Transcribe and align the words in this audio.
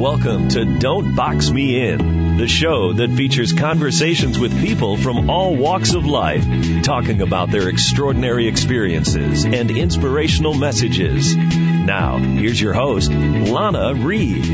Welcome 0.00 0.48
to 0.48 0.78
Don't 0.78 1.14
Box 1.14 1.50
Me 1.50 1.86
In, 1.86 2.38
the 2.38 2.48
show 2.48 2.94
that 2.94 3.10
features 3.10 3.52
conversations 3.52 4.38
with 4.38 4.58
people 4.58 4.96
from 4.96 5.28
all 5.28 5.54
walks 5.54 5.92
of 5.92 6.06
life, 6.06 6.42
talking 6.82 7.20
about 7.20 7.50
their 7.50 7.68
extraordinary 7.68 8.48
experiences 8.48 9.44
and 9.44 9.70
inspirational 9.70 10.54
messages. 10.54 11.36
Now, 11.36 12.16
here's 12.16 12.58
your 12.58 12.72
host, 12.72 13.10
Lana 13.10 13.92
Reed. 13.94 14.46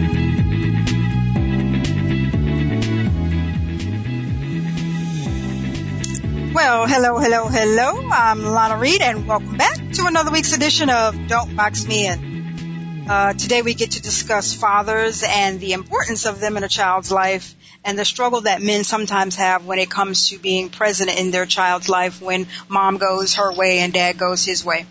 Well, 6.52 6.88
hello, 6.88 7.20
hello, 7.20 7.46
hello. 7.46 8.08
I'm 8.10 8.42
Lana 8.42 8.78
Reed, 8.78 9.00
and 9.00 9.28
welcome 9.28 9.56
back 9.56 9.76
to 9.92 10.06
another 10.06 10.32
week's 10.32 10.52
edition 10.52 10.90
of 10.90 11.28
Don't 11.28 11.54
Box 11.54 11.86
Me 11.86 12.08
In. 12.08 12.35
Uh, 13.08 13.32
today 13.34 13.62
we 13.62 13.72
get 13.72 13.92
to 13.92 14.02
discuss 14.02 14.52
fathers 14.52 15.22
and 15.24 15.60
the 15.60 15.74
importance 15.74 16.26
of 16.26 16.40
them 16.40 16.56
in 16.56 16.64
a 16.64 16.68
child's 16.68 17.12
life 17.12 17.54
and 17.84 17.96
the 17.96 18.04
struggle 18.04 18.40
that 18.40 18.60
men 18.60 18.82
sometimes 18.82 19.36
have 19.36 19.64
when 19.64 19.78
it 19.78 19.88
comes 19.88 20.30
to 20.30 20.38
being 20.40 20.70
present 20.70 21.08
in 21.16 21.30
their 21.30 21.46
child's 21.46 21.88
life 21.88 22.20
when 22.20 22.48
mom 22.68 22.96
goes 22.96 23.36
her 23.36 23.52
way 23.52 23.78
and 23.78 23.92
dad 23.92 24.18
goes 24.18 24.44
his 24.44 24.64
way. 24.64 24.86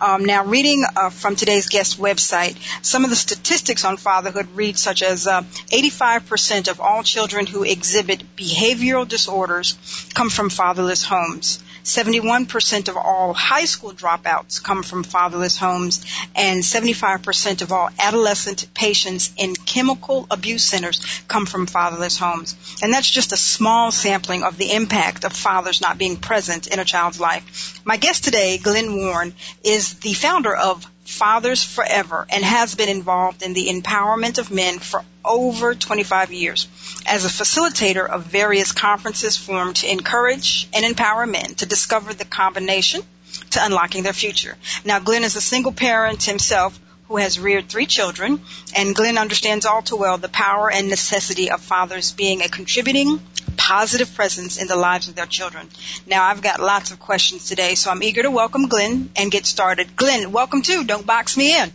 Um, 0.00 0.24
now, 0.24 0.44
reading 0.44 0.84
uh, 0.94 1.10
from 1.10 1.34
today's 1.34 1.68
guest 1.68 1.98
website, 1.98 2.56
some 2.84 3.02
of 3.02 3.10
the 3.10 3.16
statistics 3.16 3.84
on 3.84 3.96
fatherhood 3.96 4.48
read 4.54 4.78
such 4.78 5.02
as 5.02 5.26
uh, 5.26 5.42
85% 5.42 6.68
of 6.68 6.80
all 6.80 7.02
children 7.02 7.46
who 7.46 7.64
exhibit 7.64 8.36
behavioral 8.36 9.06
disorders 9.06 9.76
come 10.14 10.30
from 10.30 10.48
fatherless 10.48 11.02
homes. 11.02 11.62
71% 11.84 12.88
of 12.88 12.96
all 12.96 13.32
high 13.32 13.64
school 13.64 13.92
dropouts 13.92 14.62
come 14.62 14.82
from 14.82 15.02
fatherless 15.02 15.58
homes, 15.58 16.04
and 16.34 16.62
75% 16.62 17.62
of 17.62 17.72
all 17.72 17.88
adolescent 17.98 18.66
patients 18.74 19.32
in 19.36 19.54
chemical 19.54 20.26
abuse 20.30 20.64
centers 20.64 21.00
come 21.28 21.46
from 21.46 21.66
fatherless 21.66 22.18
homes. 22.18 22.56
And 22.82 22.92
that's 22.92 23.10
just 23.10 23.32
a 23.32 23.36
small 23.36 23.90
sampling 23.90 24.42
of 24.42 24.58
the 24.58 24.72
impact 24.72 25.24
of 25.24 25.32
fathers 25.32 25.80
not 25.80 25.98
being 25.98 26.16
present 26.16 26.66
in 26.66 26.78
a 26.78 26.84
child's 26.84 27.20
life. 27.20 27.80
My 27.84 27.96
guest 27.96 28.24
today, 28.24 28.58
Glenn 28.58 28.96
Warren, 28.96 29.34
is 29.64 29.94
the 29.94 30.14
founder 30.14 30.54
of 30.54 30.86
Fathers 31.04 31.64
Forever 31.64 32.26
and 32.30 32.44
has 32.44 32.74
been 32.74 32.88
involved 32.88 33.42
in 33.42 33.54
the 33.54 33.68
empowerment 33.68 34.38
of 34.38 34.50
men 34.50 34.78
for 34.78 35.04
over 35.24 35.74
25 35.74 36.32
years 36.32 36.68
as 37.06 37.24
a 37.24 37.28
facilitator 37.28 38.08
of 38.08 38.24
various 38.24 38.72
conferences 38.72 39.36
formed 39.36 39.76
to 39.76 39.90
encourage 39.90 40.68
and 40.72 40.84
empower 40.84 41.26
men 41.26 41.54
to 41.56 41.66
discover 41.66 42.14
the 42.14 42.24
combination 42.24 43.02
to 43.50 43.64
unlocking 43.64 44.02
their 44.02 44.12
future. 44.12 44.56
Now, 44.84 44.98
Glenn 44.98 45.24
is 45.24 45.36
a 45.36 45.40
single 45.40 45.72
parent 45.72 46.22
himself 46.24 46.78
who 47.12 47.18
has 47.18 47.38
reared 47.38 47.68
three 47.68 47.84
children, 47.84 48.40
and 48.74 48.94
Glenn 48.94 49.18
understands 49.18 49.66
all 49.66 49.82
too 49.82 49.96
well 49.96 50.16
the 50.16 50.30
power 50.30 50.70
and 50.70 50.88
necessity 50.88 51.50
of 51.50 51.60
fathers 51.60 52.12
being 52.12 52.40
a 52.40 52.48
contributing, 52.48 53.20
positive 53.58 54.14
presence 54.14 54.56
in 54.56 54.66
the 54.66 54.76
lives 54.76 55.08
of 55.08 55.14
their 55.14 55.26
children. 55.26 55.68
Now, 56.06 56.24
I've 56.24 56.40
got 56.40 56.58
lots 56.58 56.90
of 56.90 56.98
questions 56.98 57.46
today, 57.46 57.74
so 57.74 57.90
I'm 57.90 58.02
eager 58.02 58.22
to 58.22 58.30
welcome 58.30 58.66
Glenn 58.66 59.10
and 59.14 59.30
get 59.30 59.44
started. 59.44 59.94
Glenn, 59.94 60.32
welcome 60.32 60.62
to 60.62 60.84
Don't 60.84 61.06
Box 61.06 61.36
Me 61.36 61.60
In. 61.60 61.70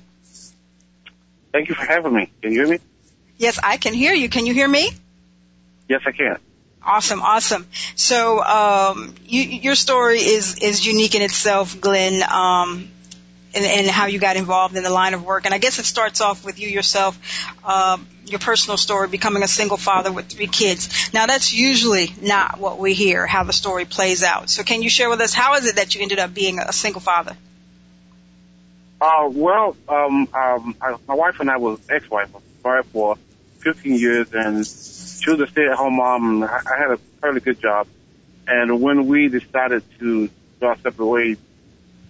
Thank 1.52 1.70
you 1.70 1.76
for 1.76 1.86
having 1.86 2.14
me. 2.14 2.32
Can 2.42 2.52
you 2.52 2.66
hear 2.66 2.70
me? 2.70 2.80
Yes, 3.38 3.60
I 3.64 3.78
can 3.78 3.94
hear 3.94 4.14
you. 4.14 4.30
Can 4.30 4.48
you 4.48 4.56
hear 4.56 4.68
me? 4.68 4.90
Yes, 5.88 6.02
I 6.08 6.14
can. 6.14 6.40
Awesome, 6.82 7.22
awesome. 7.22 7.68
So, 7.96 8.44
um, 8.44 9.14
you, 9.28 9.42
your 9.44 9.76
story 9.76 10.18
is 10.18 10.58
is 10.60 10.84
unique 10.84 11.14
in 11.14 11.22
itself, 11.22 11.80
Glenn. 11.80 12.24
Um, 12.24 12.90
and, 13.58 13.66
and, 13.66 13.88
how 13.88 14.06
you 14.06 14.20
got 14.20 14.36
involved 14.36 14.76
in 14.76 14.84
the 14.84 14.90
line 14.90 15.14
of 15.14 15.24
work. 15.24 15.46
And 15.46 15.54
I 15.54 15.58
guess 15.58 15.80
it 15.80 15.86
starts 15.86 16.22
off 16.22 16.46
with 16.46 16.60
you 16.60 16.68
yourself, 16.68 17.18
uh, 17.64 17.98
your 18.26 18.40
personal 18.40 18.78
story, 18.78 19.08
becoming 19.08 19.44
a 19.44 19.48
single 19.48 19.78
father 19.78 20.12
with 20.12 20.28
three 20.28 20.48
kids. 20.48 21.10
Now 21.14 21.26
that's 21.26 21.54
usually 21.54 22.14
not 22.22 22.60
what 22.60 22.80
we 22.80 22.94
hear, 22.94 23.26
how 23.26 23.44
the 23.44 23.54
story 23.54 23.86
plays 23.86 24.24
out. 24.24 24.50
So 24.50 24.64
can 24.64 24.82
you 24.82 24.90
share 24.90 25.10
with 25.10 25.22
us 25.22 25.34
how 25.34 25.56
is 25.56 25.66
it 25.66 25.76
that 25.76 25.96
you 25.96 26.02
ended 26.02 26.20
up 26.20 26.34
being 26.34 26.60
a 26.60 26.74
single 26.74 27.02
father? 27.02 27.36
Uh, 29.00 29.30
well, 29.32 29.76
um, 29.88 30.28
um, 30.34 30.76
I, 30.82 30.96
my 31.08 31.14
wife 31.14 31.40
and 31.40 31.50
I 31.52 31.58
was 31.58 31.80
ex-wife. 31.90 32.30
Married 32.64 32.86
for 32.88 33.16
15 33.60 33.96
years, 33.96 34.28
and 34.34 34.66
she 34.66 35.30
was 35.30 35.40
a 35.40 35.48
stay-at-home 35.48 35.96
mom. 35.96 36.44
I, 36.44 36.48
I 36.48 36.78
had 36.78 36.92
a 36.92 36.98
fairly 37.22 37.40
good 37.40 37.62
job, 37.62 37.88
and 38.48 38.82
when 38.82 39.08
we 39.08 39.30
decided 39.30 39.84
to 40.00 40.30
go 40.60 40.68
our 40.68 40.78
separate 40.78 41.06
ways, 41.06 41.38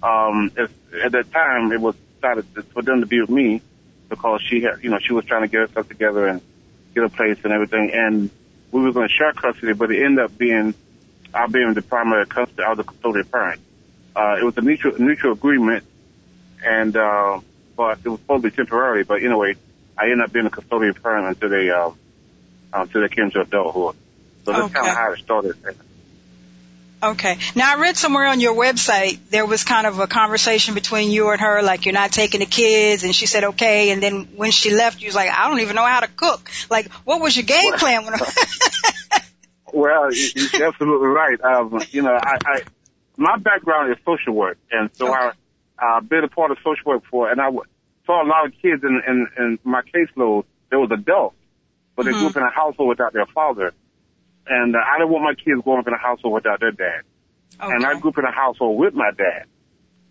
um, 0.04 0.52
at 0.58 1.12
that 1.12 1.32
time 1.32 1.72
it 1.72 1.80
was 1.80 1.96
decided 2.16 2.46
for 2.74 2.82
them 2.82 3.02
to 3.02 3.08
be 3.08 3.22
with 3.22 3.30
me 3.30 3.62
because 4.10 4.42
she 4.42 4.62
had, 4.62 4.84
you 4.84 4.90
know, 4.90 5.00
she 5.00 5.14
was 5.14 5.26
trying 5.26 5.42
to 5.42 5.48
get 5.48 5.62
herself 5.62 5.88
together 5.88 6.28
and 6.28 6.42
get 6.96 7.04
a 7.04 7.10
place 7.10 7.38
and 7.44 7.54
everything, 7.54 7.92
and 7.94 8.30
we 8.72 8.82
were 8.82 8.92
going 8.92 9.08
to 9.08 9.14
share 9.14 9.34
custody, 9.34 9.74
but 9.74 9.92
it 9.92 10.04
ended 10.04 10.26
up 10.26 10.38
being 10.38 10.74
I 11.34 11.48
being 11.48 11.74
the 11.74 11.82
primary 11.82 12.26
custody, 12.26 12.64
I 12.64 12.70
was 12.70 12.78
the 12.78 12.84
custodial 12.84 13.30
parent. 13.30 13.62
Uh, 14.16 14.38
it 14.40 14.44
was 14.44 14.58
a 14.58 14.62
mutual, 14.62 15.00
mutual 15.00 15.34
agreement, 15.34 15.84
and 16.66 16.96
uh, 16.96 17.40
but 17.76 18.00
it 18.04 18.10
was 18.10 18.20
supposed 18.22 18.44
to 18.44 18.50
be 18.50 18.56
temporary. 18.56 19.04
But 19.04 19.22
anyway, 19.22 19.56
I 19.98 20.06
ended 20.06 20.22
up 20.22 20.34
being 20.34 20.46
a 20.46 20.50
custodial 20.50 21.02
parent 21.02 21.28
until 21.28 21.50
they 21.50 21.70
uh, 21.70 21.92
until 22.74 23.02
they 23.02 23.10
came 23.10 23.30
to 23.32 23.42
adulthood. 23.42 23.96
So 24.46 24.52
that's 24.52 24.64
okay. 24.64 24.74
kind 24.74 24.88
of 24.88 24.96
how 24.96 25.12
it 25.12 25.20
started. 25.20 25.56
Okay. 27.02 27.38
Now 27.56 27.76
I 27.76 27.80
read 27.80 27.96
somewhere 27.96 28.26
on 28.26 28.40
your 28.40 28.56
website 28.56 29.20
there 29.30 29.46
was 29.46 29.64
kind 29.64 29.86
of 29.86 30.00
a 30.00 30.08
conversation 30.08 30.74
between 30.74 31.12
you 31.12 31.30
and 31.30 31.40
her, 31.40 31.62
like 31.62 31.86
you're 31.86 31.94
not 31.94 32.12
taking 32.12 32.40
the 32.40 32.48
kids, 32.48 33.04
and 33.04 33.16
she 33.16 33.28
said 33.28 33.44
okay, 33.44 33.92
and 33.92 34.02
then 34.02 34.30
when 34.36 34.50
she 34.50 34.72
left, 34.74 35.00
you 35.00 35.08
was 35.08 35.16
like, 35.16 35.30
I 35.30 35.48
don't 35.48 35.60
even 35.60 35.76
know 35.76 35.86
how 35.86 36.00
to 36.00 36.08
cook. 36.08 36.50
Like, 36.70 36.92
what 37.06 37.22
was 37.22 37.36
your 37.36 37.46
game 37.46 37.60
well, 37.66 37.78
plan? 37.78 38.06
When 38.06 38.14
well, 39.74 40.10
you're 40.12 40.66
absolutely 40.66 41.08
right. 41.08 41.40
Um, 41.42 41.80
you 41.92 42.02
know, 42.02 42.14
I, 42.14 42.38
I 42.44 42.62
my 43.16 43.38
background 43.38 43.92
is 43.92 43.98
social 44.04 44.34
work, 44.34 44.58
and 44.72 44.90
so 44.94 45.10
okay. 45.10 45.32
I 45.80 45.98
I've 45.98 46.10
been 46.10 46.24
a 46.24 46.30
part 46.30 46.50
of 46.50 46.58
social 46.58 46.84
work 46.86 47.04
for, 47.12 47.30
and 47.30 47.40
I 47.40 47.52
saw 48.08 48.24
a 48.24 48.28
lot 48.28 48.48
of 48.48 48.54
kids 48.60 48.84
in 48.84 49.02
in, 49.08 49.28
in 49.38 49.60
my 49.64 49.84
caseload. 49.84 50.46
There 50.72 50.80
was 50.80 50.90
adults, 50.92 51.36
but 51.96 52.08
mm-hmm. 52.08 52.12
they 52.12 52.20
grew 52.20 52.28
up 52.30 52.38
in 52.38 52.44
a 52.44 52.50
household 52.50 52.90
without 52.90 53.14
their 53.14 53.28
father 53.28 53.74
and 54.50 54.76
uh, 54.76 54.80
I 54.80 54.98
didn't 54.98 55.12
want 55.12 55.24
my 55.24 55.34
kids 55.34 55.62
growing 55.64 55.80
up 55.80 55.88
in 55.88 55.94
a 55.94 55.98
household 55.98 56.34
without 56.34 56.60
their 56.60 56.72
dad. 56.72 57.02
Okay. 57.62 57.74
And 57.74 57.86
I 57.86 58.00
grew 58.00 58.12
up 58.12 58.18
in 58.18 58.26
a 58.26 58.32
household 58.32 58.80
with 58.80 58.94
my 58.94 59.12
dad. 59.12 59.46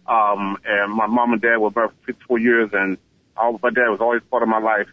Um, 0.06 0.56
and 0.64 0.92
my 0.92 1.06
mom 1.06 1.32
and 1.32 1.42
dad 1.42 1.58
were 1.58 1.70
for 1.70 1.92
54 2.06 2.38
years, 2.38 2.70
and 2.72 2.96
all, 3.36 3.58
my 3.62 3.70
dad 3.70 3.88
was 3.88 4.00
always 4.00 4.22
part 4.30 4.42
of 4.42 4.48
my 4.48 4.58
life. 4.60 4.88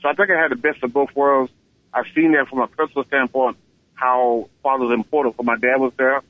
So 0.00 0.08
I 0.08 0.14
think 0.14 0.30
I 0.30 0.40
had 0.40 0.50
the 0.50 0.56
best 0.56 0.82
of 0.82 0.92
both 0.92 1.14
worlds. 1.14 1.52
I've 1.92 2.06
seen 2.14 2.32
that 2.32 2.48
from 2.48 2.60
a 2.60 2.66
personal 2.66 3.04
standpoint, 3.04 3.56
how 3.94 4.48
father 4.62 4.84
was 4.86 4.94
important 4.94 5.36
for 5.36 5.42
my 5.42 5.56
dad 5.56 5.76
was 5.78 5.92
there. 5.96 6.22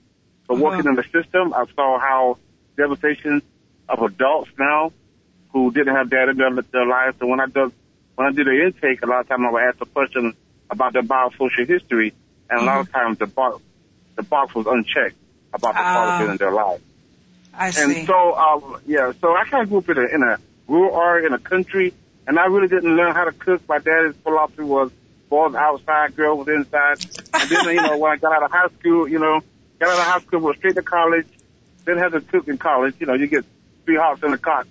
But 0.46 0.54
uh-huh. 0.54 0.62
working 0.62 0.86
in 0.86 0.94
the 0.94 1.04
system, 1.04 1.52
I 1.54 1.64
saw 1.74 1.98
how 1.98 2.38
devastation 2.76 3.42
of 3.88 4.02
adults 4.02 4.50
now 4.58 4.92
who 5.52 5.70
didn't 5.70 5.94
have 5.94 6.10
dad 6.10 6.28
in 6.28 6.36
their, 6.36 6.50
their 6.50 6.86
lives. 6.86 7.16
And 7.20 7.30
when 7.30 7.40
I 7.40 7.46
did, 7.46 7.72
when 8.14 8.28
I 8.28 8.32
did 8.32 8.46
the 8.46 8.64
intake, 8.64 9.02
a 9.02 9.06
lot 9.06 9.20
of 9.20 9.28
times 9.28 9.44
I 9.46 9.50
would 9.50 9.62
ask 9.62 9.80
a 9.80 9.86
question 9.86 10.34
about 10.70 10.92
their 10.92 11.02
biosocial 11.02 11.66
history 11.66 12.14
and 12.52 12.60
mm-hmm. 12.60 12.68
a 12.68 12.70
lot 12.70 12.80
of 12.80 12.88
mm-hmm. 12.88 12.98
times 12.98 13.18
the 13.18 13.26
box 13.26 13.62
the 14.16 14.22
box 14.22 14.54
was 14.54 14.66
unchecked 14.66 15.16
about 15.54 15.74
the 15.74 15.80
uh, 15.80 15.92
quality 15.92 16.30
in 16.32 16.36
their 16.36 16.52
lives. 16.52 16.82
I 17.54 17.70
see. 17.70 17.98
And 17.98 18.06
so, 18.06 18.34
um, 18.34 18.80
yeah, 18.86 19.12
so 19.20 19.34
I 19.34 19.44
kind 19.44 19.62
of 19.62 19.68
grew 19.68 19.78
up 19.78 19.88
in 19.88 19.98
a, 19.98 20.14
in 20.14 20.22
a 20.22 20.38
rural 20.68 21.00
area, 21.00 21.26
in 21.26 21.32
a 21.32 21.38
country, 21.38 21.92
and 22.26 22.38
I 22.38 22.46
really 22.46 22.68
didn't 22.68 22.94
learn 22.96 23.14
how 23.14 23.24
to 23.24 23.32
cook. 23.32 23.66
My 23.68 23.78
dad's 23.78 24.16
philosophy 24.18 24.62
was 24.62 24.90
boys 25.28 25.54
outside, 25.54 26.14
girls 26.14 26.48
inside. 26.48 27.04
And 27.34 27.50
then, 27.50 27.64
you 27.74 27.82
know, 27.82 27.98
when 27.98 28.12
I 28.12 28.16
got 28.16 28.32
out 28.32 28.42
of 28.42 28.50
high 28.50 28.68
school, 28.78 29.08
you 29.08 29.18
know, 29.18 29.40
got 29.78 29.90
out 29.90 29.98
of 29.98 30.04
high 30.04 30.20
school, 30.20 30.40
went 30.40 30.58
straight 30.58 30.74
to 30.76 30.82
college, 30.82 31.26
didn't 31.84 32.02
have 32.02 32.12
to 32.12 32.20
cook 32.20 32.48
in 32.48 32.58
college. 32.58 32.94
You 32.98 33.06
know, 33.06 33.14
you 33.14 33.26
get 33.26 33.44
three 33.84 33.96
hops 33.96 34.22
in 34.22 34.32
a 34.32 34.38
cot 34.38 34.66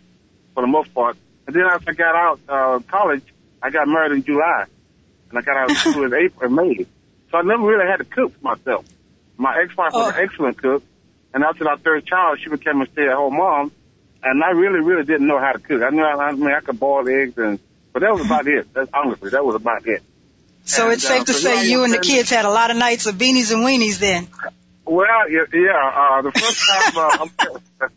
for 0.53 0.61
the 0.61 0.67
most 0.67 0.93
part. 0.93 1.17
And 1.47 1.55
then 1.55 1.63
after 1.63 1.91
I 1.91 1.93
got 1.93 2.15
out, 2.15 2.39
uh, 2.47 2.79
college, 2.87 3.23
I 3.61 3.69
got 3.69 3.87
married 3.87 4.13
in 4.13 4.23
July. 4.23 4.65
And 5.29 5.37
I 5.37 5.41
got 5.41 5.57
out 5.57 5.71
of 5.71 5.77
school 5.77 6.03
in 6.03 6.13
April, 6.13 6.49
May. 6.51 6.85
So 7.31 7.37
I 7.37 7.41
never 7.43 7.63
really 7.63 7.87
had 7.89 7.97
to 7.97 8.05
cook 8.05 8.33
for 8.37 8.43
myself. 8.43 8.85
My 9.37 9.57
ex-wife 9.63 9.93
was 9.93 10.13
an 10.13 10.15
oh. 10.17 10.23
excellent 10.23 10.57
cook, 10.57 10.83
and 11.33 11.43
after 11.43 11.67
our 11.67 11.77
third 11.77 12.05
child, 12.05 12.39
she 12.43 12.49
became 12.49 12.81
a 12.81 12.85
stay-at-home 12.87 13.35
mom, 13.35 13.71
and 14.21 14.43
I 14.43 14.49
really, 14.49 14.81
really 14.81 15.05
didn't 15.05 15.27
know 15.27 15.39
how 15.39 15.53
to 15.53 15.59
cook. 15.59 15.81
I 15.81 15.89
knew, 15.89 16.03
I, 16.03 16.13
I 16.13 16.31
mean, 16.33 16.51
I 16.51 16.59
could 16.59 16.79
boil 16.79 17.07
eggs, 17.07 17.37
and 17.37 17.59
but 17.93 18.01
that 18.01 18.11
was 18.11 18.25
about 18.25 18.47
it. 18.47 18.73
That's 18.73 18.89
honestly, 18.93 19.31
that 19.31 19.43
was 19.43 19.55
about 19.55 19.87
it. 19.87 20.03
So 20.65 20.85
and, 20.85 20.93
it's 20.93 21.07
safe 21.07 21.21
uh, 21.21 21.25
to 21.25 21.33
say 21.33 21.69
you 21.69 21.83
and 21.83 21.93
the 21.93 21.99
kids 21.99 22.29
had 22.29 22.45
a 22.45 22.49
lot 22.49 22.69
of 22.69 22.77
nights 22.77 23.07
of 23.07 23.15
beanies 23.15 23.51
and 23.51 23.65
weenies 23.65 23.97
then. 23.99 24.27
Well, 24.85 25.29
yeah, 25.29 25.41
yeah 25.53 26.17
uh, 26.17 26.21
the 26.21 26.31
first 26.31 26.67
time 26.67 26.97
uh, 26.97 27.27
I'm, 27.81 27.89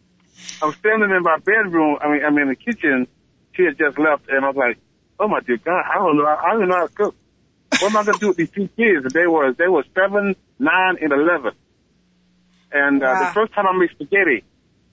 I'm 0.62 0.72
standing 0.74 1.10
in 1.10 1.22
my 1.22 1.38
bedroom, 1.38 1.98
I 2.00 2.12
mean, 2.12 2.24
I'm 2.24 2.38
in 2.38 2.48
the 2.48 2.56
kitchen. 2.56 3.06
She 3.52 3.64
had 3.64 3.76
just 3.76 3.98
left, 3.98 4.28
and 4.28 4.44
I 4.44 4.48
was 4.48 4.56
like, 4.56 4.78
"Oh 5.18 5.28
my 5.28 5.40
dear 5.40 5.58
God, 5.58 5.82
I 5.84 5.96
don't 5.96 6.16
know, 6.16 6.26
I 6.26 6.52
don't 6.52 6.68
know 6.68 6.76
how 6.76 6.86
to 6.86 6.92
cook." 6.92 7.14
What 7.80 7.90
am 7.90 7.96
I 7.96 8.04
going 8.04 8.18
to 8.18 8.20
do 8.20 8.28
with 8.28 8.36
these 8.36 8.50
two 8.50 8.68
kids? 8.76 9.12
They 9.12 9.26
were, 9.26 9.52
they 9.52 9.68
were 9.68 9.84
seven, 9.94 10.36
nine, 10.58 10.96
and 11.00 11.12
11. 11.12 11.52
And, 12.72 13.02
uh, 13.02 13.06
wow. 13.06 13.28
the 13.28 13.34
first 13.34 13.52
time 13.52 13.66
I 13.66 13.76
made 13.76 13.90
spaghetti, 13.90 14.44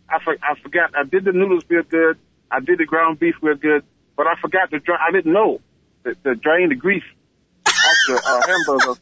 I, 0.09 0.23
for, 0.23 0.35
I 0.41 0.59
forgot, 0.61 0.91
I 0.95 1.03
did 1.03 1.25
the 1.25 1.31
noodles 1.31 1.63
real 1.69 1.83
good. 1.83 2.17
I 2.51 2.59
did 2.59 2.79
the 2.79 2.85
ground 2.85 3.19
beef 3.19 3.35
real 3.41 3.55
good, 3.55 3.83
but 4.17 4.27
I 4.27 4.35
forgot 4.41 4.69
to 4.71 4.79
dry, 4.79 4.97
I 5.07 5.11
didn't 5.11 5.31
know 5.31 5.61
to, 6.03 6.15
to 6.15 6.35
drain 6.35 6.69
the 6.69 6.75
grease 6.75 7.03
off 7.65 7.97
the 8.07 8.21
uh, 8.25 8.41
hamburger. 8.45 8.99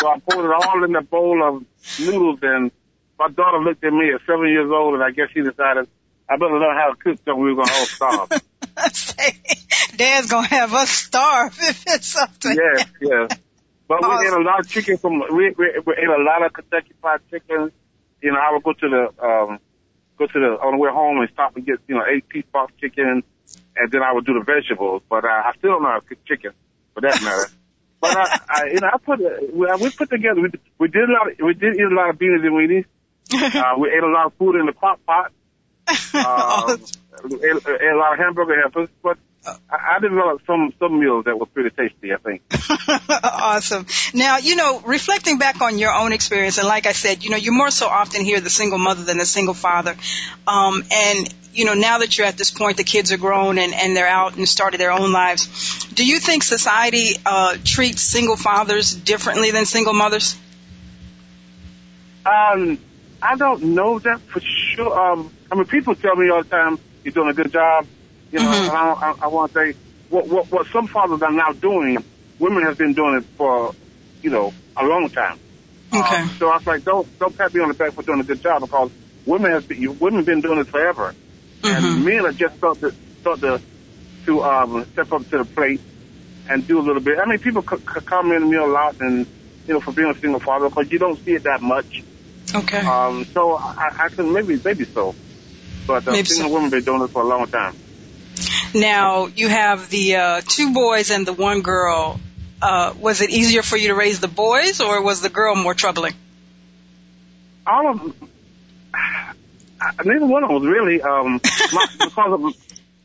So 0.00 0.08
I 0.08 0.18
poured 0.18 0.46
it 0.46 0.52
all 0.52 0.84
in 0.84 0.92
the 0.92 1.02
bowl 1.02 1.42
of 1.46 1.64
noodles 2.00 2.40
and 2.42 2.72
my 3.18 3.28
daughter 3.28 3.58
looked 3.58 3.84
at 3.84 3.92
me 3.92 4.12
at 4.12 4.20
seven 4.26 4.48
years 4.48 4.70
old 4.70 4.94
and 4.94 5.02
I 5.02 5.12
guess 5.12 5.28
she 5.32 5.42
decided 5.42 5.88
I 6.28 6.36
better 6.36 6.58
learn 6.58 6.76
how 6.76 6.92
to 6.92 6.96
cook 6.96 7.18
so 7.24 7.36
we 7.36 7.52
were 7.52 7.64
going 7.64 7.68
to 7.68 7.74
all 7.74 7.86
starve. 7.86 8.28
Dad's 10.02 10.28
to 10.30 10.42
have 10.42 10.74
us 10.74 10.90
starve 10.90 11.56
if 11.60 11.84
it's 11.86 12.08
something. 12.08 12.56
Yes, 12.56 12.86
yes. 13.00 13.38
But 13.86 14.00
we 14.02 14.26
ate 14.26 14.32
a 14.32 14.42
lot 14.42 14.60
of 14.60 14.68
chicken 14.68 14.96
from, 14.96 15.20
we, 15.30 15.50
we, 15.50 15.80
we 15.86 15.94
ate 15.94 16.08
a 16.08 16.22
lot 16.22 16.44
of 16.44 16.52
Kentucky 16.52 16.92
Fried 17.00 17.20
Chicken. 17.30 17.70
You 18.20 18.32
know, 18.32 18.38
I 18.38 18.52
would 18.52 18.62
go 18.64 18.72
to 18.72 18.88
the, 18.88 19.24
um, 19.24 19.58
go 20.18 20.26
to 20.26 20.32
the, 20.32 20.58
on 20.60 20.72
the 20.72 20.78
way 20.78 20.90
home 20.90 21.20
and 21.20 21.28
stop 21.32 21.54
and 21.56 21.64
get, 21.64 21.78
you 21.86 21.94
know, 21.94 22.02
eight 22.04 22.28
piece 22.28 22.44
box 22.52 22.72
chicken 22.80 23.22
and 23.76 23.92
then 23.92 24.02
I 24.02 24.12
would 24.12 24.26
do 24.26 24.34
the 24.34 24.44
vegetables. 24.44 25.02
But 25.08 25.24
uh, 25.24 25.28
I 25.28 25.52
still 25.58 25.70
don't 25.72 25.82
know 25.82 25.90
how 25.90 26.00
to 26.00 26.06
cook 26.06 26.24
chicken 26.24 26.52
for 26.94 27.00
that 27.02 27.22
matter. 27.22 27.46
but 28.00 28.16
I, 28.16 28.40
I, 28.48 28.64
you 28.72 28.80
know, 28.80 28.90
I 28.92 28.98
put, 28.98 29.20
we, 29.52 29.66
we 29.80 29.90
put 29.90 30.10
together, 30.10 30.40
we, 30.40 30.50
we 30.78 30.88
did 30.88 31.08
a 31.08 31.12
lot 31.12 31.30
of, 31.30 31.38
we 31.38 31.54
did 31.54 31.76
eat 31.76 31.82
a 31.82 31.94
lot 31.94 32.10
of 32.10 32.18
beans 32.18 32.42
and 32.42 32.52
weenies. 32.52 32.86
uh, 33.34 33.78
we 33.78 33.88
ate 33.90 34.02
a 34.02 34.10
lot 34.10 34.26
of 34.26 34.34
food 34.34 34.56
in 34.56 34.66
the 34.66 34.72
crock 34.72 34.98
pot. 35.06 35.30
Um, 36.14 36.80
ate, 37.24 37.62
ate 37.66 37.92
a 37.92 37.98
lot 37.98 38.14
of 38.14 38.18
hamburger 38.18 38.58
helpers, 38.60 38.88
but 39.02 39.18
I, 39.46 39.96
I 39.96 39.98
developed 40.00 40.46
some 40.46 40.72
some 40.78 41.00
meals 41.00 41.24
that 41.24 41.38
were 41.38 41.46
pretty 41.46 41.70
tasty. 41.70 42.12
I 42.12 42.16
think. 42.18 42.42
awesome. 43.24 43.86
Now, 44.14 44.38
you 44.38 44.56
know, 44.56 44.80
reflecting 44.80 45.38
back 45.38 45.60
on 45.60 45.78
your 45.78 45.92
own 45.92 46.12
experience, 46.12 46.58
and 46.58 46.68
like 46.68 46.86
I 46.86 46.92
said, 46.92 47.24
you 47.24 47.30
know, 47.30 47.36
you 47.36 47.52
more 47.52 47.70
so 47.70 47.86
often 47.86 48.24
hear 48.24 48.40
the 48.40 48.50
single 48.50 48.78
mother 48.78 49.04
than 49.04 49.18
the 49.18 49.26
single 49.26 49.54
father, 49.54 49.96
um, 50.46 50.84
and 50.90 51.34
you 51.52 51.64
know, 51.64 51.74
now 51.74 51.98
that 51.98 52.16
you're 52.16 52.26
at 52.26 52.38
this 52.38 52.50
point, 52.50 52.76
the 52.76 52.84
kids 52.84 53.12
are 53.12 53.18
grown 53.18 53.58
and, 53.58 53.74
and 53.74 53.96
they're 53.96 54.08
out 54.08 54.36
and 54.36 54.48
started 54.48 54.80
their 54.80 54.90
own 54.90 55.12
lives. 55.12 55.86
Do 55.88 56.06
you 56.06 56.18
think 56.18 56.42
society 56.42 57.16
uh, 57.26 57.56
treats 57.62 58.00
single 58.00 58.36
fathers 58.36 58.94
differently 58.94 59.50
than 59.50 59.66
single 59.66 59.92
mothers? 59.92 60.34
Um, 62.24 62.78
I 63.20 63.36
don't 63.36 63.62
know 63.62 63.98
that 63.98 64.20
for 64.20 64.40
sure. 64.40 64.98
Um, 64.98 65.30
I 65.50 65.54
mean, 65.54 65.66
people 65.66 65.94
tell 65.94 66.16
me 66.16 66.30
all 66.30 66.42
the 66.42 66.48
time, 66.48 66.78
"You're 67.04 67.12
doing 67.12 67.28
a 67.28 67.34
good 67.34 67.52
job," 67.52 67.86
you 68.32 68.40
know. 68.40 68.50
Mm-hmm. 68.50 68.76
I, 68.76 69.10
I, 69.10 69.14
I 69.22 69.26
want 69.28 69.52
to 69.52 69.58
say, 69.58 69.78
what, 70.08 70.26
what 70.26 70.50
what 70.50 70.66
some 70.72 70.88
fathers 70.88 71.22
are 71.22 71.32
now 71.32 71.52
doing, 71.52 71.98
women 72.38 72.64
have 72.64 72.78
been 72.78 72.94
doing 72.94 73.18
it 73.18 73.24
for, 73.36 73.74
you 74.22 74.30
know, 74.30 74.52
a 74.76 74.84
long 74.84 75.08
time. 75.10 75.38
Okay. 75.94 76.16
Um, 76.16 76.28
so 76.38 76.48
I 76.48 76.56
was 76.56 76.66
like, 76.66 76.84
don't 76.84 77.18
don't 77.18 77.36
pat 77.36 77.54
me 77.54 77.60
on 77.60 77.68
the 77.68 77.74
back 77.74 77.92
for 77.92 78.02
doing 78.02 78.20
a 78.20 78.24
good 78.24 78.42
job 78.42 78.62
because 78.62 78.90
women 79.26 79.52
have 79.52 79.68
been, 79.68 79.98
women 79.98 80.20
have 80.20 80.26
been 80.26 80.40
doing 80.40 80.58
it 80.58 80.68
forever, 80.68 81.14
mm-hmm. 81.62 81.84
and 81.86 82.04
men 82.04 82.26
are 82.26 82.32
just 82.32 82.56
start 82.56 82.80
to 82.80 82.92
start 83.20 83.40
to 83.40 83.60
to 84.26 84.42
um, 84.42 84.84
step 84.92 85.12
up 85.12 85.28
to 85.30 85.38
the 85.38 85.44
plate 85.44 85.80
and 86.48 86.66
do 86.66 86.78
a 86.78 86.82
little 86.82 87.02
bit. 87.02 87.18
I 87.18 87.28
mean, 87.28 87.38
people 87.38 87.62
c- 87.62 87.76
c- 87.76 88.00
comment 88.04 88.48
me 88.48 88.56
a 88.56 88.64
lot, 88.64 88.96
and 89.00 89.26
you 89.66 89.74
know, 89.74 89.80
for 89.80 89.92
being 89.92 90.10
a 90.10 90.18
single 90.18 90.40
father 90.40 90.68
because 90.68 90.90
you 90.90 90.98
don't 90.98 91.18
see 91.24 91.32
it 91.32 91.44
that 91.44 91.60
much. 91.62 92.02
Okay. 92.54 92.78
Um, 92.78 93.24
so 93.26 93.56
I, 93.56 94.04
I 94.04 94.08
can 94.08 94.32
maybe 94.32 94.60
maybe 94.64 94.84
so, 94.84 95.14
but 95.86 96.06
uh, 96.08 96.14
single 96.24 96.48
so. 96.50 96.54
women 96.54 96.70
been 96.70 96.84
doing 96.84 97.02
it 97.02 97.10
for 97.10 97.22
a 97.22 97.26
long 97.26 97.46
time. 97.46 97.76
Now 98.74 99.26
you 99.26 99.48
have 99.48 99.88
the 99.90 100.16
uh, 100.16 100.40
two 100.46 100.72
boys 100.72 101.10
and 101.10 101.26
the 101.26 101.32
one 101.32 101.62
girl. 101.62 102.20
Uh, 102.60 102.94
was 103.00 103.20
it 103.20 103.30
easier 103.30 103.62
for 103.62 103.76
you 103.76 103.88
to 103.88 103.94
raise 103.94 104.20
the 104.20 104.28
boys, 104.28 104.80
or 104.80 105.02
was 105.02 105.20
the 105.20 105.28
girl 105.28 105.56
more 105.56 105.74
troubling? 105.74 106.14
All 107.66 107.90
of 107.90 107.98
them. 108.00 108.14
Neither 110.04 110.26
one 110.26 110.44
of 110.44 110.48
them 110.48 110.62
was 110.62 110.64
really 110.64 111.02
um, 111.02 111.40
my, 111.72 111.86
because 111.98 112.32
of 112.32 112.54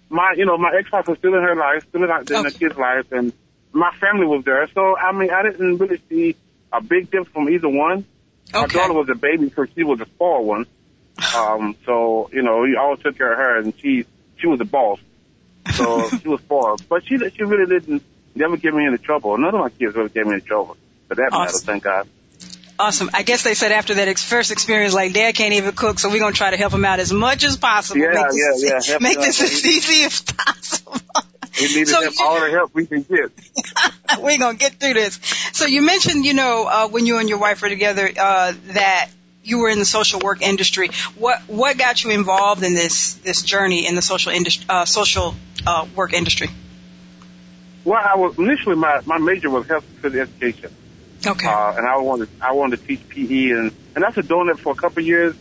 my, 0.09 0.33
you 0.37 0.45
know, 0.45 0.57
my 0.57 0.71
ex-wife 0.77 1.07
was 1.07 1.17
still 1.17 1.33
in 1.33 1.41
her 1.41 1.55
life, 1.55 1.85
still 1.89 2.03
in, 2.03 2.09
in 2.09 2.15
okay. 2.15 2.43
the 2.43 2.51
kids' 2.51 2.77
life, 2.77 3.11
and 3.11 3.33
my 3.73 3.91
family 3.99 4.27
was 4.27 4.45
there. 4.45 4.67
So 4.73 4.95
I 4.95 5.11
mean, 5.11 5.31
I 5.31 5.41
didn't 5.43 5.77
really 5.77 6.01
see 6.07 6.35
a 6.71 6.81
big 6.81 7.05
difference 7.05 7.29
from 7.29 7.49
either 7.49 7.69
one. 7.69 8.05
Okay. 8.53 8.61
My 8.61 8.67
daughter 8.67 8.93
was 8.93 9.09
a 9.09 9.15
baby, 9.15 9.51
so 9.55 9.65
she 9.75 9.83
was 9.83 9.99
a 10.01 10.05
spoiled 10.05 10.45
one. 10.45 10.65
Um, 11.35 11.75
so, 11.85 12.29
you 12.31 12.41
know, 12.43 12.63
he 12.63 12.75
always 12.75 13.01
took 13.01 13.17
care 13.17 13.31
of 13.31 13.37
her 13.37 13.57
and 13.59 13.73
she, 13.79 14.05
she 14.37 14.47
was 14.47 14.59
the 14.59 14.65
boss. 14.65 14.99
So 15.73 16.09
she 16.09 16.27
was 16.27 16.41
spoiled. 16.41 16.87
But 16.87 17.05
she, 17.05 17.17
she 17.17 17.43
really 17.43 17.79
didn't, 17.79 18.03
never 18.35 18.57
give 18.57 18.73
me 18.73 18.85
any 18.85 18.97
trouble. 18.97 19.37
None 19.37 19.53
of 19.53 19.61
my 19.61 19.69
kids 19.69 19.95
really 19.95 20.09
gave 20.09 20.25
me 20.25 20.33
any 20.33 20.41
trouble. 20.41 20.77
For 21.07 21.15
that 21.15 21.29
awesome. 21.31 21.41
matter, 21.41 21.57
thank 21.59 21.83
God. 21.83 22.07
Awesome. 22.79 23.09
I 23.13 23.23
guess 23.23 23.43
they 23.43 23.55
said 23.55 23.71
after 23.71 23.95
that 23.95 24.07
ex- 24.07 24.23
first 24.23 24.51
experience, 24.51 24.93
like 24.93 25.13
dad 25.13 25.33
can't 25.33 25.53
even 25.53 25.71
cook, 25.71 25.97
so 25.97 26.09
we're 26.09 26.19
gonna 26.19 26.33
try 26.33 26.51
to 26.51 26.57
help 26.57 26.73
him 26.73 26.85
out 26.85 26.99
as 26.99 27.11
much 27.11 27.43
as 27.43 27.57
possible. 27.57 27.99
Yeah, 27.99 28.09
make 28.09 28.29
this, 28.29 28.63
yeah, 28.63 28.93
yeah. 28.93 28.97
make 29.01 29.17
this 29.17 29.41
as 29.41 29.65
easy 29.65 30.03
as 30.03 30.21
possible. 30.21 30.97
We 31.59 31.75
need 31.75 31.87
so 31.87 32.07
all 32.21 32.39
the 32.39 32.51
help 32.51 32.75
we 32.75 32.85
can 32.85 33.01
get. 33.01 33.31
we're 34.19 34.37
gonna 34.37 34.57
get 34.57 34.73
through 34.73 34.93
this. 34.93 35.19
So 35.53 35.65
you 35.65 35.81
mentioned, 35.81 36.23
you 36.23 36.35
know, 36.35 36.67
uh, 36.67 36.87
when 36.87 37.07
you 37.07 37.17
and 37.17 37.27
your 37.27 37.39
wife 37.39 37.63
were 37.63 37.69
together, 37.69 38.07
uh, 38.15 38.53
that 38.67 39.09
you 39.47 39.59
were 39.59 39.69
in 39.69 39.79
the 39.79 39.85
social 39.85 40.19
work 40.19 40.41
industry. 40.41 40.89
What 41.17 41.39
what 41.47 41.77
got 41.77 42.03
you 42.03 42.11
involved 42.11 42.63
in 42.63 42.73
this 42.75 43.13
this 43.15 43.41
journey 43.41 43.87
in 43.87 43.95
the 43.95 44.01
social 44.01 44.31
industry, 44.33 44.65
uh, 44.69 44.85
social 44.85 45.35
uh, 45.65 45.87
work 45.95 46.13
industry? 46.13 46.49
Well, 47.85 48.01
I 48.03 48.17
was 48.17 48.37
initially 48.37 48.75
my 48.75 49.01
my 49.05 49.17
major 49.17 49.49
was 49.49 49.65
health 49.67 49.85
and 50.03 50.15
education. 50.15 50.75
Okay. 51.25 51.47
Uh, 51.47 51.73
and 51.77 51.87
I 51.87 51.97
wanted 51.97 52.29
I 52.41 52.51
wanted 52.51 52.81
to 52.81 52.87
teach 52.87 53.07
PE 53.07 53.51
and 53.51 53.71
and 53.95 54.03
after 54.03 54.21
doing 54.21 54.49
it 54.49 54.59
for 54.59 54.73
a 54.73 54.75
couple 54.75 54.99
of 54.99 55.07
years, 55.07 55.35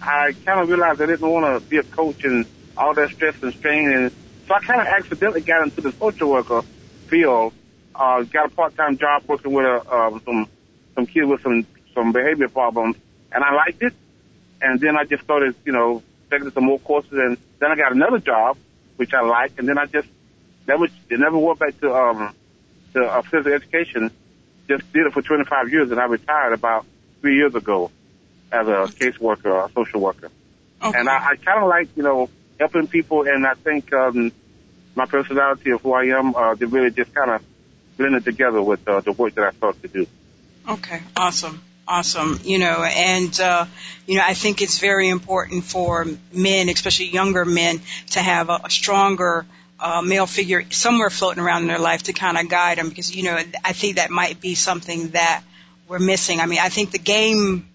I 0.00 0.32
kind 0.44 0.60
of 0.60 0.68
realized 0.68 1.00
I 1.02 1.06
didn't 1.06 1.28
want 1.28 1.62
to 1.62 1.68
be 1.68 1.76
a 1.76 1.82
coach 1.82 2.24
and 2.24 2.46
all 2.76 2.94
that 2.94 3.10
stress 3.10 3.36
and 3.42 3.52
strain 3.54 3.92
and 3.92 4.10
so 4.48 4.54
I 4.54 4.60
kind 4.60 4.80
of 4.80 4.86
accidentally 4.86 5.40
got 5.40 5.62
into 5.62 5.80
the 5.80 5.92
social 5.92 6.30
worker 6.30 6.62
field. 7.06 7.52
Uh, 7.94 8.22
got 8.22 8.46
a 8.46 8.48
part-time 8.48 8.98
job 8.98 9.22
working 9.28 9.52
with 9.52 9.64
a, 9.64 9.76
uh, 9.88 10.18
some 10.24 10.48
some 10.94 11.06
kids 11.06 11.26
with 11.26 11.42
some 11.42 11.66
some 11.94 12.12
behavior 12.12 12.48
problems, 12.48 12.96
and 13.34 13.44
I 13.44 13.54
liked 13.54 13.82
it. 13.82 13.92
And 14.62 14.80
then 14.80 14.96
I 14.96 15.04
just 15.04 15.24
started, 15.24 15.54
you 15.64 15.72
know, 15.72 16.02
taking 16.30 16.50
some 16.52 16.64
more 16.64 16.78
courses, 16.78 17.12
and 17.12 17.36
then 17.58 17.70
I 17.70 17.76
got 17.76 17.92
another 17.92 18.18
job 18.18 18.56
which 18.96 19.12
I 19.12 19.22
liked, 19.22 19.58
and 19.58 19.68
then 19.68 19.78
I 19.78 19.86
just 19.86 20.08
never 20.66 20.86
never 21.10 21.38
went 21.38 21.58
back 21.58 21.78
to 21.80 21.92
um 21.94 22.34
to 22.94 23.04
uh, 23.04 23.22
physical 23.22 23.52
education. 23.52 24.10
Just 24.68 24.90
did 24.92 25.06
it 25.06 25.12
for 25.12 25.20
25 25.20 25.70
years, 25.70 25.90
and 25.90 26.00
I 26.00 26.04
retired 26.04 26.54
about 26.54 26.86
three 27.20 27.36
years 27.36 27.54
ago 27.54 27.90
as 28.50 28.66
a 28.66 28.86
caseworker, 28.94 29.68
a 29.68 29.72
social 29.72 30.00
worker. 30.00 30.30
Okay. 30.82 30.98
And 30.98 31.08
I, 31.08 31.32
I 31.32 31.36
kind 31.36 31.62
of 31.62 31.68
like, 31.68 31.88
you 31.96 32.02
know, 32.02 32.30
helping 32.58 32.86
people, 32.86 33.22
and 33.26 33.46
I 33.46 33.54
think 33.54 33.92
um, 33.92 34.32
my 34.94 35.04
personality 35.06 35.70
of 35.72 35.82
who 35.82 35.92
I 35.92 36.04
am, 36.18 36.34
uh, 36.34 36.54
they 36.54 36.64
really 36.66 36.90
just 36.90 37.14
kind 37.14 37.30
of 37.30 37.42
blended 37.98 38.24
together 38.24 38.62
with 38.62 38.86
uh, 38.88 39.00
the 39.00 39.12
work 39.12 39.34
that 39.34 39.44
I 39.44 39.50
thought 39.50 39.80
to 39.82 39.88
do. 39.88 40.06
Okay, 40.68 41.02
awesome. 41.16 41.62
Awesome. 41.86 42.40
You 42.44 42.58
know, 42.58 42.82
and, 42.82 43.38
uh, 43.40 43.66
you 44.06 44.16
know, 44.16 44.24
I 44.24 44.34
think 44.34 44.62
it's 44.62 44.78
very 44.78 45.08
important 45.08 45.64
for 45.64 46.06
men, 46.32 46.68
especially 46.68 47.06
younger 47.06 47.44
men, 47.44 47.80
to 48.10 48.20
have 48.20 48.48
a, 48.48 48.60
a 48.64 48.70
stronger, 48.70 49.44
uh, 49.80 50.00
male 50.00 50.26
figure 50.26 50.64
somewhere 50.70 51.10
floating 51.10 51.42
around 51.42 51.62
in 51.62 51.68
their 51.68 51.78
life 51.78 52.04
to 52.04 52.12
kind 52.12 52.38
of 52.38 52.48
guide 52.48 52.78
them 52.78 52.88
because, 52.88 53.14
you 53.14 53.24
know, 53.24 53.38
I 53.64 53.72
think 53.72 53.96
that 53.96 54.10
might 54.10 54.40
be 54.40 54.54
something 54.54 55.08
that 55.08 55.42
we're 55.88 55.98
missing. 55.98 56.40
I 56.40 56.46
mean, 56.46 56.60
I 56.60 56.70
think 56.70 56.90
the 56.90 56.98
game 56.98 57.68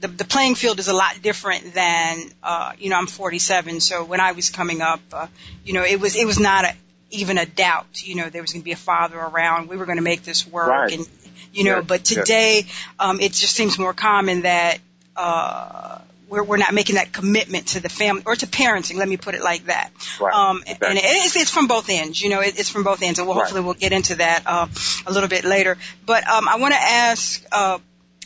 the, 0.00 0.08
the 0.08 0.24
playing 0.24 0.54
field 0.54 0.78
is 0.78 0.88
a 0.88 0.94
lot 0.94 1.20
different 1.22 1.74
than, 1.74 2.22
uh, 2.42 2.72
you 2.78 2.90
know, 2.90 2.96
I'm 2.96 3.06
47. 3.06 3.80
So 3.80 4.04
when 4.04 4.20
I 4.20 4.32
was 4.32 4.50
coming 4.50 4.80
up, 4.80 5.00
uh, 5.12 5.26
you 5.64 5.74
know, 5.74 5.84
it 5.84 6.00
was, 6.00 6.16
it 6.16 6.24
was 6.24 6.40
not 6.40 6.64
a, 6.64 6.74
even 7.10 7.38
a 7.38 7.46
doubt, 7.46 8.02
you 8.02 8.14
know, 8.14 8.30
there 8.30 8.40
was 8.40 8.52
going 8.52 8.62
to 8.62 8.64
be 8.64 8.72
a 8.72 8.76
father 8.76 9.18
around. 9.18 9.68
We 9.68 9.76
were 9.76 9.84
going 9.84 9.98
to 9.98 10.02
make 10.02 10.22
this 10.22 10.46
work. 10.46 10.68
Right. 10.68 10.92
And, 10.92 11.06
you 11.52 11.64
know, 11.64 11.76
yes. 11.76 11.84
but 11.86 12.04
today, 12.04 12.62
yes. 12.66 12.86
um, 12.98 13.20
it 13.20 13.32
just 13.32 13.54
seems 13.54 13.78
more 13.78 13.92
common 13.92 14.42
that, 14.42 14.78
uh, 15.16 15.98
we're, 16.28 16.44
we're 16.44 16.58
not 16.58 16.72
making 16.72 16.94
that 16.94 17.12
commitment 17.12 17.68
to 17.68 17.80
the 17.80 17.88
family 17.88 18.22
or 18.24 18.36
to 18.36 18.46
parenting. 18.46 18.96
Let 18.96 19.08
me 19.08 19.16
put 19.16 19.34
it 19.34 19.42
like 19.42 19.66
that. 19.66 19.90
Right. 20.20 20.32
Um, 20.32 20.62
exactly. 20.62 20.88
and 20.88 20.98
it's, 21.02 21.34
it's 21.34 21.50
from 21.50 21.66
both 21.66 21.90
ends, 21.90 22.22
you 22.22 22.30
know, 22.30 22.40
it, 22.40 22.58
it's 22.58 22.68
from 22.68 22.84
both 22.84 23.02
ends. 23.02 23.18
And 23.18 23.26
we'll, 23.26 23.36
hopefully 23.36 23.62
we'll 23.62 23.74
get 23.74 23.92
into 23.92 24.14
that, 24.16 24.44
uh, 24.46 24.68
a 25.06 25.12
little 25.12 25.28
bit 25.28 25.44
later. 25.44 25.76
But, 26.06 26.28
um, 26.28 26.48
I 26.48 26.56
want 26.56 26.72
to 26.72 26.80
ask, 26.80 27.44
uh, 27.50 27.78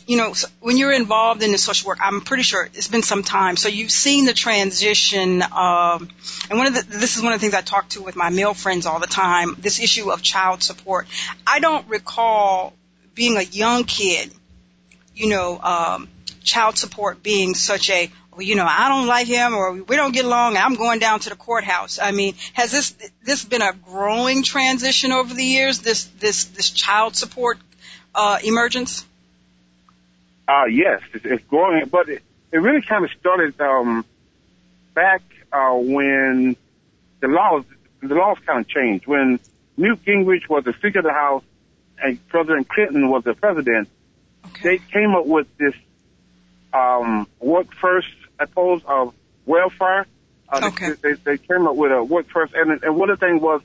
you 0.07 0.17
know, 0.17 0.35
when 0.59 0.77
you're 0.77 0.93
involved 0.93 1.41
in 1.41 1.51
the 1.51 1.57
social 1.57 1.87
work, 1.87 1.97
I'm 1.99 2.21
pretty 2.21 2.43
sure 2.43 2.69
it's 2.75 2.87
been 2.87 3.01
some 3.01 3.23
time. 3.23 3.57
So 3.57 3.69
you've 3.69 3.89
seen 3.89 4.25
the 4.25 4.33
transition. 4.33 5.41
Um, 5.41 6.09
and 6.49 6.59
one 6.59 6.67
of 6.67 6.75
the, 6.75 6.85
this 6.87 7.17
is 7.17 7.23
one 7.23 7.33
of 7.33 7.39
the 7.39 7.43
things 7.43 7.55
I 7.55 7.61
talk 7.61 7.89
to 7.89 8.03
with 8.03 8.15
my 8.15 8.29
male 8.29 8.53
friends 8.53 8.85
all 8.85 8.99
the 8.99 9.07
time. 9.07 9.55
This 9.57 9.79
issue 9.79 10.11
of 10.11 10.21
child 10.21 10.61
support. 10.61 11.07
I 11.47 11.59
don't 11.59 11.87
recall 11.89 12.73
being 13.15 13.37
a 13.37 13.41
young 13.41 13.85
kid, 13.85 14.31
you 15.15 15.29
know, 15.29 15.59
um, 15.59 16.09
child 16.43 16.77
support 16.77 17.23
being 17.23 17.55
such 17.55 17.89
a 17.89 18.11
well, 18.31 18.41
you 18.41 18.55
know, 18.55 18.67
I 18.69 18.89
don't 18.89 19.07
like 19.07 19.27
him 19.27 19.55
or 19.55 19.71
we 19.71 19.95
don't 19.95 20.11
get 20.11 20.25
along. 20.25 20.57
I'm 20.57 20.75
going 20.75 20.99
down 20.99 21.21
to 21.21 21.29
the 21.29 21.37
courthouse. 21.37 21.99
I 21.99 22.11
mean, 22.11 22.35
has 22.53 22.71
this 22.71 22.93
this 23.23 23.45
been 23.45 23.61
a 23.61 23.71
growing 23.71 24.43
transition 24.43 25.11
over 25.13 25.33
the 25.33 25.43
years? 25.43 25.79
This 25.79 26.03
this 26.19 26.45
this 26.45 26.69
child 26.69 27.15
support 27.15 27.57
uh, 28.13 28.39
emergence? 28.43 29.05
Uh, 30.47 30.65
yes, 30.65 31.01
it's, 31.13 31.25
it's 31.25 31.43
growing, 31.45 31.87
but 31.87 32.07
it, 32.09 32.21
it 32.51 32.57
really 32.57 32.81
kind 32.81 33.03
of 33.03 33.11
started, 33.19 33.59
um, 33.59 34.05
back, 34.93 35.21
uh, 35.51 35.73
when 35.73 36.55
the 37.19 37.27
laws, 37.27 37.65
the 38.01 38.13
laws 38.13 38.37
kind 38.45 38.59
of 38.59 38.67
changed. 38.67 39.07
When 39.07 39.39
Newt 39.75 40.05
Gingrich 40.05 40.47
was 40.47 40.63
the 40.63 40.73
Speaker 40.73 40.99
of 40.99 41.05
the 41.05 41.13
House 41.13 41.43
and 42.01 42.25
President 42.27 42.67
Clinton 42.67 43.09
was 43.09 43.23
the 43.23 43.33
president, 43.33 43.89
Okay. 44.45 44.61
they 44.63 44.77
came 44.77 45.15
up 45.15 45.25
with 45.25 45.47
this 45.57 45.73
um, 46.73 47.27
work 47.39 47.67
first 47.81 48.07
approach 48.39 48.83
of 48.85 49.13
welfare. 49.45 50.05
Uh, 50.49 50.59
they- 50.59 50.67
Okay. 50.67 50.91
they, 51.01 51.13
they, 51.13 51.37
came 51.37 51.67
up 51.67 51.75
with 51.75 51.91
a 51.91 52.03
work 52.03 52.27
first, 52.29 52.53
and, 52.53 52.83
and 52.83 52.95
one 52.95 53.09
of 53.09 53.19
the 53.19 53.25
things 53.25 53.41
was 53.41 53.61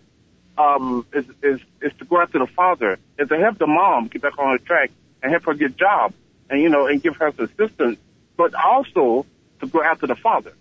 um, 0.56 1.06
is, 1.12 1.24
is 1.42 1.60
is 1.80 1.92
to 1.98 2.04
go 2.04 2.20
after 2.20 2.38
the 2.38 2.46
father, 2.46 2.98
is 3.18 3.28
to 3.28 3.36
help 3.38 3.58
the 3.58 3.66
mom 3.66 4.08
get 4.08 4.22
back 4.22 4.38
on 4.38 4.56
the 4.56 4.58
track 4.64 4.90
and 5.22 5.30
help 5.30 5.44
her 5.44 5.54
get 5.54 5.70
a 5.72 5.74
job, 5.74 6.12
and 6.48 6.60
you 6.60 6.68
know, 6.68 6.86
and 6.86 7.02
give 7.02 7.16
her 7.16 7.32
some 7.32 7.44
assistance, 7.46 7.98
but 8.36 8.54
also 8.54 9.26
to 9.60 9.66
go 9.66 9.82
after 9.82 10.06
the 10.06 10.14
father 10.16 10.52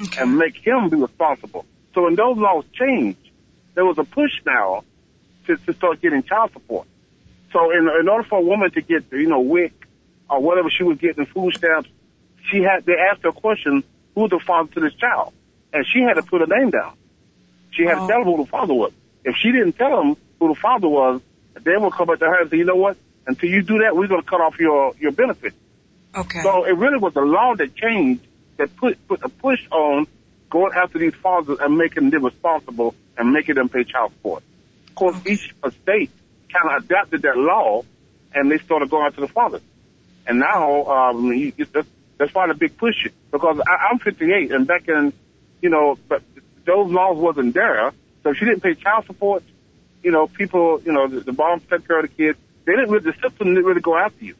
Okay. 0.00 0.20
and 0.22 0.36
make 0.38 0.56
him 0.56 0.88
be 0.88 0.96
responsible. 0.96 1.66
So 1.94 2.04
when 2.04 2.14
those 2.14 2.36
laws 2.38 2.64
changed, 2.72 3.18
there 3.74 3.84
was 3.84 3.98
a 3.98 4.04
push 4.04 4.30
now 4.46 4.84
to, 5.46 5.56
to 5.56 5.72
start 5.72 6.00
getting 6.00 6.22
child 6.22 6.52
support. 6.52 6.86
So 7.52 7.70
in, 7.70 7.88
in 8.00 8.08
order 8.08 8.24
for 8.28 8.38
a 8.38 8.42
woman 8.42 8.70
to 8.72 8.80
get, 8.82 9.04
you 9.12 9.28
know, 9.28 9.40
WIC 9.40 9.72
or 10.28 10.40
whatever 10.40 10.68
she 10.70 10.82
was 10.84 10.98
getting, 10.98 11.24
food 11.26 11.54
stamps, 11.54 11.88
she 12.50 12.62
had, 12.62 12.84
they 12.84 12.94
asked 12.94 13.22
her 13.22 13.30
a 13.30 13.32
question, 13.32 13.82
who's 14.14 14.30
the 14.30 14.38
father 14.46 14.70
to 14.74 14.80
this 14.80 14.94
child? 14.94 15.32
And 15.72 15.86
she 15.86 16.00
had 16.00 16.14
to 16.14 16.22
put 16.22 16.42
a 16.42 16.46
name 16.46 16.70
down. 16.70 16.94
She 17.70 17.84
had 17.84 17.98
Oh. 17.98 18.06
to 18.06 18.12
tell 18.12 18.24
them 18.24 18.34
who 18.36 18.44
the 18.44 18.50
father 18.50 18.74
was. 18.74 18.92
If 19.24 19.36
she 19.36 19.52
didn't 19.52 19.74
tell 19.74 19.96
them 19.96 20.16
who 20.38 20.48
the 20.48 20.54
father 20.60 20.88
was, 20.88 21.20
they 21.54 21.76
would 21.76 21.92
come 21.92 22.10
up 22.10 22.18
to 22.18 22.24
her 22.26 22.42
and 22.42 22.50
say, 22.50 22.56
you 22.58 22.64
know 22.64 22.76
what? 22.76 22.96
Until 23.26 23.50
you 23.50 23.62
do 23.62 23.78
that, 23.80 23.94
we're 23.96 24.06
going 24.06 24.22
to 24.22 24.26
cut 24.28 24.40
off 24.40 24.58
your, 24.58 24.94
your 24.98 25.12
benefits. 25.12 25.56
Okay. 26.16 26.40
So 26.42 26.64
it 26.64 26.72
really 26.76 26.98
was 26.98 27.12
the 27.14 27.20
law 27.20 27.54
that 27.56 27.74
changed 27.74 28.26
that 28.56 28.74
put 28.76 29.06
put 29.06 29.22
a 29.22 29.28
push 29.28 29.60
on 29.70 30.06
going 30.50 30.72
after 30.74 30.98
these 30.98 31.14
fathers 31.14 31.58
and 31.60 31.76
making 31.76 32.10
them 32.10 32.24
responsible 32.24 32.94
and 33.16 33.32
making 33.32 33.56
them 33.56 33.68
pay 33.68 33.84
child 33.84 34.12
support. 34.12 34.42
Of 34.88 34.94
course, 34.94 35.16
each 35.26 35.54
state 35.82 36.10
kind 36.52 36.76
of 36.76 36.84
adapted 36.84 37.22
that 37.22 37.36
law, 37.36 37.82
and 38.34 38.50
they 38.50 38.58
started 38.58 38.90
going 38.90 39.06
after 39.06 39.20
the 39.20 39.28
fathers. 39.28 39.62
And 40.26 40.38
now, 40.38 40.84
um, 40.86 41.32
you, 41.32 41.52
that's, 41.72 41.88
that's 42.18 42.34
why 42.34 42.46
the 42.48 42.54
big 42.54 42.76
push 42.76 43.06
because 43.30 43.60
I, 43.66 43.88
I'm 43.90 43.98
58, 43.98 44.52
and 44.52 44.66
back 44.66 44.88
in, 44.88 45.12
you 45.62 45.70
know, 45.70 45.98
but 46.08 46.22
those 46.64 46.90
laws 46.90 47.16
wasn't 47.16 47.54
there. 47.54 47.92
So 48.22 48.30
if 48.30 48.36
she 48.36 48.44
didn't 48.44 48.62
pay 48.62 48.74
child 48.74 49.06
support, 49.06 49.42
you 50.02 50.10
know, 50.10 50.26
people, 50.26 50.80
you 50.84 50.92
know, 50.92 51.08
the, 51.08 51.20
the 51.20 51.32
mom 51.32 51.60
took 51.60 51.86
care 51.86 52.00
of 52.00 52.02
the 52.02 52.14
kids. 52.14 52.38
They 52.64 52.72
didn't 52.72 52.90
really, 52.90 53.04
the 53.04 53.12
system 53.14 53.48
didn't 53.54 53.64
really 53.64 53.80
go 53.80 53.96
after 53.96 54.24
you. 54.24 54.34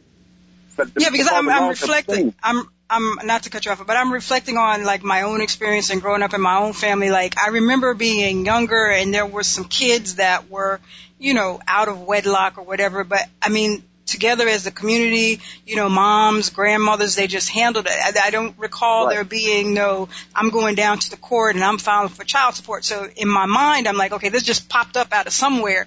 But 0.77 0.93
the- 0.95 1.01
yeah, 1.01 1.11
because 1.11 1.29
I'm, 1.33 1.49
I'm 1.49 1.69
reflecting. 1.71 2.35
I'm 2.43 2.69
I'm 2.91 3.19
not 3.25 3.43
to 3.43 3.51
cut 3.51 3.67
you 3.67 3.73
off, 3.73 3.87
but 3.87 3.97
I'm 3.97 4.13
reflecting 4.13 4.57
on 4.57 4.85
like 4.85 5.03
my 5.03 5.23
own 5.23 5.41
experience 5.41 5.91
and 5.91 6.01
growing 6.01 6.23
up 6.23 6.33
in 6.35 6.41
my 6.41 6.59
own 6.59 6.73
family. 6.73 7.11
Like 7.11 7.39
I 7.39 7.49
remember 7.51 7.95
being 7.95 8.47
younger, 8.47 8.87
and 8.91 9.13
there 9.13 9.27
were 9.27 9.43
some 9.43 9.65
kids 9.65 10.17
that 10.17 10.49
were, 10.49 10.81
you 11.19 11.35
know, 11.35 11.61
out 11.69 11.89
of 11.89 12.01
wedlock 12.03 12.59
or 12.59 12.65
whatever. 12.65 13.05
But 13.05 13.27
I 13.43 13.51
mean, 13.51 13.83
together 14.07 14.49
as 14.49 14.67
a 14.67 14.71
community, 14.71 15.41
you 15.67 15.77
know, 15.77 15.89
moms, 15.89 16.51
grandmothers, 16.51 17.15
they 17.15 17.27
just 17.27 17.51
handled 17.51 17.87
it. 17.87 17.93
I, 17.93 18.29
I 18.29 18.31
don't 18.31 18.59
recall 18.59 19.07
Right. 19.07 19.15
there 19.17 19.25
being 19.25 19.75
no, 19.75 20.09
I'm 20.35 20.51
going 20.51 20.75
down 20.75 20.99
to 20.99 21.11
the 21.11 21.19
court 21.19 21.55
and 21.55 21.63
I'm 21.63 21.79
filing 21.79 22.09
for 22.09 22.25
child 22.25 22.55
support. 22.55 22.85
So 22.85 23.07
in 23.17 23.29
my 23.29 23.47
mind, 23.47 23.87
I'm 23.87 23.97
like, 23.97 24.13
okay, 24.13 24.31
this 24.31 24.43
just 24.43 24.69
popped 24.69 24.97
up 24.97 25.13
out 25.13 25.27
of 25.27 25.33
somewhere 25.33 25.87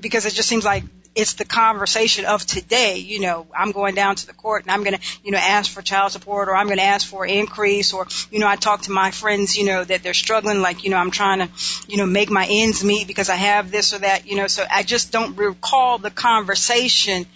because 0.00 0.26
it 0.26 0.32
just 0.32 0.48
seems 0.48 0.64
like 0.64 0.84
it's 1.14 1.34
the 1.34 1.44
conversation 1.44 2.24
of 2.24 2.46
today. 2.46 2.98
You 2.98 3.20
know, 3.20 3.46
I'm 3.56 3.72
going 3.72 3.94
down 3.94 4.16
to 4.16 4.26
the 4.26 4.32
court 4.32 4.62
and 4.62 4.70
I'm 4.70 4.84
going 4.84 4.96
to, 4.96 5.00
you 5.24 5.32
know, 5.32 5.38
ask 5.38 5.70
for 5.70 5.82
child 5.82 6.12
support 6.12 6.48
or 6.48 6.54
I'm 6.54 6.66
going 6.66 6.78
to 6.78 6.84
ask 6.84 7.06
for 7.06 7.24
an 7.24 7.30
increase 7.30 7.92
or, 7.92 8.06
you 8.30 8.38
know, 8.38 8.46
I 8.46 8.56
talk 8.56 8.82
to 8.82 8.92
my 8.92 9.10
friends, 9.10 9.56
you 9.56 9.64
know, 9.64 9.82
that 9.82 10.02
they're 10.02 10.14
struggling, 10.14 10.60
like, 10.60 10.84
you 10.84 10.90
know, 10.90 10.96
I'm 10.96 11.10
trying 11.10 11.40
to, 11.40 11.48
you 11.88 11.96
know, 11.96 12.06
make 12.06 12.30
my 12.30 12.46
ends 12.48 12.84
meet 12.84 13.06
because 13.06 13.28
I 13.28 13.36
have 13.36 13.70
this 13.70 13.92
or 13.92 13.98
that, 13.98 14.26
you 14.26 14.36
know, 14.36 14.46
so 14.46 14.64
I 14.70 14.82
just 14.82 15.10
don't 15.10 15.36
recall 15.36 15.98
the 15.98 16.10
conversation, 16.10 17.26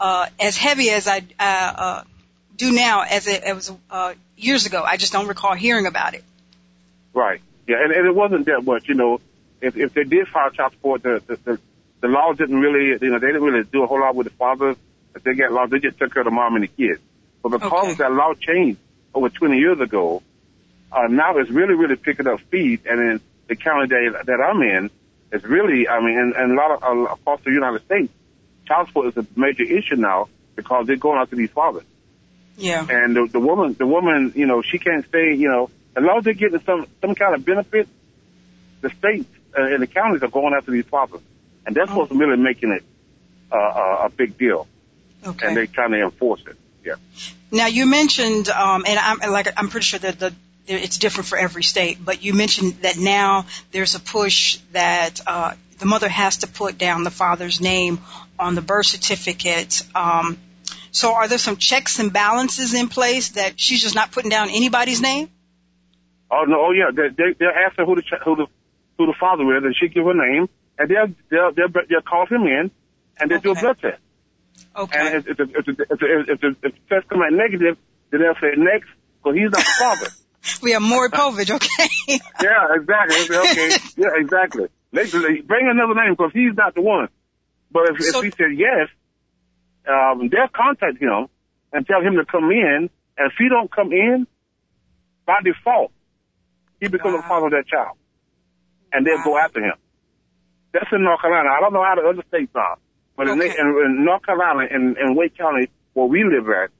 uh, 0.00 0.26
as 0.40 0.56
heavy 0.56 0.90
as 0.90 1.06
I, 1.06 1.18
uh, 1.38 1.42
uh, 1.42 2.04
do 2.56 2.72
now 2.72 3.02
as 3.02 3.26
it, 3.26 3.44
it 3.44 3.54
was, 3.54 3.72
uh, 3.90 4.14
years 4.36 4.66
ago. 4.66 4.82
I 4.82 4.96
just 4.96 5.12
don't 5.12 5.28
recall 5.28 5.54
hearing 5.54 5.86
about 5.86 6.14
it. 6.14 6.24
Right. 7.14 7.40
Yeah, 7.66 7.76
and, 7.82 7.92
and 7.92 8.06
it 8.06 8.14
wasn't 8.14 8.46
that 8.46 8.64
much, 8.64 8.88
you 8.88 8.94
know. 8.94 9.20
If 9.60 9.76
if 9.76 9.92
they 9.92 10.04
did 10.04 10.26
file 10.26 10.50
child 10.50 10.72
support, 10.72 11.02
the 11.02 11.22
the, 11.26 11.36
the 11.44 11.60
the 12.00 12.08
law 12.08 12.32
didn't 12.32 12.58
really, 12.58 12.98
you 13.00 13.10
know, 13.10 13.18
they 13.18 13.26
didn't 13.28 13.42
really 13.42 13.64
do 13.64 13.82
a 13.82 13.86
whole 13.86 14.00
lot 14.00 14.14
with 14.14 14.26
the 14.26 14.32
fathers. 14.34 14.76
If 15.14 15.22
they 15.22 15.34
got 15.34 15.52
laws, 15.52 15.70
they 15.70 15.78
just 15.78 15.98
took 15.98 16.12
care 16.12 16.22
of 16.22 16.26
the 16.26 16.30
mom 16.30 16.54
and 16.54 16.64
the 16.64 16.68
kids. 16.68 17.00
But 17.42 17.50
because 17.50 17.84
Okay. 17.84 17.94
that 17.94 18.12
law 18.12 18.32
changed 18.34 18.78
over 19.14 19.28
20 19.28 19.58
years 19.58 19.80
ago, 19.80 20.22
uh, 20.92 21.06
now 21.08 21.36
it's 21.38 21.50
really, 21.50 21.74
really 21.74 21.96
picking 21.96 22.26
up 22.26 22.40
speed. 22.40 22.80
And 22.86 23.00
in 23.00 23.20
the 23.48 23.56
county 23.56 23.88
that, 23.88 24.26
that 24.26 24.40
I'm 24.40 24.62
in, 24.62 24.90
it's 25.32 25.44
really, 25.44 25.88
I 25.88 26.00
mean, 26.00 26.18
and, 26.18 26.34
and 26.34 26.52
a 26.52 26.54
lot 26.54 26.70
of, 26.72 26.82
uh, 26.82 27.12
across 27.12 27.40
the 27.44 27.50
United 27.50 27.84
States, 27.84 28.12
child 28.66 28.88
support 28.88 29.08
is 29.08 29.16
a 29.16 29.26
major 29.38 29.64
issue 29.64 29.96
now 29.96 30.28
because 30.56 30.86
they're 30.86 30.96
going 30.96 31.18
after 31.20 31.36
these 31.36 31.50
fathers. 31.50 31.84
Yeah. 32.56 32.86
And 32.88 33.16
the, 33.16 33.28
the 33.30 33.40
woman, 33.40 33.74
the 33.78 33.86
woman, 33.86 34.32
you 34.36 34.46
know, 34.46 34.62
she 34.62 34.78
can't 34.78 35.06
stay, 35.06 35.34
you 35.34 35.48
know, 35.48 35.70
as 35.96 36.04
long 36.04 36.18
as 36.18 36.24
they're 36.24 36.34
getting 36.34 36.60
some, 36.60 36.86
some 37.00 37.14
kind 37.14 37.34
of 37.34 37.44
benefit, 37.44 37.88
the 38.80 38.90
states 38.90 39.28
uh, 39.56 39.62
and 39.62 39.82
the 39.82 39.86
counties 39.86 40.22
are 40.22 40.28
going 40.28 40.54
after 40.56 40.70
these 40.70 40.84
fathers. 40.86 41.20
And 41.66 41.74
that's 41.74 41.90
what's 41.90 42.10
really 42.10 42.36
making 42.36 42.72
it, 42.72 42.84
uh, 43.52 44.06
a, 44.06 44.10
big 44.10 44.38
deal. 44.38 44.66
Okay. 45.24 45.48
And 45.48 45.56
they're 45.56 45.66
trying 45.66 45.92
to 45.92 46.02
enforce 46.02 46.42
it. 46.46 46.56
Yeah. 46.84 46.94
Now 47.50 47.66
you 47.66 47.86
mentioned, 47.86 48.48
um, 48.48 48.84
and 48.86 48.98
I'm 48.98 49.32
like 49.32 49.48
I'm 49.56 49.68
pretty 49.68 49.84
sure 49.84 49.98
that 50.00 50.18
the 50.18 50.34
it's 50.66 50.98
different 50.98 51.28
for 51.28 51.36
every 51.36 51.62
state, 51.62 51.98
but 52.02 52.22
you 52.22 52.32
mentioned 52.32 52.74
that 52.82 52.96
now 52.96 53.46
there's 53.72 53.94
a 53.96 54.00
push 54.00 54.58
that 54.72 55.20
uh, 55.26 55.54
the 55.78 55.86
mother 55.86 56.08
has 56.08 56.38
to 56.38 56.46
put 56.46 56.78
down 56.78 57.02
the 57.02 57.10
father's 57.10 57.60
name 57.60 58.00
on 58.38 58.54
the 58.54 58.62
birth 58.62 58.86
certificate. 58.86 59.82
Um, 59.94 60.38
so 60.92 61.14
are 61.14 61.28
there 61.28 61.38
some 61.38 61.56
checks 61.56 61.98
and 61.98 62.12
balances 62.12 62.74
in 62.74 62.88
place 62.88 63.30
that 63.30 63.58
she's 63.58 63.82
just 63.82 63.94
not 63.94 64.12
putting 64.12 64.30
down 64.30 64.48
anybody's 64.50 65.00
name? 65.00 65.28
Oh 66.30 66.44
no, 66.46 66.66
oh 66.66 66.70
yeah, 66.70 66.90
they, 66.94 67.08
they, 67.08 67.32
they'll 67.38 67.48
ask 67.48 67.76
her 67.76 67.84
who 67.84 67.96
the, 67.96 68.02
who 68.24 68.36
the, 68.36 68.46
who 68.98 69.06
the 69.06 69.14
father 69.18 69.56
is 69.56 69.64
and 69.64 69.74
she 69.76 69.88
give 69.88 70.04
her 70.04 70.14
name 70.14 70.48
and 70.80 70.88
they'll, 70.88 71.12
they'll, 71.30 71.52
they'll, 71.52 71.68
they'll 71.88 72.00
call 72.00 72.24
him 72.26 72.42
in 72.48 72.70
and 73.20 73.30
they'll 73.30 73.40
do 73.40 73.52
a 73.52 73.54
blood 73.54 73.76
test. 73.80 74.00
Okay. 74.74 74.98
And 74.98 75.14
if, 75.16 75.28
if, 75.28 75.36
the- 75.36 75.52
if, 75.58 75.66
the- 75.66 75.86
if, 75.90 76.28
if, 76.30 76.42
if 76.44 76.60
the 76.62 76.70
test 76.88 77.08
come 77.08 77.20
out 77.20 77.32
negative, 77.32 77.76
then 78.10 78.20
they'll 78.22 78.34
say 78.40 78.56
next, 78.56 78.88
because 79.22 79.36
he's 79.36 79.50
not 79.52 79.60
the 79.60 79.74
father. 79.78 80.08
we 80.62 80.72
have 80.72 80.80
Maury 80.82 81.10
Povich, 81.10 81.50
okay? 81.50 81.88
Yeah, 82.42 82.74
exactly. 82.74 83.28
They 83.28 83.36
Okay, 83.38 83.76
yeah, 83.96 84.08
exactly. 84.16 84.66
They, 84.92 85.04
they 85.04 85.40
bring 85.44 85.68
another 85.68 85.94
name 85.94 86.14
because 86.16 86.32
he's 86.32 86.54
not 86.56 86.74
the 86.74 86.80
one. 86.82 87.08
But 87.70 87.90
if, 87.90 88.02
So- 88.02 88.18
if 88.20 88.24
he 88.24 88.30
said 88.30 88.56
yes, 88.56 88.88
um, 89.86 90.28
they'll 90.28 90.48
contact 90.54 90.98
him 91.00 91.28
and 91.72 91.86
tell 91.86 92.00
him 92.00 92.14
to 92.16 92.24
come 92.24 92.50
in. 92.50 92.88
And 93.18 93.26
if 93.30 93.34
he 93.38 93.48
don't 93.50 93.70
come 93.70 93.92
in, 93.92 94.26
by 95.26 95.40
default, 95.44 95.92
he 96.80 96.88
becomes 96.88 97.14
Wow. 97.14 97.20
the 97.20 97.28
father 97.28 97.46
of 97.46 97.52
that 97.52 97.66
child, 97.68 97.96
and 98.92 99.06
they'll 99.06 99.22
go 99.22 99.36
after 99.38 99.60
him. 99.60 99.74
That's 100.72 100.86
in 100.92 101.02
North 101.02 101.20
Carolina. 101.20 101.50
I 101.56 101.60
don't 101.60 101.72
know 101.72 101.82
how 101.84 101.94
the 101.96 102.06
other 102.08 102.22
states 102.28 102.52
are, 102.54 102.78
but 103.16 103.28
in, 103.28 103.40
Okay. 103.40 103.54
in, 103.58 103.66
in 103.84 104.04
North 104.04 104.24
Carolina, 104.24 104.68
in, 104.70 104.96
in 105.00 105.14
Wake 105.16 105.36
County, 105.36 105.68
where 105.94 106.06
we 106.06 106.22
live 106.24 106.48
at, 106.48 106.70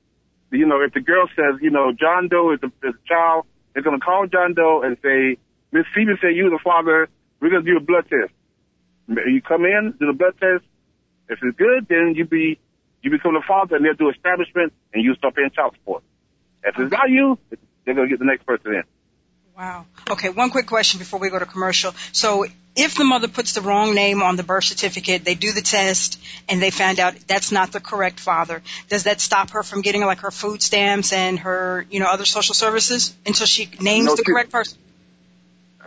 you 0.52 0.66
know, 0.66 0.80
if 0.82 0.92
the 0.94 1.00
girl 1.00 1.26
says, 1.34 1.60
you 1.60 1.70
know, 1.70 1.92
John 1.92 2.28
Doe 2.28 2.52
is 2.52 2.60
the, 2.60 2.68
is 2.68 2.94
the 2.94 3.04
child, 3.06 3.46
they're 3.72 3.82
going 3.82 3.98
to 3.98 4.04
call 4.04 4.26
John 4.26 4.54
Doe 4.54 4.82
and 4.82 4.96
say, 5.02 5.38
Miss 5.72 5.86
Phoebe 5.94 6.12
said 6.20 6.34
you 6.34 6.50
the 6.50 6.58
father. 6.62 7.08
We're 7.40 7.50
going 7.50 7.64
to 7.64 7.70
do 7.70 7.76
a 7.76 7.80
blood 7.80 8.04
test. 8.10 8.32
You 9.08 9.40
come 9.42 9.64
in, 9.64 9.94
do 9.98 10.06
the 10.06 10.12
blood 10.12 10.34
test. 10.40 10.64
If 11.28 11.38
it's 11.42 11.56
good, 11.56 11.86
then 11.88 12.14
you 12.16 12.24
be 12.26 12.58
you 13.02 13.10
become 13.10 13.34
the 13.34 13.42
father, 13.46 13.76
and 13.76 13.84
they'll 13.84 13.94
do 13.94 14.10
establishment, 14.10 14.72
and 14.92 15.02
you 15.04 15.14
start 15.14 15.34
paying 15.36 15.50
child 15.50 15.74
support. 15.74 16.02
If 16.64 16.78
it's 16.78 16.90
not 16.92 17.08
you, 17.08 17.38
they're 17.84 17.94
going 17.94 18.08
to 18.08 18.12
get 18.12 18.18
the 18.18 18.26
next 18.26 18.44
person 18.44 18.74
in. 18.74 18.82
Wow. 19.60 19.84
Okay, 20.10 20.30
one 20.30 20.48
quick 20.48 20.66
question 20.66 20.98
before 20.98 21.20
we 21.20 21.28
go 21.28 21.38
to 21.38 21.44
commercial. 21.44 21.92
So, 22.12 22.46
if 22.74 22.94
the 22.94 23.04
mother 23.04 23.28
puts 23.28 23.52
the 23.52 23.60
wrong 23.60 23.94
name 23.94 24.22
on 24.22 24.36
the 24.36 24.42
birth 24.42 24.64
certificate, 24.64 25.22
they 25.22 25.34
do 25.34 25.52
the 25.52 25.60
test, 25.60 26.18
and 26.48 26.62
they 26.62 26.70
find 26.70 26.98
out 26.98 27.14
that's 27.26 27.52
not 27.52 27.70
the 27.70 27.78
correct 27.80 28.20
father, 28.20 28.62
does 28.88 29.04
that 29.04 29.20
stop 29.20 29.50
her 29.50 29.62
from 29.62 29.82
getting 29.82 30.00
like 30.00 30.20
her 30.20 30.30
food 30.30 30.62
stamps 30.62 31.12
and 31.12 31.40
her, 31.40 31.84
you 31.90 32.00
know, 32.00 32.06
other 32.06 32.24
social 32.24 32.54
services 32.54 33.14
until 33.26 33.44
she 33.46 33.68
names 33.82 34.06
No, 34.06 34.16
the 34.16 34.22
she- 34.26 34.32
correct 34.32 34.50
person? 34.50 34.78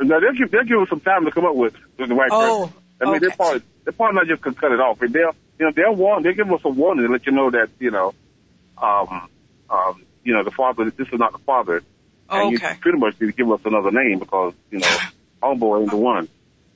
No, 0.04 0.20
they'll 0.20 0.34
give 0.34 0.52
they'll 0.52 0.66
give 0.66 0.78
us 0.80 0.90
some 0.90 1.00
time 1.00 1.26
to 1.26 1.32
come 1.32 1.46
up 1.46 1.56
with, 1.56 1.74
the 1.98 2.06
right 2.14 2.30
Oh, 2.32 2.68
person. 2.68 2.80
I 3.02 3.06
mean, 3.06 3.16
okay. 3.16 3.20
they're 3.26 3.36
probably 3.36 3.62
they're 3.86 3.94
probably 3.94 4.16
not 4.18 4.28
just 4.28 4.42
gonna 4.44 4.56
cut 4.56 4.72
it 4.72 4.80
off. 4.80 5.00
They'll 5.00 5.10
you 5.58 5.66
know 5.66 5.72
they'll 5.76 5.96
warn 5.96 6.22
they'll 6.22 6.34
give 6.36 6.52
us 6.54 6.62
a 6.64 6.70
warning 6.70 7.08
to 7.08 7.12
let 7.12 7.26
you 7.26 7.32
know 7.32 7.50
that 7.50 7.70
you 7.80 7.90
know, 7.90 8.14
um, 8.78 9.30
um, 9.72 10.04
you 10.24 10.36
know 10.36 10.44
the 10.44 10.52
father 10.52 10.92
this 10.92 11.08
is 11.08 11.20
not 11.20 11.32
the 11.32 11.40
father, 11.40 11.82
Oh, 12.30 12.48
and 12.48 12.56
okay. 12.56 12.74
you 12.74 12.80
pretty 12.80 12.98
much 12.98 13.20
need 13.20 13.28
to 13.28 13.34
give 13.34 13.52
us 13.52 13.62
another 13.66 13.92
name 13.92 14.20
because, 14.20 14.54
you 14.72 14.80
know, 14.80 14.98
homeboy 15.44 15.82
ain't 15.82 15.92
the 15.92 15.98
one. 15.98 16.30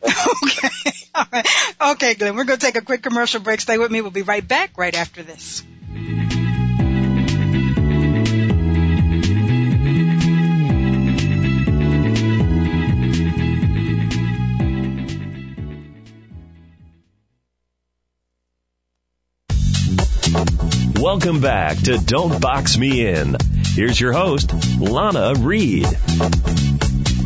okay. 0.04 0.70
All 1.16 1.26
right. 1.32 1.48
Okay, 1.82 2.14
Glenn. 2.16 2.36
We're 2.36 2.44
going 2.44 2.60
to 2.60 2.66
take 2.66 2.76
a 2.76 2.82
quick 2.82 3.02
commercial 3.02 3.42
break. 3.42 3.62
Stay 3.62 3.78
with 3.78 3.92
me. 3.92 4.02
We'll 4.02 4.12
be 4.12 4.22
right 4.22 4.48
back 4.48 4.78
right 4.78 4.96
after 4.96 5.24
this. 5.24 5.64
Welcome 21.00 21.40
back 21.40 21.78
to 21.84 21.98
Don't 21.98 22.42
Box 22.42 22.78
Me 22.78 23.08
In 23.08 23.38
Here's 23.78 24.02
your 24.02 24.12
host, 24.12 24.52
Lana 24.80 25.36
Reed. 25.38 25.86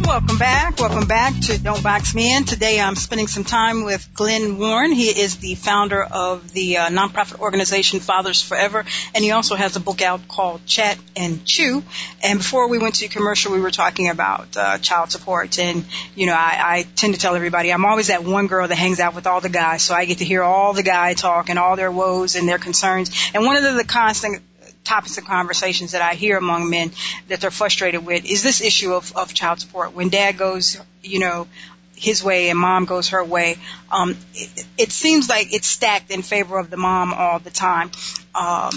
Welcome 0.03 0.37
back. 0.37 0.77
Welcome 0.79 1.07
back 1.07 1.39
to 1.43 1.57
Don't 1.57 1.81
Box 1.81 2.13
Me 2.13 2.35
In. 2.35 2.43
Today 2.43 2.77
I'm 2.77 2.97
spending 2.97 3.27
some 3.27 3.45
time 3.45 3.85
with 3.85 4.13
Glenn 4.13 4.57
Warren. 4.57 4.91
He 4.91 5.07
is 5.07 5.37
the 5.37 5.55
founder 5.55 6.03
of 6.03 6.51
the 6.51 6.79
uh, 6.79 6.89
nonprofit 6.89 7.39
organization 7.39 8.01
Fathers 8.01 8.41
Forever, 8.41 8.83
and 9.15 9.23
he 9.23 9.31
also 9.31 9.55
has 9.55 9.77
a 9.77 9.79
book 9.79 10.01
out 10.01 10.27
called 10.27 10.65
Chat 10.65 10.97
and 11.15 11.45
Chew. 11.45 11.83
And 12.21 12.39
before 12.39 12.67
we 12.67 12.79
went 12.79 12.95
to 12.95 13.07
commercial, 13.07 13.53
we 13.53 13.61
were 13.61 13.71
talking 13.71 14.09
about 14.09 14.57
uh, 14.57 14.77
child 14.79 15.09
support. 15.09 15.57
And, 15.57 15.85
you 16.15 16.25
know, 16.25 16.35
I, 16.35 16.59
I 16.61 16.85
tend 16.97 17.13
to 17.13 17.19
tell 17.19 17.35
everybody 17.35 17.71
I'm 17.71 17.85
always 17.85 18.07
that 18.07 18.25
one 18.25 18.47
girl 18.47 18.67
that 18.67 18.75
hangs 18.75 18.99
out 18.99 19.15
with 19.15 19.25
all 19.25 19.39
the 19.39 19.47
guys, 19.47 19.83
so 19.83 19.95
I 19.95 20.03
get 20.03 20.17
to 20.17 20.25
hear 20.25 20.43
all 20.43 20.73
the 20.73 20.83
guy 20.83 21.13
talk 21.13 21.49
and 21.49 21.57
all 21.57 21.77
their 21.77 21.93
woes 21.93 22.35
and 22.35 22.45
their 22.45 22.59
concerns. 22.59 23.31
And 23.33 23.45
one 23.45 23.55
of 23.55 23.63
the, 23.63 23.71
the 23.71 23.85
constant 23.85 24.41
topics 24.83 25.17
of 25.17 25.25
conversations 25.25 25.91
that 25.91 26.01
I 26.01 26.15
hear 26.15 26.37
among 26.37 26.69
men 26.69 26.91
that 27.27 27.41
they're 27.41 27.51
frustrated 27.51 28.05
with 28.05 28.25
is 28.25 28.43
this 28.43 28.61
issue 28.61 28.93
of, 28.93 29.15
of 29.15 29.33
child 29.33 29.59
support. 29.59 29.93
When 29.93 30.09
dad 30.09 30.37
goes, 30.37 30.79
you 31.03 31.19
know, 31.19 31.47
his 31.95 32.23
way 32.23 32.49
and 32.49 32.57
mom 32.57 32.85
goes 32.85 33.09
her 33.09 33.23
way, 33.23 33.57
um, 33.91 34.17
it, 34.33 34.65
it 34.77 34.91
seems 34.91 35.29
like 35.29 35.53
it's 35.53 35.67
stacked 35.67 36.11
in 36.11 36.21
favor 36.23 36.57
of 36.57 36.69
the 36.69 36.77
mom 36.77 37.13
all 37.13 37.39
the 37.39 37.51
time, 37.51 37.91
um, 38.33 38.71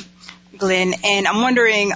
Glenn. 0.56 0.94
And 1.02 1.26
I'm 1.26 1.40
wondering, 1.40 1.92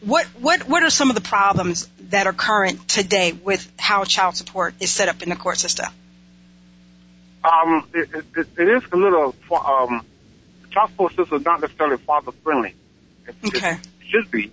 what 0.00 0.26
what 0.38 0.68
what 0.68 0.82
are 0.82 0.90
some 0.90 1.08
of 1.08 1.16
the 1.16 1.22
problems 1.22 1.88
that 2.10 2.26
are 2.26 2.32
current 2.34 2.86
today 2.88 3.32
with 3.32 3.70
how 3.78 4.04
child 4.04 4.36
support 4.36 4.74
is 4.80 4.90
set 4.90 5.08
up 5.08 5.22
in 5.22 5.30
the 5.30 5.36
court 5.36 5.56
system? 5.56 5.86
Um, 7.42 7.88
it, 7.92 8.08
it, 8.14 8.46
it 8.58 8.68
is 8.68 8.82
a 8.92 8.96
little 8.96 9.34
um, 9.50 10.04
child 10.70 10.90
support 10.90 11.14
system 11.14 11.38
is 11.38 11.44
not 11.44 11.60
necessarily 11.60 11.96
father 11.98 12.32
friendly. 12.42 12.74
Okay. 13.44 13.72
It 13.72 14.06
should 14.08 14.30
be. 14.30 14.52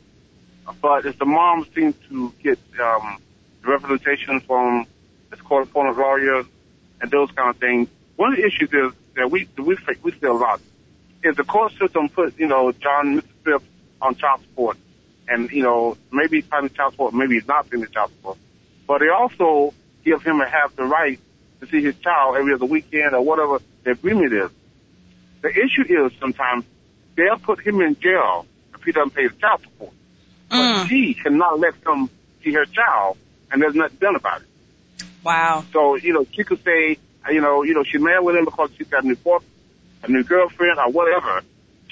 But 0.82 1.06
if 1.06 1.18
the 1.18 1.25
moms 1.25 1.68
seem 1.75 1.94
to 2.10 2.34
get 2.42 2.60
um, 2.80 3.18
representation 3.63 4.40
from 4.42 4.86
the 5.30 5.38
court 5.38 5.68
appointed 5.68 5.98
lawyers 5.98 6.46
and 7.01 7.12
those 7.12 7.32
kind 7.32 7.50
of 7.50 7.58
things, 7.58 7.90
one 8.16 8.34
of 8.34 8.38
the 8.38 8.46
issues 8.46 8.70
is 8.72 8.94
that 9.16 9.30
we 9.30 9.48
we 9.58 9.78
we 10.04 10.12
see 10.12 10.28
a 10.28 10.34
lot 10.34 10.62
is 11.24 11.36
the 11.36 11.44
court 11.44 11.72
system 11.74 12.10
put 12.10 12.38
you 12.40 12.48
know 12.48 12.72
John 12.72 13.22
Smith 13.44 13.63
on 14.01 14.16
child 14.16 14.42
support, 14.42 14.78
and 15.28 15.50
you 15.51 15.63
know 15.63 15.98
maybe 16.12 16.38
he's 16.38 16.48
paying 16.48 16.70
child 16.70 16.94
support, 16.94 17.13
maybe 17.13 17.36
he's 17.36 17.48
not 17.48 17.70
paying 17.70 17.86
child 17.88 18.12
support, 18.12 18.38
but 18.88 19.00
they 19.00 19.10
also 19.10 19.74
give 20.04 20.24
him 20.24 20.42
a 20.42 20.50
half 20.50 20.75
the 20.75 20.84
right 20.84 21.20
to 21.60 21.68
see 21.68 21.82
his 21.82 21.96
child 21.98 22.36
every 22.38 22.54
other 22.54 22.66
weekend 22.66 23.13
or 23.13 23.22
whatever 23.22 23.60
the 23.84 23.92
agreement 23.92 24.34
is. 24.34 24.50
The 25.42 25.50
issue 25.50 26.06
is 26.06 26.12
sometimes 26.20 26.66
they'll 27.16 27.38
put 27.38 27.60
him 27.60 27.82
in 27.82 28.00
jail 28.00 28.46
if 28.82 28.86
he 28.86 28.92
doesn't 28.92 29.14
pay 29.14 29.28
the 29.28 29.36
child 29.36 29.62
support. 29.62 29.94
Mm. 30.50 30.82
But 30.82 30.88
she 30.88 31.14
cannot 31.14 31.60
let 31.60 31.82
them 31.84 32.10
see 32.44 32.52
her 32.54 32.66
child, 32.66 33.18
and 33.52 33.62
there's 33.62 33.76
nothing 33.76 33.98
done 33.98 34.16
about 34.16 34.42
it. 34.42 34.48
Wow. 35.24 35.64
So, 35.72 35.96
you 35.96 36.14
know, 36.14 36.26
she 36.32 36.44
could 36.44 36.64
say, 36.64 36.98
you 37.32 37.42
know, 37.42 37.64
you 37.64 37.74
know, 37.74 37.84
she's 37.84 38.02
mad 38.02 38.20
with 38.22 38.36
him 38.36 38.46
because 38.46 38.72
she's 38.78 38.88
got 38.88 39.04
a 39.04 39.08
new 39.08 39.16
boyfriend, 39.16 39.52
a 40.04 40.12
new 40.12 40.24
girlfriend, 40.24 40.80
or 40.80 40.90
whatever. 40.90 41.42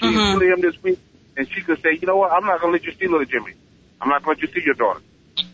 She's 0.00 0.10
Mhm. 0.10 0.34
mm 0.34 0.52
him 0.54 0.60
this 0.60 0.82
week, 0.82 0.98
and 1.36 1.48
she 1.52 1.60
could 1.60 1.80
say, 1.80 1.98
you 2.00 2.06
know 2.06 2.16
what, 2.16 2.32
I'm 2.32 2.44
not 2.44 2.60
going 2.60 2.72
to 2.72 2.78
let 2.78 2.84
you 2.84 2.92
see 2.98 3.06
little 3.06 3.24
Jimmy. 3.24 3.52
I'm 4.00 4.08
not 4.08 4.24
going 4.24 4.36
to 4.36 4.42
let 4.42 4.54
you 4.54 4.60
see 4.60 4.66
your 4.66 4.74
daughter. 4.74 5.00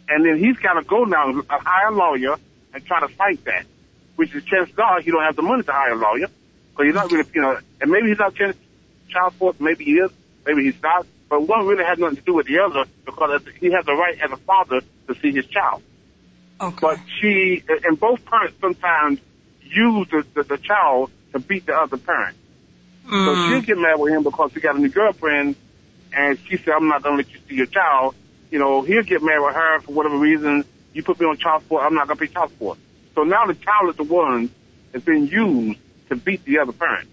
And 0.09 0.25
then 0.25 0.39
he's 0.39 0.57
got 0.59 0.75
to 0.75 0.83
go 0.83 1.05
now 1.05 1.29
and 1.29 1.43
hire 1.49 1.89
a 1.89 1.95
lawyer 1.95 2.37
and 2.73 2.87
try 2.87 3.01
to 3.01 3.09
fight 3.09 3.45
that, 3.45 3.67
which 4.15 4.35
is 4.35 4.45
chances 4.45 4.79
are 4.79 5.01
he 5.01 5.11
don't 5.11 5.23
have 5.23 5.37
the 5.37 5.43
money 5.43 5.63
to 5.65 5.73
hire 5.73 5.93
a 5.93 5.97
lawyer. 5.97 6.29
Because 6.71 6.87
he's 6.87 6.95
not 6.95 7.11
really, 7.11 7.29
you 7.35 7.43
know, 7.43 7.59
and 7.81 7.91
maybe 7.91 8.09
he's 8.09 8.19
not 8.19 8.35
child 8.37 8.55
support, 9.33 9.61
maybe 9.61 9.85
he 9.85 9.93
is, 9.93 10.11
maybe 10.47 10.65
he's 10.65 10.81
not. 10.83 11.07
But 11.29 11.43
one 11.47 11.67
really 11.67 11.85
has 11.85 11.99
nothing 11.99 12.17
to 12.17 12.23
do 12.23 12.35
with 12.35 12.47
the 12.47 12.61
other 12.61 12.85
because 13.05 13.43
he 13.61 13.73
has 13.73 13.85
the 13.85 13.95
right 13.95 14.17
as 14.23 14.31
a 14.31 14.37
father 14.37 14.81
to 15.09 15.15
see 15.21 15.33
his 15.33 15.47
child. 15.47 15.83
Okay. 16.61 16.79
But 16.81 16.99
she, 17.21 17.63
and 17.85 17.99
both 17.99 18.25
parents 18.25 18.57
sometimes 18.61 19.21
use 19.63 20.09
the, 20.11 20.25
the, 20.35 20.43
the 20.45 20.59
child 20.59 21.11
to 21.33 21.39
beat 21.41 21.67
the 21.67 21.75
other 21.75 21.97
parent. 21.97 22.37
So 23.09 23.13
Mm. 23.37 23.47
she'll 23.47 23.61
get 23.61 23.79
mad 23.79 24.01
with 24.01 24.13
him 24.13 24.23
because 24.25 24.53
he 24.53 24.61
got 24.61 24.75
a 24.77 24.79
new 24.81 24.89
girlfriend 24.89 25.55
and 26.13 26.39
she 26.49 26.57
said, 26.57 26.75
I'm 26.75 26.89
not 26.89 27.03
going 27.03 27.17
to 27.19 27.23
let 27.23 27.33
you 27.33 27.41
see 27.49 27.55
your 27.55 27.67
child. 27.67 28.15
You 28.51 28.59
know, 28.59 28.83
he'll 28.83 29.03
get 29.03 29.23
mad 29.23 29.39
with 29.41 29.55
her 29.55 29.81
for 29.81 29.93
whatever 29.93 30.19
reason. 30.19 30.65
You 30.93 31.03
put 31.03 31.21
me 31.21 31.27
on 31.27 31.37
child 31.37 31.63
support, 31.63 31.85
I'm 31.85 31.95
not 31.95 32.09
going 32.09 32.19
to 32.19 32.27
pay 32.27 32.33
child 32.33 32.51
support. 32.51 32.79
So 33.15 33.23
now 33.23 33.47
the 33.47 33.55
child 33.55 33.91
is 33.91 33.97
the 33.97 34.05
one 34.05 34.51
that's 34.93 35.05
been 35.05 35.27
used 35.27 35.79
to 36.09 36.17
beat 36.17 36.45
the 36.45 36.59
other 36.59 36.73
parent. 36.73 37.09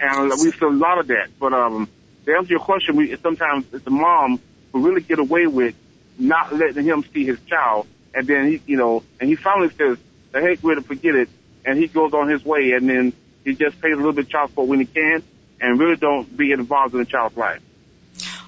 And 0.00 0.30
we 0.40 0.50
see 0.50 0.58
a 0.62 0.68
lot 0.68 0.98
of 0.98 1.06
that. 1.08 1.28
But, 1.38 1.52
um, 1.52 1.88
to 2.26 2.34
answer 2.34 2.50
your 2.50 2.60
question, 2.60 2.96
we, 2.96 3.16
sometimes 3.16 3.66
the 3.66 3.90
mom 3.90 4.40
who 4.72 4.86
really 4.86 5.00
get 5.00 5.18
away 5.18 5.46
with 5.46 5.74
not 6.18 6.54
letting 6.54 6.84
him 6.84 7.04
see 7.12 7.24
his 7.24 7.38
child. 7.46 7.86
And 8.14 8.26
then 8.26 8.46
he, 8.48 8.62
you 8.66 8.76
know, 8.76 9.02
and 9.20 9.28
he 9.28 9.36
finally 9.36 9.70
says, 9.70 9.98
the 10.32 10.40
heck 10.40 10.62
with 10.62 10.78
it, 10.78 10.84
forget 10.84 11.14
it. 11.14 11.28
And 11.64 11.78
he 11.78 11.88
goes 11.88 12.12
on 12.12 12.28
his 12.28 12.44
way 12.44 12.72
and 12.72 12.88
then 12.88 13.12
he 13.44 13.54
just 13.54 13.80
pays 13.80 13.92
a 13.92 13.96
little 13.96 14.12
bit 14.12 14.26
of 14.26 14.30
child 14.30 14.50
support 14.50 14.68
when 14.68 14.80
he 14.80 14.86
can 14.86 15.22
and 15.60 15.78
really 15.78 15.96
don't 15.96 16.36
be 16.36 16.52
involved 16.52 16.94
in 16.94 17.00
the 17.00 17.06
child's 17.06 17.36
life. 17.36 17.60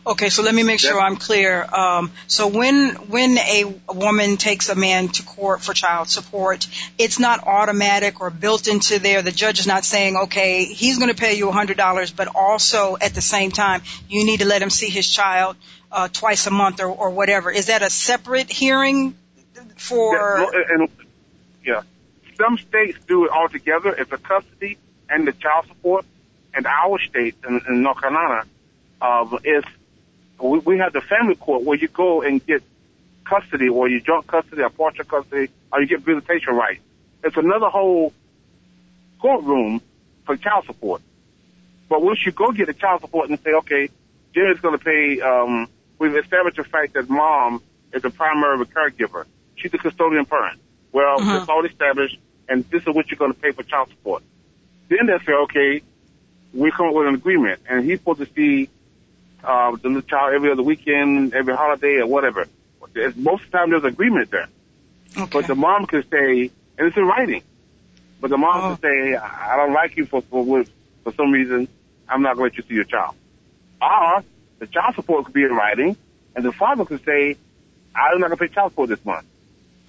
Okay, 0.06 0.28
so 0.28 0.42
let 0.42 0.54
me 0.54 0.62
make 0.62 0.80
sure 0.80 1.00
I'm 1.00 1.16
clear. 1.16 1.64
Um, 1.64 2.12
so 2.26 2.48
when 2.48 2.90
when 3.08 3.38
a 3.38 3.64
woman 3.88 4.36
takes 4.36 4.68
a 4.68 4.74
man 4.74 5.08
to 5.08 5.22
court 5.22 5.62
for 5.62 5.72
child 5.72 6.08
support, 6.08 6.68
it's 6.98 7.18
not 7.18 7.46
automatic 7.46 8.20
or 8.20 8.28
built 8.28 8.68
into 8.68 8.98
there. 8.98 9.22
The 9.22 9.32
judge 9.32 9.60
is 9.60 9.66
not 9.66 9.82
saying, 9.82 10.16
okay, 10.24 10.64
he's 10.66 10.98
going 10.98 11.08
to 11.08 11.16
pay 11.16 11.38
you 11.38 11.46
$100, 11.46 12.16
but 12.16 12.28
also 12.34 12.98
at 13.00 13.14
the 13.14 13.22
same 13.22 13.50
time, 13.50 13.80
you 14.06 14.26
need 14.26 14.40
to 14.40 14.46
let 14.46 14.60
him 14.60 14.68
see 14.68 14.90
his 14.90 15.08
child 15.08 15.56
uh, 15.90 16.08
twice 16.08 16.46
a 16.46 16.50
month 16.50 16.80
or, 16.80 16.88
or 16.88 17.08
whatever. 17.08 17.50
Is 17.50 17.66
that 17.66 17.82
a 17.82 17.88
separate 17.88 18.50
hearing 18.50 19.16
for? 19.76 20.14
Yeah, 20.16 20.60
and, 20.68 20.88
yeah, 21.64 21.80
some 22.36 22.58
states 22.58 22.98
do 23.08 23.24
it 23.24 23.30
all 23.30 23.48
together. 23.48 23.94
It's 23.96 24.12
a 24.12 24.18
custody 24.18 24.76
and 25.08 25.26
the 25.26 25.32
child 25.32 25.66
support. 25.68 26.04
And 26.52 26.66
our 26.66 26.98
state 27.00 27.36
in, 27.48 27.62
in 27.68 27.82
North 27.82 28.00
Carolina 28.00 28.44
uh, 29.00 29.38
is 29.42 29.64
we, 30.40 30.58
we 30.60 30.78
have 30.78 30.92
the 30.92 31.00
family 31.00 31.34
court 31.34 31.62
where 31.64 31.78
you 31.78 31.88
go 31.88 32.22
and 32.22 32.44
get 32.44 32.62
custody, 33.24 33.68
or 33.68 33.88
you 33.88 34.00
joint 34.00 34.26
custody, 34.26 34.62
or 34.62 34.70
partial 34.70 35.04
custody, 35.04 35.48
or 35.72 35.80
you 35.80 35.86
get 35.86 36.00
visitation 36.00 36.54
rights. 36.54 36.80
It's 37.22 37.36
another 37.36 37.68
whole 37.68 38.12
courtroom 39.20 39.80
for 40.26 40.36
child 40.36 40.66
support. 40.66 41.02
But 41.88 42.02
once 42.02 42.24
you 42.26 42.32
go 42.32 42.52
get 42.52 42.66
the 42.66 42.74
child 42.74 43.00
support 43.00 43.30
and 43.30 43.38
say, 43.40 43.52
okay, 43.52 43.88
Jimmy's 44.34 44.60
going 44.60 44.78
to 44.78 44.84
pay, 44.84 45.20
um, 45.20 45.68
we've 45.98 46.16
established 46.16 46.56
the 46.56 46.64
fact 46.64 46.94
that 46.94 47.08
mom 47.08 47.62
is 47.92 48.02
the 48.02 48.10
primary 48.10 48.58
caregiver. 48.66 49.24
She's 49.56 49.70
the 49.70 49.78
custodian 49.78 50.24
parent. 50.26 50.60
Well, 50.92 51.20
Mhm. 51.20 51.40
it's 51.40 51.48
all 51.48 51.64
established, 51.64 52.18
and 52.48 52.64
this 52.70 52.82
is 52.82 52.88
what 52.94 53.10
you're 53.10 53.18
going 53.18 53.32
to 53.32 53.38
pay 53.38 53.52
for 53.52 53.62
child 53.62 53.88
support. 53.90 54.22
Then 54.88 55.06
they 55.06 55.18
say, 55.24 55.32
okay, 55.32 55.82
we 56.52 56.70
come 56.70 56.88
up 56.88 56.94
with 56.94 57.06
an 57.06 57.14
agreement, 57.14 57.60
and 57.68 57.84
he's 57.84 57.98
supposed 58.00 58.20
to 58.20 58.26
see 58.34 58.68
uh, 59.44 59.76
the 59.76 59.88
little 59.88 60.02
child 60.02 60.34
every 60.34 60.50
other 60.50 60.62
weekend, 60.62 61.34
every 61.34 61.54
holiday, 61.54 61.96
or 61.98 62.06
whatever. 62.06 62.46
Most 63.16 63.44
of 63.44 63.50
the 63.50 63.58
time, 63.58 63.70
there's 63.70 63.84
agreement 63.84 64.30
there. 64.30 64.48
Okay. 65.16 65.30
But 65.32 65.46
the 65.46 65.54
mom 65.54 65.86
could 65.86 66.08
say, 66.10 66.50
and 66.78 66.88
it's 66.88 66.96
in 66.96 67.04
writing. 67.06 67.42
But 68.20 68.30
the 68.30 68.36
mom 68.38 68.60
Oh. 68.72 68.76
could 68.76 68.82
say, 68.82 69.16
I 69.16 69.56
don't 69.56 69.72
like 69.72 69.96
you 69.96 70.06
for 70.06 70.22
for 70.22 70.64
for 71.02 71.12
some 71.14 71.30
reason. 71.32 71.68
I'm 72.08 72.22
not 72.22 72.36
going 72.36 72.50
to 72.50 72.56
let 72.56 72.64
you 72.64 72.68
see 72.68 72.74
your 72.74 72.84
child. 72.84 73.14
Or 73.80 74.22
the 74.58 74.66
child 74.66 74.94
support 74.94 75.24
could 75.24 75.34
be 75.34 75.42
in 75.44 75.50
writing, 75.52 75.96
and 76.36 76.44
the 76.44 76.52
father 76.52 76.84
could 76.84 77.04
say, 77.04 77.36
I'm 77.94 78.18
not 78.20 78.28
going 78.28 78.38
to 78.38 78.46
pay 78.48 78.54
child 78.54 78.72
support 78.72 78.88
this 78.90 79.04
month. 79.04 79.26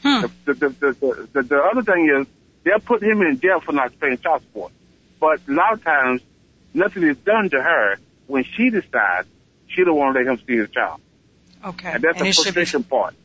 Hmm. 0.01 0.21
The, 0.45 0.53
the, 0.53 0.69
the, 0.69 1.27
the, 1.33 1.43
the 1.43 1.57
other 1.71 1.81
thing 1.83 2.09
is 2.09 2.27
they'll 2.63 2.79
put 2.79 3.01
him 3.03 3.21
in 3.21 3.39
jail 3.39 3.59
for 3.59 3.71
not 3.73 3.97
paying 3.99 4.17
child 4.17 4.41
support. 4.43 4.71
But 5.19 5.39
a 5.47 5.51
lot 5.51 5.73
of 5.73 5.83
times, 5.83 6.21
nothing 6.73 7.03
is 7.03 7.17
done 7.17 7.49
to 7.51 7.61
her 7.61 7.97
when 8.27 8.43
she 8.43 8.69
decides 8.69 9.27
she 9.75 9.83
don't 9.83 9.97
want 9.97 10.15
to 10.15 10.23
let 10.23 10.27
him 10.27 10.45
see 10.47 10.57
his 10.57 10.69
child. 10.69 11.01
Okay. 11.63 11.91
And 11.91 12.03
that's 12.03 12.19
And 12.19 12.27
the 12.27 12.31
should 12.31 12.55
be 12.55 12.83
part. 12.83 13.15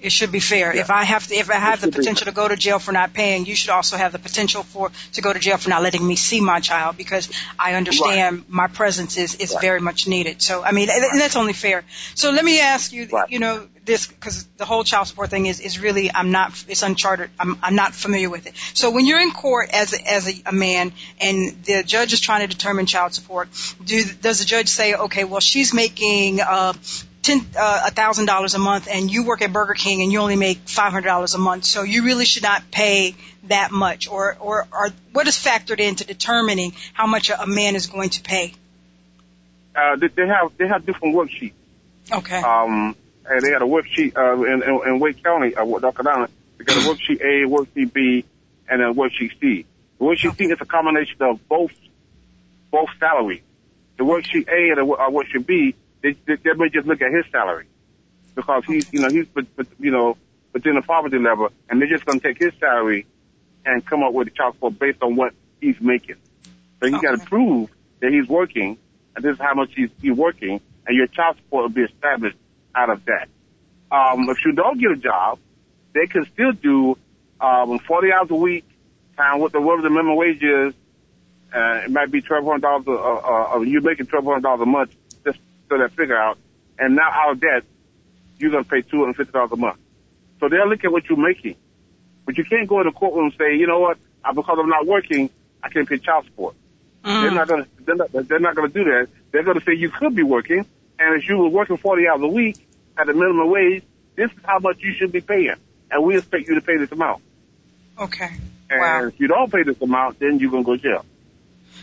It 0.00 0.12
should 0.12 0.30
be 0.30 0.38
fair. 0.38 0.72
Yeah. 0.74 0.82
If 0.82 0.90
I 0.90 1.02
have 1.02 1.26
to, 1.26 1.34
if 1.34 1.50
I 1.50 1.54
have 1.54 1.80
the 1.80 1.90
potential 1.90 2.26
to 2.26 2.32
go 2.32 2.46
to 2.46 2.54
jail 2.54 2.78
for 2.78 2.92
not 2.92 3.14
paying, 3.14 3.46
you 3.46 3.56
should 3.56 3.70
also 3.70 3.96
have 3.96 4.12
the 4.12 4.20
potential 4.20 4.62
for 4.62 4.92
to 5.14 5.20
go 5.20 5.32
to 5.32 5.38
jail 5.40 5.56
for 5.56 5.70
not 5.70 5.82
letting 5.82 6.06
me 6.06 6.14
see 6.14 6.40
my 6.40 6.60
child 6.60 6.96
because 6.96 7.28
I 7.58 7.74
understand 7.74 8.44
my 8.48 8.68
presence 8.68 9.16
is 9.16 9.34
is 9.36 9.52
Right. 9.54 9.60
very 9.60 9.80
much 9.80 10.06
needed. 10.06 10.40
So 10.40 10.62
I 10.62 10.70
mean, 10.70 10.88
and 10.88 11.02
and 11.04 11.20
that's 11.20 11.34
only 11.34 11.52
fair. 11.52 11.82
So 12.14 12.30
let 12.30 12.44
me 12.44 12.60
ask 12.60 12.92
you, 12.92 13.08
Right. 13.10 13.28
you 13.28 13.40
know, 13.40 13.66
this 13.84 14.06
because 14.06 14.44
the 14.56 14.64
whole 14.64 14.84
child 14.84 15.08
support 15.08 15.30
thing 15.30 15.46
is 15.46 15.58
is 15.58 15.80
really 15.80 16.12
I'm 16.14 16.30
not 16.30 16.52
it's 16.68 16.84
uncharted. 16.84 17.30
I'm 17.40 17.58
I'm 17.60 17.74
not 17.74 17.92
familiar 17.92 18.30
with 18.30 18.46
it. 18.46 18.54
So 18.74 18.90
when 18.92 19.04
you're 19.04 19.20
in 19.20 19.32
court 19.32 19.70
as 19.72 19.94
a, 19.94 20.08
as 20.08 20.28
a, 20.28 20.42
a 20.46 20.52
man 20.52 20.92
and 21.20 21.64
the 21.64 21.82
judge 21.82 22.12
is 22.12 22.20
trying 22.20 22.42
to 22.46 22.54
determine 22.56 22.86
child 22.86 23.14
support, 23.14 23.48
do 23.84 24.04
does 24.22 24.38
the 24.38 24.44
judge 24.44 24.68
say, 24.68 24.94
okay, 24.94 25.24
well 25.24 25.40
she's 25.40 25.74
making 25.74 26.40
uh, 26.40 26.72
ten 27.28 27.40
uh, 27.56 27.84
a 27.86 27.90
thousand 27.90 28.26
dollars 28.26 28.54
a 28.54 28.58
month 28.58 28.88
and 28.90 29.10
you 29.10 29.24
work 29.24 29.42
at 29.42 29.52
Burger 29.52 29.74
King 29.74 30.02
and 30.02 30.12
you 30.12 30.20
only 30.20 30.36
make 30.36 30.58
five 30.66 30.92
hundred 30.92 31.08
dollars 31.08 31.34
a 31.34 31.38
month, 31.38 31.64
so 31.64 31.82
you 31.82 32.04
really 32.04 32.24
should 32.24 32.42
not 32.42 32.70
pay 32.70 33.14
that 33.44 33.70
much, 33.70 34.08
or 34.08 34.36
or 34.40 34.66
or 34.72 34.88
what 35.12 35.26
is 35.28 35.36
factored 35.36 35.80
into 35.80 36.04
determining 36.04 36.72
how 36.92 37.06
much 37.06 37.30
a, 37.30 37.42
a 37.42 37.46
man 37.46 37.76
is 37.76 37.86
going 37.86 38.10
to 38.10 38.22
pay? 38.22 38.52
uh, 39.78 39.96
they, 39.96 40.08
they 40.08 40.26
have 40.26 40.52
they 40.56 40.66
have 40.66 40.84
different 40.84 41.14
worksheets. 41.14 41.52
Okay. 42.10 42.40
Um, 42.40 42.96
and 43.26 43.42
they 43.42 43.50
had 43.50 43.62
a 43.62 43.66
worksheet 43.66 44.16
uh, 44.16 44.42
in, 44.42 44.62
in, 44.62 44.80
in 44.86 44.98
Wake 44.98 45.22
County, 45.22 45.54
uh, 45.54 45.64
North 45.64 45.94
Carolina. 45.94 46.28
They 46.56 46.64
got 46.64 46.76
a 46.78 46.88
worksheet 46.88 47.20
A, 47.20 47.46
worksheet 47.48 47.92
B, 47.92 48.24
and 48.68 48.82
a 48.82 48.92
worksheet 48.92 49.38
C. 49.40 49.66
The 49.98 50.04
worksheet 50.04 50.36
C 50.36 50.44
is 50.44 50.58
a 50.60 50.64
combination 50.64 51.16
of 51.20 51.46
both 51.48 51.72
both 52.70 52.88
salaries. 52.98 53.42
The 53.98 54.04
worksheet 54.04 54.48
A 54.48 54.70
and 54.70 54.78
the 54.78 54.92
uh, 54.92 55.10
worksheet 55.10 55.46
B, 55.46 55.74
they, 56.02 56.12
they, 56.26 56.36
they 56.36 56.52
may 56.56 56.68
just 56.68 56.86
look 56.86 57.00
at 57.02 57.12
his 57.12 57.24
salary 57.30 57.66
because 58.34 58.64
he's 58.66 58.86
you 58.92 59.00
know 59.00 59.10
he's 59.10 59.26
but, 59.26 59.44
but, 59.56 59.66
you 59.78 59.90
know 59.90 60.16
within 60.52 60.74
the 60.74 60.82
poverty 60.82 61.18
level, 61.18 61.50
and 61.68 61.80
they're 61.80 61.88
just 61.88 62.04
going 62.04 62.20
to 62.20 62.26
take 62.26 62.38
his 62.38 62.52
salary 62.58 63.06
and 63.64 63.84
come 63.84 64.02
up 64.02 64.12
with 64.12 64.28
a 64.28 64.30
child 64.30 64.54
support 64.54 64.78
based 64.78 65.02
on 65.02 65.16
what 65.16 65.34
he's 65.60 65.80
making. 65.80 66.16
So 66.80 66.86
you 66.86 67.00
got 67.02 67.18
to 67.18 67.26
prove 67.26 67.70
that 68.00 68.10
he's 68.12 68.28
working, 68.28 68.78
and 69.14 69.24
this 69.24 69.34
is 69.34 69.40
how 69.40 69.54
much 69.54 69.70
he's, 69.74 69.90
he's 70.00 70.16
working, 70.16 70.60
and 70.86 70.96
your 70.96 71.06
child 71.06 71.36
support 71.36 71.64
will 71.64 71.68
be 71.70 71.82
established 71.82 72.36
out 72.74 72.90
of 72.90 73.04
that. 73.06 73.28
Um, 73.90 74.28
if 74.30 74.38
you 74.44 74.52
don't 74.52 74.80
get 74.80 74.92
a 74.92 74.96
job, 74.96 75.38
they 75.94 76.06
can 76.06 76.26
still 76.32 76.52
do 76.52 76.96
um, 77.40 77.78
40 77.80 78.12
hours 78.12 78.30
a 78.30 78.34
week, 78.34 78.64
time 79.16 79.40
what 79.40 79.52
the 79.52 79.60
whatever 79.60 79.82
the 79.82 79.90
minimum 79.90 80.16
wage 80.16 80.42
is. 80.42 80.74
Uh, 81.54 81.80
it 81.84 81.90
might 81.90 82.10
be 82.10 82.20
twelve 82.20 82.44
hundred 82.44 82.60
dollars. 82.60 82.84
Uh, 82.86 82.92
uh, 82.92 83.54
uh, 83.54 83.60
you're 83.60 83.80
making 83.80 84.06
twelve 84.06 84.24
hundred 84.24 84.42
dollars 84.42 84.60
a 84.60 84.66
month. 84.66 84.94
So 85.68 85.76
that 85.78 85.92
figure 85.92 86.16
out, 86.16 86.38
and 86.78 86.96
now 86.96 87.08
out 87.12 87.32
of 87.32 87.40
that, 87.40 87.62
you're 88.38 88.50
gonna 88.50 88.64
pay 88.64 88.82
two 88.82 89.00
hundred 89.00 89.16
fifty 89.16 89.32
dollars 89.32 89.52
a 89.52 89.56
month. 89.56 89.78
So 90.40 90.48
they'll 90.48 90.68
look 90.68 90.84
at 90.84 90.92
what 90.92 91.08
you're 91.08 91.18
making, 91.18 91.56
but 92.24 92.38
you 92.38 92.44
can't 92.44 92.68
go 92.68 92.80
in 92.80 92.86
the 92.86 92.92
courtroom 92.92 93.26
and 93.26 93.34
say, 93.36 93.56
you 93.56 93.66
know 93.66 93.80
what, 93.80 93.98
because 94.34 94.56
I'm 94.58 94.68
not 94.68 94.86
working, 94.86 95.30
I 95.62 95.68
can't 95.68 95.88
pay 95.88 95.98
child 95.98 96.24
support. 96.26 96.54
They're 97.02 97.30
Mm. 97.30 97.34
not 97.34 97.48
gonna 97.48 97.66
they're 97.84 97.96
not, 97.96 98.28
they're 98.28 98.38
not 98.40 98.54
gonna 98.54 98.68
do 98.68 98.84
that. 98.84 99.08
They're 99.32 99.42
gonna 99.42 99.60
say 99.60 99.74
you 99.74 99.90
could 99.90 100.14
be 100.14 100.22
working, 100.22 100.64
and 100.98 101.20
if 101.22 101.28
you 101.28 101.36
were 101.38 101.48
working 101.48 101.76
40 101.76 102.08
hours 102.08 102.22
a 102.22 102.28
week 102.28 102.56
at 102.98 103.06
the 103.06 103.12
minimum 103.14 103.50
wage, 103.50 103.82
this 104.16 104.30
is 104.30 104.38
how 104.44 104.58
much 104.60 104.78
you 104.80 104.94
should 104.94 105.12
be 105.12 105.20
paying, 105.20 105.54
and 105.90 106.04
we 106.04 106.16
expect 106.16 106.48
you 106.48 106.54
to 106.54 106.60
pay 106.62 106.76
this 106.78 106.90
amount. 106.92 107.22
Okay. 107.98 108.30
And 108.70 108.80
Wow. 108.80 109.08
if 109.08 109.18
you 109.20 109.28
don't 109.28 109.50
pay 109.52 109.62
this 109.64 109.80
amount, 109.82 110.18
then 110.18 110.38
you're 110.38 110.50
gonna 110.50 110.64
go 110.64 110.76
to 110.76 110.82
jail. 110.82 111.04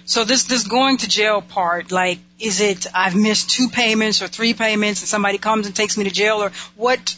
So 0.05 0.23
this 0.23 0.43
this 0.43 0.67
going 0.67 0.97
to 0.97 1.07
jail 1.07 1.41
part, 1.41 1.91
like, 1.91 2.19
is 2.39 2.61
it 2.61 2.85
I've 2.93 3.15
missed 3.15 3.49
two 3.49 3.69
payments 3.69 4.21
or 4.21 4.27
three 4.27 4.53
payments, 4.53 5.01
and 5.01 5.09
somebody 5.09 5.37
comes 5.37 5.65
and 5.65 5.75
takes 5.75 5.97
me 5.97 6.03
to 6.03 6.11
jail, 6.11 6.43
or 6.43 6.51
what? 6.75 7.17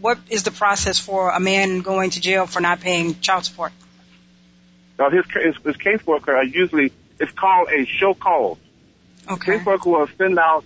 What 0.00 0.18
is 0.28 0.42
the 0.42 0.50
process 0.50 0.98
for 0.98 1.30
a 1.30 1.40
man 1.40 1.80
going 1.80 2.10
to 2.10 2.20
jail 2.20 2.46
for 2.46 2.60
not 2.60 2.80
paying 2.80 3.18
child 3.20 3.44
support? 3.44 3.72
Now 4.98 5.10
his 5.10 5.24
his, 5.32 5.56
his 5.64 5.76
caseworker 5.76 6.52
usually 6.52 6.92
it's 7.18 7.32
called 7.32 7.68
a 7.70 7.86
show 7.86 8.14
cause. 8.14 8.58
Okay. 9.28 9.58
Caseworker 9.58 9.86
will 9.86 10.08
send 10.18 10.38
out 10.38 10.64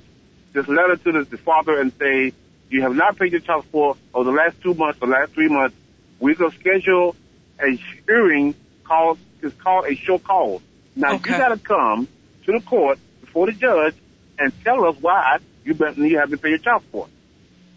this 0.52 0.66
letter 0.68 0.96
to 0.96 1.12
the, 1.12 1.24
the 1.24 1.38
father 1.38 1.80
and 1.80 1.92
say, 1.98 2.32
you 2.68 2.82
have 2.82 2.94
not 2.94 3.16
paid 3.16 3.32
your 3.32 3.40
child 3.40 3.64
support 3.64 3.98
over 4.12 4.30
the 4.30 4.36
last 4.36 4.60
two 4.62 4.74
months, 4.74 4.98
the 5.00 5.06
last 5.06 5.32
three 5.32 5.48
months. 5.48 5.76
We're 6.18 6.34
going 6.34 6.50
to 6.50 6.58
schedule 6.58 7.16
a 7.58 7.76
hearing 8.06 8.54
called, 8.84 9.18
it's 9.42 9.54
called 9.56 9.86
a 9.86 9.94
show 9.94 10.18
cause. 10.18 10.60
Now 10.96 11.14
Okay. 11.14 11.32
you 11.32 11.38
got 11.38 11.48
to 11.48 11.58
come 11.58 12.08
to 12.46 12.52
the 12.52 12.60
court 12.60 12.98
before 13.20 13.46
the 13.46 13.52
judge 13.52 13.94
and 14.38 14.52
tell 14.64 14.84
us 14.86 14.96
why 15.00 15.38
you, 15.64 15.74
been, 15.74 15.94
you 15.96 16.18
haven't 16.18 16.40
paid 16.42 16.50
your 16.50 16.58
child 16.58 16.82
support. 16.82 17.10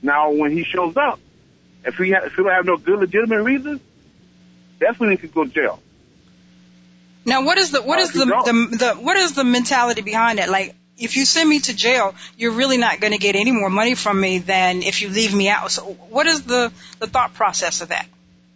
Now 0.02 0.32
when 0.32 0.52
he 0.52 0.64
shows 0.64 0.96
up, 0.98 1.20
if 1.86 1.96
he, 1.96 2.12
ha- 2.12 2.24
if 2.26 2.34
he 2.34 2.44
don't 2.44 2.52
have 2.52 2.66
no 2.66 2.78
good 2.78 3.00
legitimate 3.00 3.44
reasons, 3.44 3.82
that's 4.80 5.00
when 5.00 5.12
he 5.12 5.18
could 5.18 5.34
go 5.34 5.44
to 5.44 5.50
jail. 5.50 5.80
Now, 7.26 7.46
what 7.46 7.58
is 7.58 7.72
the 7.72 7.82
what 7.82 8.00
Uh, 8.00 8.02
is 8.02 8.12
the, 8.12 8.26
the 8.26 8.78
the 8.78 8.94
what 8.96 9.16
is 9.16 9.34
the 9.34 9.46
mentality 9.46 10.02
behind 10.02 10.40
it? 10.40 10.50
Like, 10.50 10.76
if 10.98 11.16
you 11.16 11.24
send 11.24 11.50
me 11.50 11.60
to 11.60 11.74
jail, 11.74 12.16
you're 12.38 12.52
really 12.52 12.78
not 12.78 13.00
going 13.00 13.14
to 13.14 13.18
get 13.20 13.36
any 13.38 13.52
more 13.52 13.70
money 13.70 13.96
from 13.96 14.20
me 14.20 14.40
than 14.40 14.84
if 14.84 15.02
you 15.02 15.08
leave 15.10 15.34
me 15.34 15.48
out. 15.48 15.72
So, 15.72 15.84
what 15.84 16.28
is 16.28 16.44
the 16.44 16.72
the 17.00 17.08
thought 17.08 17.34
process 17.34 17.82
of 17.82 17.90
that? 17.90 18.08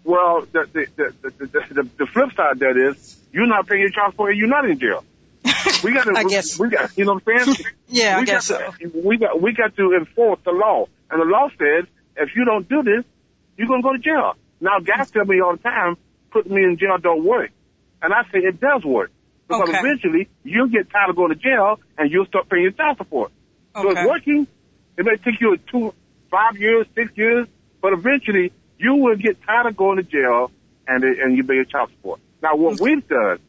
Well, 0.04 0.42
the 0.52 0.68
the 0.74 0.88
the 0.98 1.14
the, 1.22 1.46
the, 1.46 1.74
the, 1.76 1.90
the 1.98 2.06
flip 2.08 2.34
side 2.36 2.54
of 2.54 2.60
that 2.60 2.76
is 2.78 3.17
you're 3.32 3.48
not 3.48 3.68
paying 3.68 3.82
your 3.82 3.90
child 3.92 4.14
support 4.14 4.32
and 4.32 4.40
you're 4.40 4.48
not 4.50 4.66
in 4.70 4.80
jail. 4.80 5.04
We 5.84 5.94
got 5.94 6.06
to, 6.06 6.14
I 6.16 6.24
guess. 6.24 6.58
we 6.60 6.70
got, 6.70 6.92
you 6.98 7.06
know 7.06 7.16
what 7.16 7.24
I'm 7.28 7.46
saying? 7.46 7.58
Yeah, 7.90 8.18
I 8.18 8.26
guess 8.26 8.48
to, 8.48 8.74
We 8.94 9.18
got, 9.18 9.42
we 9.42 9.54
got 9.54 9.76
to 9.78 9.94
enforce 9.94 10.40
the 10.44 10.52
law, 10.52 10.88
and 11.10 11.22
the 11.22 11.26
law 11.26 11.48
says 11.58 11.88
if 12.18 12.30
you 12.36 12.44
don't 12.44 12.68
do 12.68 12.84
this, 12.84 13.06
you're 13.58 13.68
gonna 13.68 13.82
go 13.82 13.94
to 13.94 14.00
jail. 14.00 14.34
Now, 14.60 14.80
guys 14.80 15.10
tell 15.12 15.24
me 15.24 15.40
all 15.42 15.56
the 15.56 15.62
time, 15.64 15.96
putting 16.32 16.54
me 16.54 16.64
in 16.64 16.78
jail 16.78 16.98
don't 17.02 17.24
work, 17.24 17.52
and 18.02 18.14
I 18.14 18.24
say 18.32 18.40
it 18.40 18.60
does 18.60 18.84
work 18.84 19.12
because 19.48 19.70
Okay. 19.70 19.80
eventually 19.80 20.28
you'll 20.44 20.68
get 20.68 20.90
tired 20.92 21.12
of 21.12 21.16
going 21.16 21.30
to 21.30 21.36
jail 21.36 21.80
and 21.98 22.12
you'll 22.12 22.26
start 22.26 22.50
paying 22.50 22.64
your 22.64 22.72
child 22.74 22.98
support. 22.98 23.32
Okay. 23.76 23.88
So 23.88 23.92
it's 23.92 24.08
working. 24.10 24.48
It 24.98 25.06
may 25.06 25.16
take 25.18 25.40
you 25.40 25.58
two, 25.72 25.94
five 26.30 26.58
years, 26.58 26.86
six 26.96 27.12
years, 27.16 27.48
but 27.82 27.94
eventually 27.94 28.52
you 28.78 28.96
will 28.96 29.16
get 29.16 29.42
tired 29.44 29.68
of 29.68 29.78
going 29.78 29.98
to 29.98 30.04
jail 30.04 30.52
and 30.88 31.04
it, 31.06 31.20
and 31.20 31.38
you 31.38 31.44
pay 31.46 31.54
your 31.56 31.64
child 31.66 31.90
support. 31.92 32.20
Now, 32.42 32.56
what 32.56 32.80
we've 32.80 33.08
done, 33.08 33.40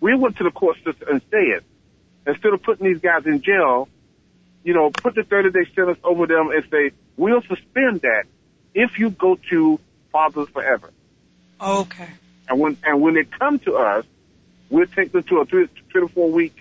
we 0.00 0.14
went 0.14 0.36
to 0.38 0.44
the 0.44 0.50
court 0.50 0.76
system 0.84 1.08
and 1.08 1.22
said, 1.30 1.64
instead 2.26 2.52
of 2.52 2.62
putting 2.62 2.86
these 2.86 3.00
guys 3.00 3.26
in 3.26 3.42
jail, 3.42 3.88
you 4.64 4.74
know, 4.74 4.90
put 4.90 5.14
the 5.14 5.22
30 5.22 5.50
day 5.50 5.70
sentence 5.74 5.98
over 6.04 6.26
them 6.26 6.50
and 6.50 6.64
say, 6.70 6.90
we'll 7.16 7.42
suspend 7.42 8.02
that 8.02 8.24
if 8.74 8.98
you 8.98 9.10
go 9.10 9.36
to 9.50 9.78
Fathers 10.10 10.48
Forever. 10.50 10.90
Okay. 11.60 12.08
And 12.48 12.58
when, 12.58 12.76
and 12.84 13.00
when 13.00 13.14
they 13.14 13.24
come 13.24 13.58
to 13.60 13.76
us, 13.76 14.04
we'll 14.68 14.86
take 14.86 15.12
them 15.12 15.22
to 15.24 15.38
a 15.38 15.44
three, 15.46 15.68
three 15.90 16.00
to 16.00 16.08
four 16.08 16.30
week, 16.30 16.56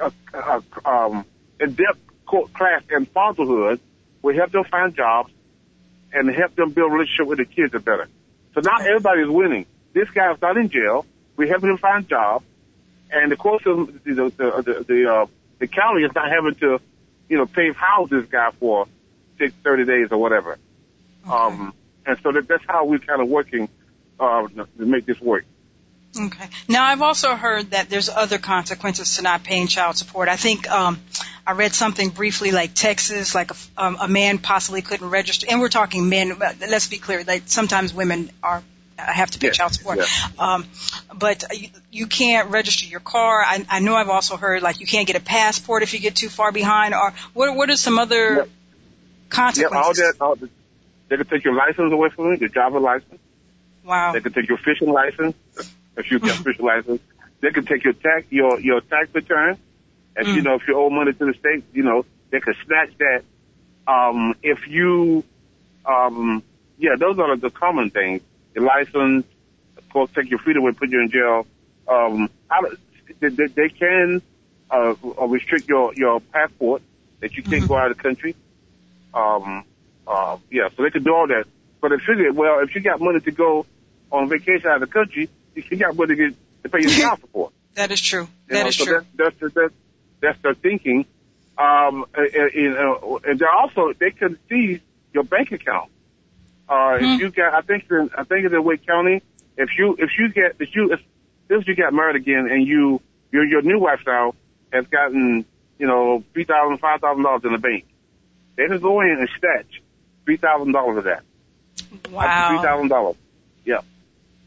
uh, 0.00 0.10
uh, 0.34 0.60
um, 0.84 1.24
in-depth 1.60 1.98
court 2.26 2.52
class 2.52 2.82
in 2.90 3.06
fatherhood. 3.06 3.80
We 4.22 4.36
help 4.36 4.50
them 4.50 4.64
find 4.64 4.94
jobs 4.94 5.32
and 6.12 6.28
help 6.34 6.54
them 6.56 6.70
build 6.70 6.90
a 6.90 6.94
relationship 6.94 7.26
with 7.26 7.38
the 7.38 7.44
kids 7.44 7.72
better. 7.72 8.08
So 8.54 8.60
now 8.60 8.78
everybody's 8.78 9.28
winning. 9.28 9.66
This 9.96 10.10
guy's 10.10 10.38
not 10.42 10.58
in 10.58 10.68
jail. 10.68 11.06
We 11.38 11.48
help 11.48 11.64
him 11.64 11.78
find 11.78 12.06
jobs, 12.06 12.44
and 13.10 13.32
the 13.32 13.36
court 13.36 13.62
system, 13.62 13.98
the 14.04 14.14
the 14.14 14.62
the, 14.62 14.84
the, 14.86 15.10
uh, 15.10 15.26
the 15.58 15.66
county 15.66 16.02
is 16.02 16.14
not 16.14 16.28
having 16.28 16.54
to, 16.56 16.78
you 17.30 17.38
know, 17.38 17.46
pay 17.46 17.72
house 17.72 18.10
this 18.10 18.26
guy 18.26 18.50
for 18.60 18.88
six, 19.38 19.54
thirty 19.64 19.86
days 19.86 20.08
or 20.10 20.18
whatever. 20.18 20.58
Um, 21.26 21.72
and 22.04 22.18
so 22.22 22.30
that, 22.30 22.46
that's 22.46 22.62
how 22.68 22.84
we're 22.84 22.98
kind 22.98 23.22
of 23.22 23.28
working 23.28 23.70
uh, 24.20 24.46
to 24.48 24.66
make 24.84 25.06
this 25.06 25.18
work. 25.18 25.46
Okay. 26.14 26.48
Now 26.68 26.84
I've 26.84 27.00
also 27.00 27.34
heard 27.34 27.70
that 27.70 27.88
there's 27.88 28.10
other 28.10 28.36
consequences 28.36 29.16
to 29.16 29.22
not 29.22 29.44
paying 29.44 29.66
child 29.66 29.96
support. 29.96 30.28
I 30.28 30.36
think 30.36 30.70
um, 30.70 31.00
I 31.46 31.52
read 31.52 31.72
something 31.72 32.10
briefly 32.10 32.50
like 32.50 32.74
Texas, 32.74 33.34
like 33.34 33.50
a, 33.50 33.56
um, 33.78 33.96
a 33.98 34.08
man 34.08 34.36
possibly 34.36 34.82
couldn't 34.82 35.08
register, 35.08 35.46
and 35.48 35.58
we're 35.58 35.70
talking 35.70 36.10
men. 36.10 36.36
But 36.38 36.60
let's 36.60 36.86
be 36.86 36.98
clear, 36.98 37.24
like 37.24 37.44
sometimes 37.46 37.94
women 37.94 38.30
are 38.42 38.62
have 38.98 39.30
to 39.32 39.38
pay 39.38 39.48
Yes, 39.48 39.56
child 39.56 39.72
support. 39.74 39.98
yes. 39.98 40.28
Um, 40.38 40.66
but 41.14 41.44
you, 41.52 41.68
you 41.90 42.06
can't 42.06 42.50
register 42.50 42.86
your 42.86 43.00
car. 43.00 43.42
I, 43.42 43.64
I 43.68 43.80
know 43.80 43.94
I've 43.94 44.08
also 44.08 44.36
heard 44.36 44.62
like 44.62 44.80
you 44.80 44.86
can't 44.86 45.06
get 45.06 45.16
a 45.16 45.20
passport 45.20 45.82
if 45.82 45.94
you 45.94 46.00
get 46.00 46.16
too 46.16 46.28
far 46.28 46.52
behind. 46.52 46.94
Or 46.94 47.12
what? 47.34 47.54
What 47.56 47.70
are 47.70 47.76
some 47.76 47.98
other 47.98 48.36
Yep. 48.36 48.48
Yeah, 49.54 49.66
all 49.66 49.92
that. 49.94 50.14
All 50.20 50.36
the, 50.36 50.48
they 51.08 51.16
could 51.16 51.28
take 51.28 51.44
your 51.44 51.54
license 51.54 51.92
away 51.92 52.08
from 52.10 52.26
you, 52.32 52.36
your 52.38 52.48
driver 52.48 52.80
license. 52.80 53.20
Wow. 53.84 54.12
They 54.12 54.20
could 54.20 54.34
take 54.34 54.48
your 54.48 54.58
fishing 54.58 54.90
license 54.90 55.36
if 55.96 56.10
you 56.10 56.18
get 56.18 56.40
a 56.40 56.42
fishing 56.44 56.64
license. 56.64 57.00
They 57.40 57.50
could 57.50 57.66
take 57.66 57.84
your 57.84 57.92
tax 57.92 58.26
your 58.30 58.60
your 58.60 58.80
tax 58.80 59.14
return. 59.14 59.58
If 60.16 60.28
you 60.28 60.40
Mm. 60.40 60.44
know 60.44 60.54
if 60.54 60.66
you 60.66 60.78
owe 60.78 60.88
money 60.90 61.12
to 61.12 61.24
the 61.26 61.34
state, 61.34 61.64
you 61.72 61.82
know 61.82 62.04
they 62.30 62.40
could 62.40 62.56
snatch 62.66 62.90
that. 62.98 63.22
Um, 63.86 64.34
if 64.42 64.66
you, 64.66 65.22
um, 65.84 66.42
yeah, 66.78 66.96
those 66.98 67.18
are 67.18 67.36
the 67.36 67.50
common 67.50 67.90
things. 67.90 68.22
Your 68.56 68.64
license, 68.64 69.26
of 69.76 69.88
course, 69.90 70.10
take 70.14 70.30
your 70.30 70.38
freedom 70.38 70.62
away, 70.62 70.72
put 70.72 70.90
you 70.90 71.00
in 71.02 71.10
jail. 71.10 71.46
Um, 71.86 72.30
I, 72.50 72.62
they, 73.20 73.28
they, 73.28 73.46
they 73.48 73.68
can 73.68 74.22
uh, 74.70 74.94
uh, 75.04 75.26
restrict 75.26 75.68
your 75.68 75.92
your 75.94 76.20
passport 76.20 76.80
that 77.20 77.34
you 77.34 77.42
can't 77.42 77.68
go 77.68 77.76
out 77.76 77.90
of 77.90 77.98
the 77.98 78.02
country. 78.02 78.34
Um, 79.12 79.64
uh, 80.06 80.38
yeah, 80.50 80.68
so 80.74 80.82
they 80.82 80.90
could 80.90 81.04
do 81.04 81.14
all 81.14 81.26
that. 81.28 81.44
But 81.82 81.90
they 81.90 81.98
figure, 81.98 82.32
well, 82.32 82.60
if 82.60 82.74
you 82.74 82.80
got 82.80 82.98
money 82.98 83.20
to 83.20 83.30
go 83.30 83.66
on 84.10 84.28
vacation 84.30 84.66
out 84.68 84.82
of 84.82 84.88
the 84.88 84.92
country, 84.92 85.28
you 85.54 85.76
got 85.76 85.94
money 85.94 86.16
to, 86.16 86.30
get, 86.30 86.36
to 86.62 86.68
pay 86.70 86.80
your 86.80 86.90
child 87.00 87.20
support. 87.20 87.52
that 87.74 87.90
is 87.90 88.00
true. 88.00 88.22
You 88.48 88.54
That 88.54 88.62
know, 88.62 88.68
is 88.68 88.76
so 88.76 88.84
true. 88.84 89.00
That's, 89.16 89.36
that's, 89.38 89.54
that's, 89.54 89.74
that's 90.20 90.42
their 90.42 90.54
thinking. 90.54 91.04
Um, 91.58 92.06
and, 92.14 92.34
and, 92.34 92.76
uh, 92.76 93.16
and 93.24 93.38
they're 93.38 93.52
also, 93.52 93.92
they 93.98 94.10
can 94.10 94.38
seize 94.48 94.80
your 95.12 95.24
bank 95.24 95.52
account. 95.52 95.90
Uh, 96.68 96.98
Hmm. 96.98 97.04
if 97.04 97.20
you 97.20 97.30
got, 97.30 97.54
I 97.54 97.60
think 97.62 97.84
it's 97.84 97.92
in, 97.92 98.10
I 98.16 98.24
think 98.24 98.44
it's 98.44 98.54
in 98.54 98.64
Wake 98.64 98.86
County. 98.86 99.22
If 99.56 99.70
you, 99.78 99.96
if 99.98 100.10
you 100.18 100.28
get, 100.32 100.56
if 100.60 100.74
you, 100.74 100.92
if, 100.92 101.00
if 101.48 101.66
you 101.68 101.76
got 101.76 101.92
married 101.94 102.16
again 102.16 102.48
and 102.50 102.66
you, 102.66 103.00
your, 103.32 103.44
your 103.44 103.62
new 103.62 103.78
wife 103.78 104.00
now 104.06 104.34
has 104.72 104.86
gotten, 104.88 105.44
you 105.78 105.86
know, 105.86 106.24
three 106.32 106.44
thousand, 106.44 106.78
five 106.78 107.00
thousand 107.00 107.22
dollars 107.22 107.42
in 107.44 107.52
the 107.52 107.58
bank, 107.58 107.84
they 108.56 108.66
can 108.66 108.80
go 108.80 109.00
in 109.00 109.16
and 109.18 109.28
snatch 109.38 109.82
three 110.24 110.36
thousand 110.38 110.72
dollars 110.72 110.98
of 110.98 111.04
that. 111.04 111.22
To 111.76 111.84
three 111.98 112.12
Wow. 112.14 112.60
thousand 112.62 112.88
dollars. 112.88 113.16
Yeah. 113.64 113.80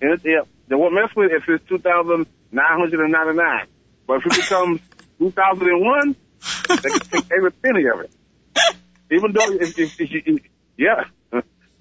And 0.01 0.13
it, 0.13 0.21
yeah. 0.25 0.41
They 0.67 0.75
won't 0.75 0.93
mess 0.93 1.10
with 1.15 1.32
it 1.32 1.38
if 1.41 1.49
it's 1.49 1.67
two 1.69 1.77
thousand 1.79 2.25
nine 2.51 2.79
hundred 2.79 2.99
and 2.99 3.12
ninety 3.12 3.34
nine. 3.38 3.65
But 4.08 4.17
if 4.17 4.25
it 4.27 4.36
becomes 4.36 4.82
two 5.19 5.32
thousand 5.32 5.67
and 5.67 5.82
one, 5.86 6.15
they 6.67 6.89
can 6.89 6.99
take 6.99 7.32
every 7.36 7.51
penny 7.51 7.86
of 7.88 8.01
it. 8.01 8.12
Even 9.12 9.32
though, 9.32 9.51
if, 9.53 9.79
if, 9.79 9.99
if 10.01 10.12
you, 10.27 10.39
yeah, 10.77 11.05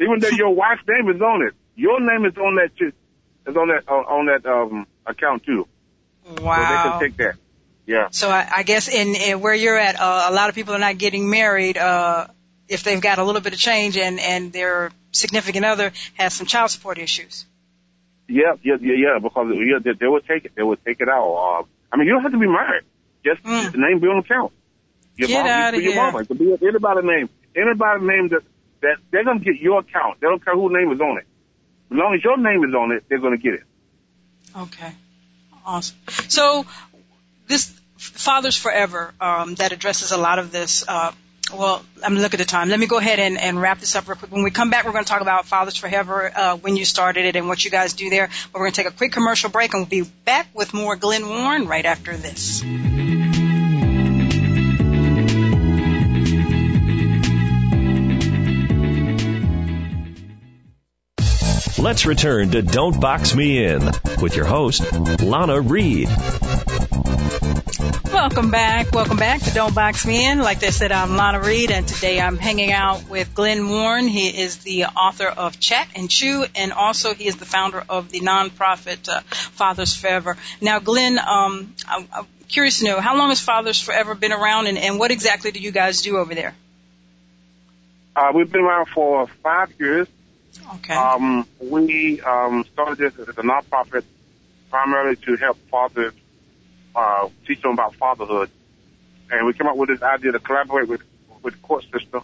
even 0.01 0.19
though 0.21 0.29
your 0.29 0.51
wife's 0.55 0.83
name 0.89 1.09
is 1.15 1.21
on 1.21 1.43
it, 1.43 1.55
your 1.77 2.01
name 2.01 2.25
is 2.25 2.37
on 2.37 2.57
that, 2.57 2.71
is 2.81 3.57
on 3.57 3.69
that, 3.69 3.89
on, 3.89 4.27
that, 4.27 4.47
um, 4.47 4.87
account 5.07 5.45
too. 5.45 5.67
Wow. 6.27 6.57
So 6.57 6.61
they 6.61 6.91
can 6.91 7.01
take 7.01 7.17
that. 7.19 7.35
Yeah. 7.87 8.09
So 8.11 8.29
I, 8.29 8.47
I 8.57 8.63
guess 8.65 8.89
in, 8.89 9.15
in 9.15 9.41
where 9.41 9.55
you're 9.55 9.79
at, 9.79 9.99
uh, 9.99 10.27
a 10.29 10.33
lot 10.33 10.49
of 10.51 10.55
people 10.55 10.75
are 10.75 10.79
not 10.79 10.99
getting 10.99 11.31
married, 11.31 11.79
uh, 11.79 12.27
if 12.69 12.83
they've 12.85 13.01
got 13.01 13.19
a 13.19 13.25
little 13.25 13.41
bit 13.41 13.55
of 13.55 13.59
change 13.59 13.97
and, 13.97 14.21
and 14.21 14.53
their 14.53 14.91
significant 15.13 15.65
other 15.65 15.93
has 16.15 16.35
some 16.35 16.47
child 16.47 16.71
support 16.71 16.99
issues. 16.99 17.47
Yeah, 18.29 18.53
yeah, 18.63 18.77
yeah, 18.81 18.95
yeah, 18.95 19.19
because 19.23 19.49
yeah, 19.57 19.79
they, 19.83 19.93
they 19.99 20.07
would 20.07 20.27
take 20.27 20.45
it. 20.45 20.53
They 20.55 20.63
would 20.63 20.85
take 20.85 21.01
it 21.01 21.09
out. 21.09 21.33
Uh, 21.33 21.65
I 21.91 21.97
mean, 21.97 22.07
you 22.07 22.13
don't 22.13 22.23
have 22.23 22.33
to 22.33 22.39
be 22.39 22.47
married. 22.47 22.85
Just 23.25 23.43
Mm. 23.43 23.73
the 23.73 23.79
name 23.79 24.01
be 24.01 24.07
on 24.07 24.17
the 24.21 24.35
account. 24.35 24.53
Your 25.17 25.29
Get 25.29 25.45
mom, 25.45 25.49
outta 25.51 25.83
your 25.83 25.93
here. 25.93 26.03
mama. 26.03 26.19
It 26.19 26.29
could 26.29 26.39
be 26.39 26.55
anybody's 26.61 27.05
name. 27.05 27.29
Anybody 27.57 28.07
name 28.07 28.29
that, 28.29 28.43
that 28.83 28.97
they're 29.11 29.25
gonna 29.25 29.41
get 29.41 29.57
your 29.57 29.81
account. 29.81 30.21
They 30.21 30.27
don't 30.27 30.45
care 30.45 30.55
whose 30.55 30.73
name 30.73 30.93
is 30.93 31.01
on 31.01 31.19
it. 31.19 31.27
As 31.91 31.97
long 31.97 32.15
as 32.15 32.23
your 32.23 32.37
name 32.37 32.65
is 32.65 32.75
on 32.75 32.93
it, 32.93 33.05
they're 33.09 33.19
gonna 33.19 33.37
get 33.37 33.55
it. 33.55 33.65
Okay. 34.57 34.93
Awesome. 35.65 35.97
So 36.29 36.67
this 37.47 37.79
Fathers 37.99 38.57
Forever, 38.57 39.13
um, 39.21 39.55
that 39.57 39.73
addresses 39.73 40.13
a 40.13 40.17
lot 40.17 40.39
of 40.39 40.53
this, 40.53 40.85
uh, 40.87 41.13
well, 41.53 41.85
I'm 42.05 42.17
look 42.17 42.35
at 42.35 42.39
the 42.39 42.45
time. 42.45 42.69
Let 42.69 42.79
me 42.79 42.87
go 42.87 42.99
ahead 42.99 43.19
and, 43.19 43.39
and 43.39 43.61
wrap 43.61 43.81
this 43.81 43.97
up 43.97 44.07
real 44.07 44.17
quick. 44.17 44.31
When 44.31 44.43
we 44.43 44.51
come 44.51 44.71
back, 44.71 44.85
we're 44.85 44.93
going 44.93 45.05
to 45.05 45.09
talk 45.09 45.23
about 45.23 45.47
Fathers 45.47 45.77
Forever, 45.77 46.31
uh, 46.35 46.57
when 46.57 46.77
you 46.77 46.85
started 46.85 47.25
it 47.25 47.37
and 47.37 47.49
what 47.49 47.65
you 47.65 47.71
guys 47.71 47.95
do 47.95 48.11
there. 48.11 48.29
But 48.53 48.61
we're 48.61 48.67
going 48.67 48.73
to 48.73 48.83
take 48.83 48.93
a 48.93 48.97
quick 48.97 49.13
commercial 49.13 49.51
break 49.51 49.73
and 49.73 49.83
we'll 49.83 50.05
be 50.05 50.11
back 50.25 50.49
with 50.55 50.75
more 50.75 50.97
Glenn 50.97 51.29
Warren 51.29 51.67
right 51.67 51.85
after 51.85 52.17
this. 52.17 52.63
Let's 61.89 62.05
return 62.05 62.51
to 62.51 62.61
Don't 62.61 63.01
Box 63.01 63.35
Me 63.35 63.65
In 63.65 63.83
with 64.21 64.37
your 64.37 64.45
host, 64.45 64.93
Lana 65.23 65.59
Reed. 65.59 66.11
Welcome 68.13 68.51
back. 68.51 68.93
Welcome 68.93 69.17
back 69.17 69.41
to 69.41 69.55
Don't 69.55 69.75
Box 69.75 70.07
Me 70.07 70.31
In. 70.31 70.39
Like 70.41 70.61
they 70.61 70.71
said, 70.71 70.93
I'm 70.93 71.17
Lana 71.17 71.41
Reed, 71.41 71.71
and 71.71 71.89
today 71.89 72.21
I'm 72.21 72.37
hanging 72.37 72.73
out 72.73 73.09
with 73.09 73.35
Glenn 73.35 73.71
Warren. 73.71 74.07
He 74.07 74.29
is 74.29 74.59
the 74.59 74.85
author 74.85 75.29
of 75.29 75.59
Chat 75.59 75.89
and 75.97 76.11
Chew, 76.11 76.45
and 76.55 76.75
also 76.75 77.15
he 77.15 77.27
is 77.27 77.37
the 77.37 77.47
founder 77.47 77.83
of 77.89 78.11
the 78.11 78.21
nonprofit 78.21 79.09
uh, 79.09 79.21
Fathers 79.23 79.97
Forever. 79.97 80.37
Now, 80.61 80.81
Glenn, 80.81 81.19
um, 81.19 81.75
I'm, 81.89 82.07
I'm 82.13 82.27
curious 82.49 82.81
to 82.81 82.85
know 82.85 83.01
how 83.01 83.17
long 83.17 83.31
has 83.31 83.41
Fathers 83.41 83.81
Forever 83.81 84.15
been 84.15 84.33
around, 84.33 84.67
and, 84.67 84.77
and 84.77 84.99
what 84.99 85.11
exactly 85.11 85.53
do 85.53 85.59
you 85.59 85.71
guys 85.71 86.03
do 86.03 86.19
over 86.19 86.35
there? 86.35 86.55
Uh, 88.15 88.31
we've 88.35 88.53
been 88.53 88.61
around 88.61 88.89
for 88.89 89.27
five 89.43 89.73
years. 89.79 90.07
Okay. 90.75 90.95
Um, 90.95 91.47
we 91.61 92.21
um, 92.23 92.65
started 92.73 92.99
this 92.99 93.29
as 93.29 93.37
a 93.37 93.43
nonprofit 93.43 94.05
primarily 94.71 95.17
to 95.17 95.37
help 95.37 95.57
fathers 95.71 96.15
uh, 96.95 97.29
teach 97.47 97.63
them 97.63 97.73
about 97.73 97.95
fatherhood, 97.97 98.51
and 99.31 99.47
we 99.47 99.53
came 99.53 99.67
up 99.67 99.77
with 99.77 99.89
this 99.89 100.03
idea 100.03 100.33
to 100.33 100.39
collaborate 100.39 100.89
with 100.89 101.03
with 101.43 101.55
the 101.55 101.61
court 101.61 101.85
system 101.93 102.23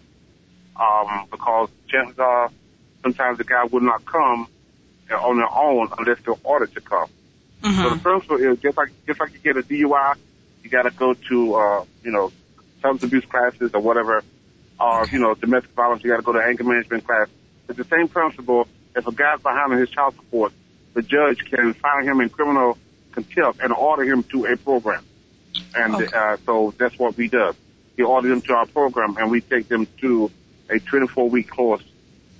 um, 0.80 1.26
because 1.30 1.68
chances 1.88 2.18
are 2.18 2.50
sometimes 3.02 3.38
the 3.38 3.44
guy 3.44 3.64
would 3.64 3.82
not 3.82 4.04
come 4.04 4.48
uh, 5.10 5.14
on 5.14 5.36
their 5.36 5.52
own 5.52 5.88
unless 5.98 6.18
they're 6.24 6.34
ordered 6.42 6.72
to 6.74 6.80
come. 6.80 7.08
So 7.62 7.68
the 7.90 7.96
Mhm. 7.96 8.02
principle 8.02 8.36
is 8.36 8.58
just 8.60 8.76
like 8.76 8.90
just 9.06 9.20
like 9.20 9.32
you 9.32 9.38
get 9.38 9.56
a 9.56 9.62
DUI, 9.62 10.14
you 10.62 10.70
got 10.70 10.82
to 10.82 10.90
go 10.90 11.14
to 11.14 11.54
uh, 11.54 11.84
you 12.02 12.10
know 12.10 12.32
substance 12.82 13.04
abuse 13.04 13.24
classes 13.26 13.70
or 13.72 13.80
whatever, 13.80 14.22
or 14.80 15.06
you 15.10 15.18
know 15.18 15.34
domestic 15.34 15.72
violence, 15.72 16.02
you 16.04 16.10
got 16.10 16.16
to 16.16 16.22
go 16.22 16.32
to 16.32 16.40
anger 16.40 16.64
management 16.64 17.06
class. 17.06 17.28
It's 17.68 17.78
the 17.78 17.84
same 17.84 18.08
principle. 18.08 18.66
If 18.96 19.06
a 19.06 19.12
guy's 19.12 19.40
behind 19.40 19.72
on 19.72 19.78
his 19.78 19.90
child 19.90 20.14
support, 20.14 20.52
the 20.94 21.02
judge 21.02 21.38
can 21.50 21.74
fine 21.74 22.04
him 22.04 22.20
in 22.20 22.28
criminal 22.28 22.78
contempt 23.12 23.60
and 23.62 23.72
order 23.72 24.04
him 24.04 24.22
to 24.24 24.46
a 24.46 24.56
program. 24.56 25.04
And 25.74 25.94
Okay. 25.96 26.16
uh, 26.16 26.36
so 26.46 26.74
that's 26.78 26.98
what 26.98 27.16
we 27.16 27.28
do. 27.28 27.52
We 27.96 28.04
order 28.04 28.28
them 28.28 28.40
to 28.42 28.54
our 28.54 28.66
program, 28.66 29.16
and 29.18 29.30
we 29.30 29.40
take 29.40 29.68
them 29.68 29.86
to 30.00 30.30
a 30.68 30.74
24-week 30.80 31.48
course 31.50 31.82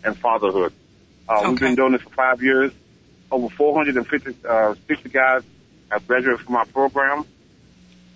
in 0.05 0.15
fatherhood. 0.15 0.73
Uh, 1.29 1.43
We've 1.49 1.61
been 1.61 1.75
doing 1.77 1.93
this 1.93 2.03
for 2.03 2.11
five 2.11 2.43
years. 2.43 2.73
Over 3.31 3.49
450, 3.49 4.37
uh, 4.47 4.75
60 4.87 5.09
guys 5.09 5.43
have 5.91 6.07
graduated 6.07 6.41
from 6.45 6.57
our 6.57 6.67
program. 6.67 7.21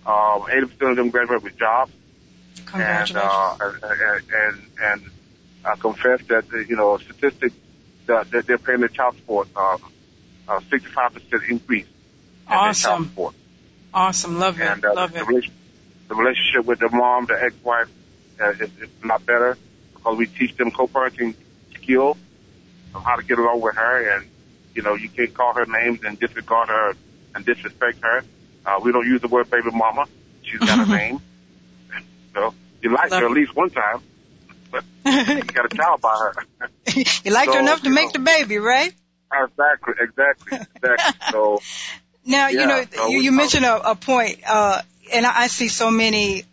Um, 0.05 0.41
80% 0.43 0.91
of 0.91 0.95
them 0.97 1.09
graduate 1.09 1.43
with 1.43 1.57
jobs 1.57 1.91
and 2.57 2.65
Congratulations. 2.67 3.17
uh, 3.17 3.57
and 3.83 4.23
and, 4.33 5.01
and 5.03 5.11
uh, 5.65 5.75
confess 5.75 6.21
that 6.27 6.45
uh, 6.53 6.57
you 6.57 6.75
know 6.75 6.97
statistics 6.97 7.55
that, 8.07 8.29
that 8.31 8.47
they're 8.47 8.57
paying 8.57 8.79
their 8.79 8.89
child 8.89 9.15
support 9.15 9.47
um, 9.55 9.81
uh, 10.47 10.59
65% 10.61 11.49
increase 11.49 11.85
in 11.85 11.91
child 12.47 12.69
Awesome. 12.69 13.05
support. 13.05 13.35
awesome. 13.93 14.39
Love 14.39 14.59
it. 14.59 14.67
And 14.67 14.83
uh, 14.85 14.93
Love 14.95 15.13
the, 15.13 15.19
it. 15.19 15.51
the 16.07 16.15
relationship 16.15 16.65
with 16.65 16.79
the 16.79 16.89
mom, 16.89 17.25
the 17.27 17.41
ex-wife, 17.41 17.89
uh, 18.41 18.49
is, 18.51 18.61
is 18.61 18.89
a 19.03 19.07
lot 19.07 19.25
better 19.25 19.57
because 19.93 20.17
we 20.17 20.25
teach 20.25 20.55
them 20.57 20.71
co-parenting 20.71 21.35
skills 21.75 22.17
of 22.95 23.03
how 23.03 23.15
to 23.15 23.23
get 23.23 23.37
along 23.37 23.61
with 23.61 23.75
her, 23.75 24.15
and 24.17 24.27
you 24.73 24.81
know 24.81 24.95
you 24.95 25.09
can't 25.09 25.33
call 25.33 25.53
her 25.53 25.65
names 25.65 25.99
and 26.03 26.19
disregard 26.19 26.69
her 26.69 26.93
and 27.35 27.45
disrespect 27.45 27.99
her. 28.01 28.23
Uh, 28.65 28.79
we 28.81 28.91
don't 28.91 29.05
use 29.05 29.21
the 29.21 29.27
word 29.27 29.49
baby 29.49 29.69
mama. 29.71 30.05
She's 30.43 30.59
got 30.61 30.87
a 30.87 30.91
name. 30.97 31.21
So 32.33 32.53
you 32.81 32.93
like 32.93 33.11
Love 33.11 33.19
her 33.21 33.25
at 33.27 33.31
least 33.31 33.55
one 33.55 33.69
time, 33.69 34.01
but 34.71 34.83
you 35.05 35.41
got 35.43 35.71
a 35.71 35.75
child 35.75 36.01
by 36.01 36.15
her. 36.17 36.33
you 37.23 37.31
liked 37.31 37.53
her 37.53 37.59
enough 37.59 37.81
to 37.83 37.89
make 37.89 38.07
know. 38.07 38.11
the 38.13 38.19
baby, 38.19 38.57
right? 38.57 38.93
exactly, 39.31 39.93
exactly, 39.99 40.59
exactly. 40.75 41.27
So 41.31 41.61
Now, 42.25 42.47
you 42.47 42.65
know, 42.65 42.83
so 42.91 43.07
you, 43.07 43.19
you 43.19 43.31
mentioned 43.31 43.65
a, 43.65 43.91
a 43.91 43.95
point, 43.95 44.39
uh, 44.47 44.81
and 45.13 45.25
I, 45.25 45.43
I 45.43 45.47
see 45.47 45.67
so 45.67 45.91
many, 45.91 46.43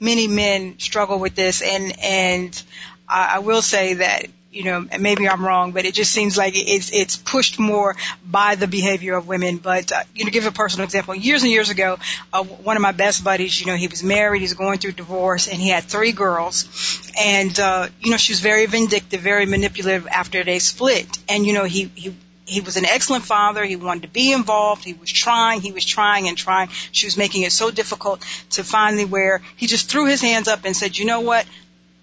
many 0.00 0.28
men 0.28 0.78
struggle 0.78 1.18
with 1.18 1.34
this, 1.34 1.62
and 1.62 1.98
and 1.98 2.62
I, 3.08 3.36
I 3.36 3.38
will 3.40 3.62
say 3.62 3.94
that 3.94 4.26
you 4.54 4.62
know 4.64 4.86
maybe 5.00 5.28
I'm 5.28 5.44
wrong, 5.44 5.72
but 5.72 5.84
it 5.84 5.94
just 5.94 6.12
seems 6.12 6.38
like 6.38 6.54
it's 6.56 6.90
it's 6.92 7.16
pushed 7.16 7.58
more 7.58 7.96
by 8.24 8.54
the 8.54 8.66
behavior 8.66 9.16
of 9.16 9.26
women. 9.26 9.58
But 9.58 9.92
uh, 9.92 10.04
you 10.14 10.24
know, 10.24 10.30
give 10.30 10.46
a 10.46 10.52
personal 10.52 10.84
example. 10.84 11.14
Years 11.14 11.42
and 11.42 11.50
years 11.50 11.70
ago, 11.70 11.98
uh, 12.32 12.44
one 12.44 12.76
of 12.76 12.82
my 12.82 12.92
best 12.92 13.24
buddies, 13.24 13.60
you 13.60 13.66
know, 13.66 13.76
he 13.76 13.88
was 13.88 14.02
married, 14.02 14.40
he's 14.40 14.54
going 14.54 14.78
through 14.78 14.92
divorce, 14.92 15.48
and 15.48 15.60
he 15.60 15.68
had 15.68 15.84
three 15.84 16.12
girls, 16.12 17.12
and 17.18 17.58
uh, 17.58 17.88
you 18.00 18.12
know, 18.12 18.16
she 18.16 18.32
was 18.32 18.40
very 18.40 18.66
vindictive, 18.66 19.20
very 19.20 19.46
manipulative 19.46 20.06
after 20.06 20.44
they 20.44 20.60
split, 20.60 21.18
and 21.28 21.44
you 21.44 21.52
know, 21.52 21.64
he 21.64 21.90
he 21.94 22.14
he 22.46 22.60
was 22.60 22.76
an 22.76 22.84
excellent 22.84 23.24
father. 23.24 23.64
He 23.64 23.76
wanted 23.76 24.02
to 24.02 24.08
be 24.08 24.32
involved. 24.32 24.84
He 24.84 24.92
was 24.92 25.10
trying. 25.10 25.60
He 25.60 25.72
was 25.72 25.84
trying 25.84 26.28
and 26.28 26.36
trying. 26.36 26.68
She 26.92 27.06
was 27.06 27.16
making 27.16 27.42
it 27.42 27.52
so 27.52 27.70
difficult 27.70 28.20
to 28.50 28.64
finally 28.64 29.04
where 29.04 29.40
he 29.56 29.66
just 29.66 29.90
threw 29.90 30.06
his 30.06 30.20
hands 30.20 30.46
up 30.46 30.64
and 30.64 30.76
said, 30.76 30.98
you 30.98 31.06
know 31.06 31.20
what? 31.20 31.46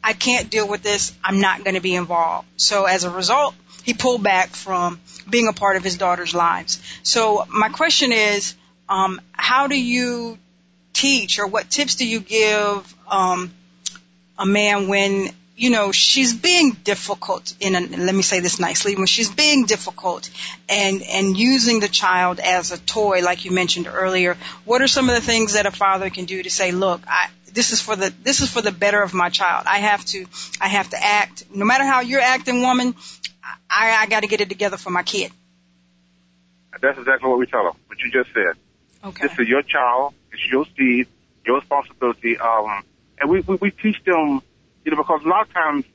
I 0.04 0.14
can't 0.14 0.50
deal 0.50 0.68
with 0.68 0.82
this. 0.82 1.14
I'm 1.24 1.40
not 1.40 1.64
going 1.64 1.76
to 1.76 1.82
be 1.82 1.96
involved. 1.96 2.48
So 2.58 2.86
as 2.86 3.04
a 3.04 3.10
result, 3.10 3.56
he 3.84 3.94
pulled 3.94 4.24
back 4.24 4.50
from 4.50 5.00
being 5.30 5.48
a 5.48 5.54
part 5.54 5.78
of 5.78 5.84
his 5.84 5.98
daughter's 5.98 6.34
lives. 6.34 6.82
So 7.04 7.46
my 7.50 7.70
question 7.70 8.12
is, 8.12 8.56
um, 8.90 9.22
how 9.32 9.68
do 9.68 9.80
you 9.80 10.38
teach 10.94 11.40
or 11.40 11.48
what 11.48 11.70
tips 11.70 11.96
do 11.96 12.06
you 12.06 12.20
give 12.20 12.96
um, 13.08 13.52
a 14.38 14.46
man 14.46 14.88
when 14.88 15.30
you 15.62 15.70
know 15.70 15.92
she's 15.92 16.34
being 16.34 16.72
difficult 16.84 17.54
in 17.60 17.76
a, 17.76 17.82
let 17.82 18.16
me 18.16 18.22
say 18.22 18.40
this 18.40 18.60
nicely 18.60 18.96
when 18.96 19.06
she's 19.06 19.30
being 19.30 19.66
difficult 19.66 20.30
and 20.68 21.02
and 21.04 21.38
using 21.38 21.80
the 21.80 21.88
child 21.88 22.40
as 22.40 22.72
a 22.72 22.80
toy 22.80 23.22
like 23.22 23.46
you 23.46 23.52
mentioned 23.52 23.88
earlier 23.88 24.38
what 24.66 24.82
are 24.82 24.88
some 24.88 25.10
of 25.10 25.16
the 25.16 25.22
things 25.22 25.54
that 25.54 25.66
a 25.66 25.72
father 25.72 26.10
can 26.10 26.26
do 26.26 26.42
to 26.42 26.50
say 26.50 26.72
look 26.72 27.02
I 27.08 27.30
this 27.54 27.72
is 27.74 27.82
for 27.82 27.96
the 27.96 28.14
this 28.24 28.42
is 28.42 28.50
for 28.50 28.62
the 28.62 28.72
better 28.72 29.02
of 29.02 29.14
my 29.14 29.30
child 29.30 29.66
I 29.68 29.80
have 29.80 30.04
to 30.06 30.26
I 30.60 30.68
have 30.68 30.90
to 30.90 31.04
act 31.04 31.46
no 31.54 31.66
matter 31.66 31.86
how 31.86 32.02
you're 32.02 32.22
acting 32.22 32.62
woman 32.62 32.96
I 33.70 33.98
I 34.02 34.06
got 34.08 34.22
to 34.22 34.28
get 34.28 34.42
it 34.42 34.50
together 34.50 34.78
for 34.78 34.90
my 34.90 35.04
kid 35.04 35.32
that's 36.82 36.98
exactly 36.98 37.30
what 37.30 37.38
we 37.38 37.46
tell 37.46 37.64
them. 37.64 37.74
What 37.88 38.00
you 38.00 38.12
just 38.12 38.34
said. 38.34 38.56
okay 39.04 39.28
This 39.28 39.40
is 39.40 39.48
your 39.48 39.62
child. 39.62 40.14
It's 40.32 40.46
your 40.50 40.66
seed, 40.78 41.08
your 41.46 41.60
responsibility. 41.60 42.38
Um, 42.38 42.84
and 43.20 43.30
we, 43.30 43.42
we, 43.42 43.56
we 43.56 43.72
teach 43.72 44.04
them, 44.04 44.42
you 44.86 44.92
know, 44.92 44.98
because 44.98 45.22
a 45.24 45.28
lot 45.28 45.48
of 45.48 45.54
times, 45.54 45.86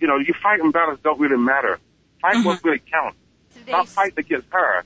you 0.00 0.06
know, 0.08 0.16
you 0.18 0.34
fighting 0.42 0.70
battles 0.70 0.98
don't 1.02 1.20
really 1.20 1.36
matter. 1.36 1.78
Fight 2.20 2.44
what 2.44 2.64
really 2.64 2.80
counts. 2.90 3.16
Stop 3.62 3.86
fighting 3.88 4.18
against 4.18 4.48
her 4.50 4.84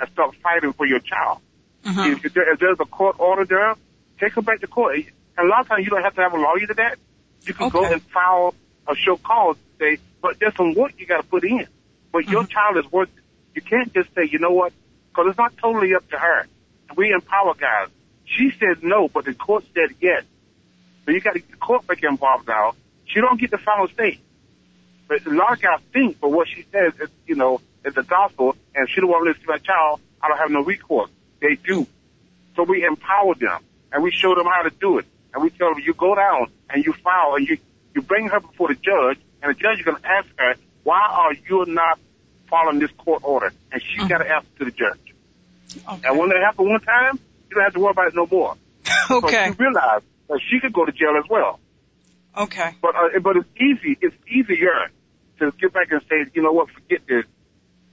and 0.00 0.10
start 0.12 0.34
fighting 0.42 0.72
for 0.72 0.86
your 0.86 1.00
child. 1.00 1.38
Mhm. 1.84 2.24
If, 2.24 2.34
there, 2.34 2.52
if 2.52 2.58
there's 2.58 2.78
a 2.80 2.84
court 2.84 3.16
order 3.18 3.44
there, 3.44 3.74
take 4.20 4.32
her 4.34 4.42
back 4.42 4.60
to 4.60 4.66
court. 4.66 4.96
And 5.38 5.46
a 5.46 5.48
lot 5.48 5.60
of 5.60 5.68
times 5.68 5.84
you 5.84 5.90
don't 5.90 6.02
have 6.02 6.14
to 6.14 6.22
have 6.22 6.32
a 6.32 6.36
lawyer 6.38 6.66
to 6.66 6.74
that. 6.74 6.98
You 7.42 7.54
can 7.54 7.68
go 7.68 7.84
and 7.84 8.02
file 8.02 8.54
a 8.88 8.94
show 8.96 9.16
cause, 9.16 9.56
say, 9.78 9.98
but 10.20 10.38
there's 10.40 10.54
some 10.56 10.74
work 10.74 10.92
you 10.98 11.06
got 11.06 11.18
to 11.22 11.26
put 11.28 11.44
in. 11.44 11.66
But 12.12 12.28
your 12.28 12.44
child 12.46 12.78
is 12.84 12.90
worth 12.90 13.08
it. 13.16 13.22
You 13.54 13.62
can't 13.62 13.92
just 13.94 14.12
say, 14.14 14.28
you 14.30 14.38
know 14.38 14.50
what, 14.50 14.72
because 15.10 15.26
it's 15.30 15.38
not 15.38 15.56
totally 15.58 15.94
up 15.94 16.08
to 16.10 16.18
her. 16.18 16.46
We 16.96 17.12
empower 17.12 17.54
guys. 17.54 17.88
She 18.24 18.50
said 18.58 18.82
no, 18.82 19.08
but 19.08 19.24
the 19.24 19.34
court 19.34 19.64
said 19.74 19.94
yes. 20.00 20.24
So 21.04 21.12
you 21.12 21.20
got 21.20 21.34
to 21.34 21.38
get 21.40 21.50
the 21.50 21.56
court 21.56 21.86
back 21.86 22.02
involved 22.02 22.48
now. 22.48 22.74
She 23.16 23.22
don't 23.22 23.40
get 23.40 23.50
the 23.50 23.56
final 23.56 23.88
say. 23.96 24.20
But 25.08 25.24
a 25.24 25.30
lot 25.30 25.52
of 25.52 25.62
guys 25.62 25.80
think, 25.90 26.20
but 26.20 26.30
what 26.30 26.48
she 26.48 26.66
says 26.70 26.92
is, 27.00 27.08
you 27.26 27.34
know, 27.34 27.62
is 27.82 27.94
the 27.94 28.02
gospel, 28.02 28.54
and 28.74 28.86
she 28.90 29.00
don't 29.00 29.08
want 29.08 29.24
to 29.24 29.30
listen 29.30 29.42
to 29.44 29.48
my 29.48 29.56
child, 29.56 30.00
I 30.20 30.28
don't 30.28 30.36
have 30.36 30.50
no 30.50 30.62
recourse. 30.62 31.08
They 31.40 31.54
do. 31.54 31.86
So 32.56 32.64
we 32.64 32.84
empower 32.84 33.34
them, 33.34 33.62
and 33.90 34.02
we 34.02 34.10
show 34.10 34.34
them 34.34 34.44
how 34.44 34.64
to 34.64 34.70
do 34.70 34.98
it. 34.98 35.06
And 35.32 35.42
we 35.42 35.48
tell 35.48 35.72
them, 35.72 35.82
you 35.82 35.94
go 35.94 36.14
down, 36.14 36.48
and 36.68 36.84
you 36.84 36.92
file, 36.92 37.36
and 37.36 37.48
you, 37.48 37.56
you 37.94 38.02
bring 38.02 38.28
her 38.28 38.38
before 38.38 38.68
the 38.68 38.74
judge, 38.74 39.18
and 39.40 39.48
the 39.48 39.58
judge 39.58 39.78
is 39.78 39.84
going 39.86 39.96
to 39.96 40.06
ask 40.06 40.28
her, 40.36 40.54
why 40.82 41.00
are 41.00 41.32
you 41.32 41.64
not 41.68 41.98
following 42.50 42.80
this 42.80 42.90
court 42.98 43.22
order? 43.24 43.50
And 43.72 43.80
she's 43.80 44.00
mm-hmm. 44.00 44.08
got 44.08 44.18
to 44.18 44.30
answer 44.30 44.48
to 44.58 44.64
the 44.66 44.72
judge. 44.72 45.14
Okay. 45.88 46.06
And 46.06 46.18
when 46.18 46.28
that 46.28 46.42
happens 46.44 46.68
one 46.68 46.80
time, 46.82 47.18
you 47.48 47.54
don't 47.54 47.64
have 47.64 47.72
to 47.72 47.80
worry 47.80 47.92
about 47.92 48.08
it 48.08 48.14
no 48.14 48.26
more. 48.26 48.56
okay. 49.10 49.46
So 49.46 49.62
you 49.62 49.70
realize 49.70 50.02
that 50.28 50.40
she 50.50 50.60
could 50.60 50.74
go 50.74 50.84
to 50.84 50.92
jail 50.92 51.18
as 51.18 51.24
well. 51.30 51.60
Okay. 52.36 52.70
But 52.82 52.94
uh, 52.94 53.20
but 53.22 53.36
it's 53.36 53.48
easy. 53.56 53.98
It's 54.00 54.16
easier 54.28 54.90
to 55.38 55.52
get 55.60 55.72
back 55.72 55.88
and 55.90 56.02
say, 56.08 56.30
you 56.34 56.42
know 56.42 56.52
what, 56.52 56.68
forget 56.70 57.00
this. 57.08 57.24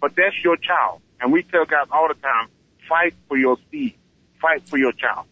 But 0.02 0.12
that's 0.16 0.36
your 0.44 0.58
child, 0.58 1.02
and 1.22 1.32
we 1.32 1.44
tell 1.44 1.66
guys 1.66 1.88
all 1.92 2.08
the 2.10 2.16
time, 2.16 2.50
fight 2.90 3.14
for 3.28 3.38
your 3.38 3.58
seed, 3.72 3.96
fight 4.42 4.68
for 4.68 4.78
your 4.78 4.92
child. 4.92 5.28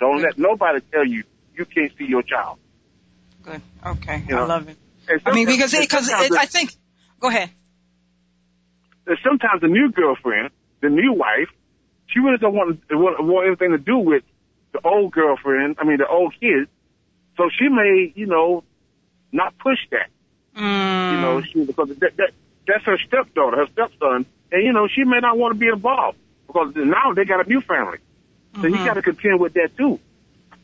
Don't 0.00 0.16
Good. 0.16 0.24
let 0.24 0.38
nobody 0.38 0.80
tell 0.92 1.06
you 1.06 1.24
you 1.54 1.64
can't 1.66 1.92
see 1.98 2.06
your 2.06 2.22
child. 2.22 2.58
Good. 3.42 3.62
Okay. 3.84 4.24
You 4.28 4.34
know? 4.34 4.42
I 4.42 4.46
love 4.46 4.68
it. 4.68 4.76
I 5.24 5.32
mean, 5.32 5.46
because 5.46 5.72
because 5.72 6.10
I 6.10 6.46
think. 6.46 6.74
Go 7.20 7.28
ahead. 7.28 7.50
Sometimes 9.24 9.60
the 9.60 9.68
new 9.68 9.90
girlfriend, 9.90 10.50
the 10.82 10.90
new 10.90 11.14
wife, 11.14 11.48
she 12.08 12.20
really 12.20 12.36
don't 12.38 12.54
want, 12.54 12.80
want, 12.90 13.24
want 13.24 13.46
anything 13.46 13.70
to 13.70 13.78
do 13.78 13.98
with 13.98 14.22
the 14.72 14.80
old 14.84 15.12
girlfriend. 15.12 15.76
I 15.78 15.84
mean, 15.84 15.98
the 15.98 16.06
old 16.06 16.34
kids. 16.38 16.70
So 17.38 17.48
she 17.56 17.68
may, 17.68 18.12
you 18.14 18.26
know, 18.26 18.64
not 19.32 19.56
push 19.58 19.78
that. 19.92 20.10
Mm. 20.56 21.12
You 21.12 21.20
know, 21.20 21.42
she 21.42 21.64
because 21.64 21.88
that, 21.88 22.16
that 22.16 22.30
that's 22.66 22.84
her 22.84 22.98
stepdaughter, 22.98 23.58
her 23.58 23.66
stepson, 23.68 24.26
and 24.50 24.64
you 24.64 24.72
know 24.72 24.88
she 24.88 25.04
may 25.04 25.20
not 25.20 25.38
want 25.38 25.54
to 25.54 25.58
be 25.58 25.68
involved 25.68 26.18
because 26.46 26.74
now 26.74 27.14
they 27.14 27.24
got 27.24 27.46
a 27.46 27.48
new 27.48 27.60
family, 27.60 27.98
so 28.54 28.62
mm-hmm. 28.62 28.74
he 28.74 28.84
got 28.84 28.94
to 28.94 29.02
contend 29.02 29.38
with 29.38 29.54
that 29.54 29.76
too. 29.76 30.00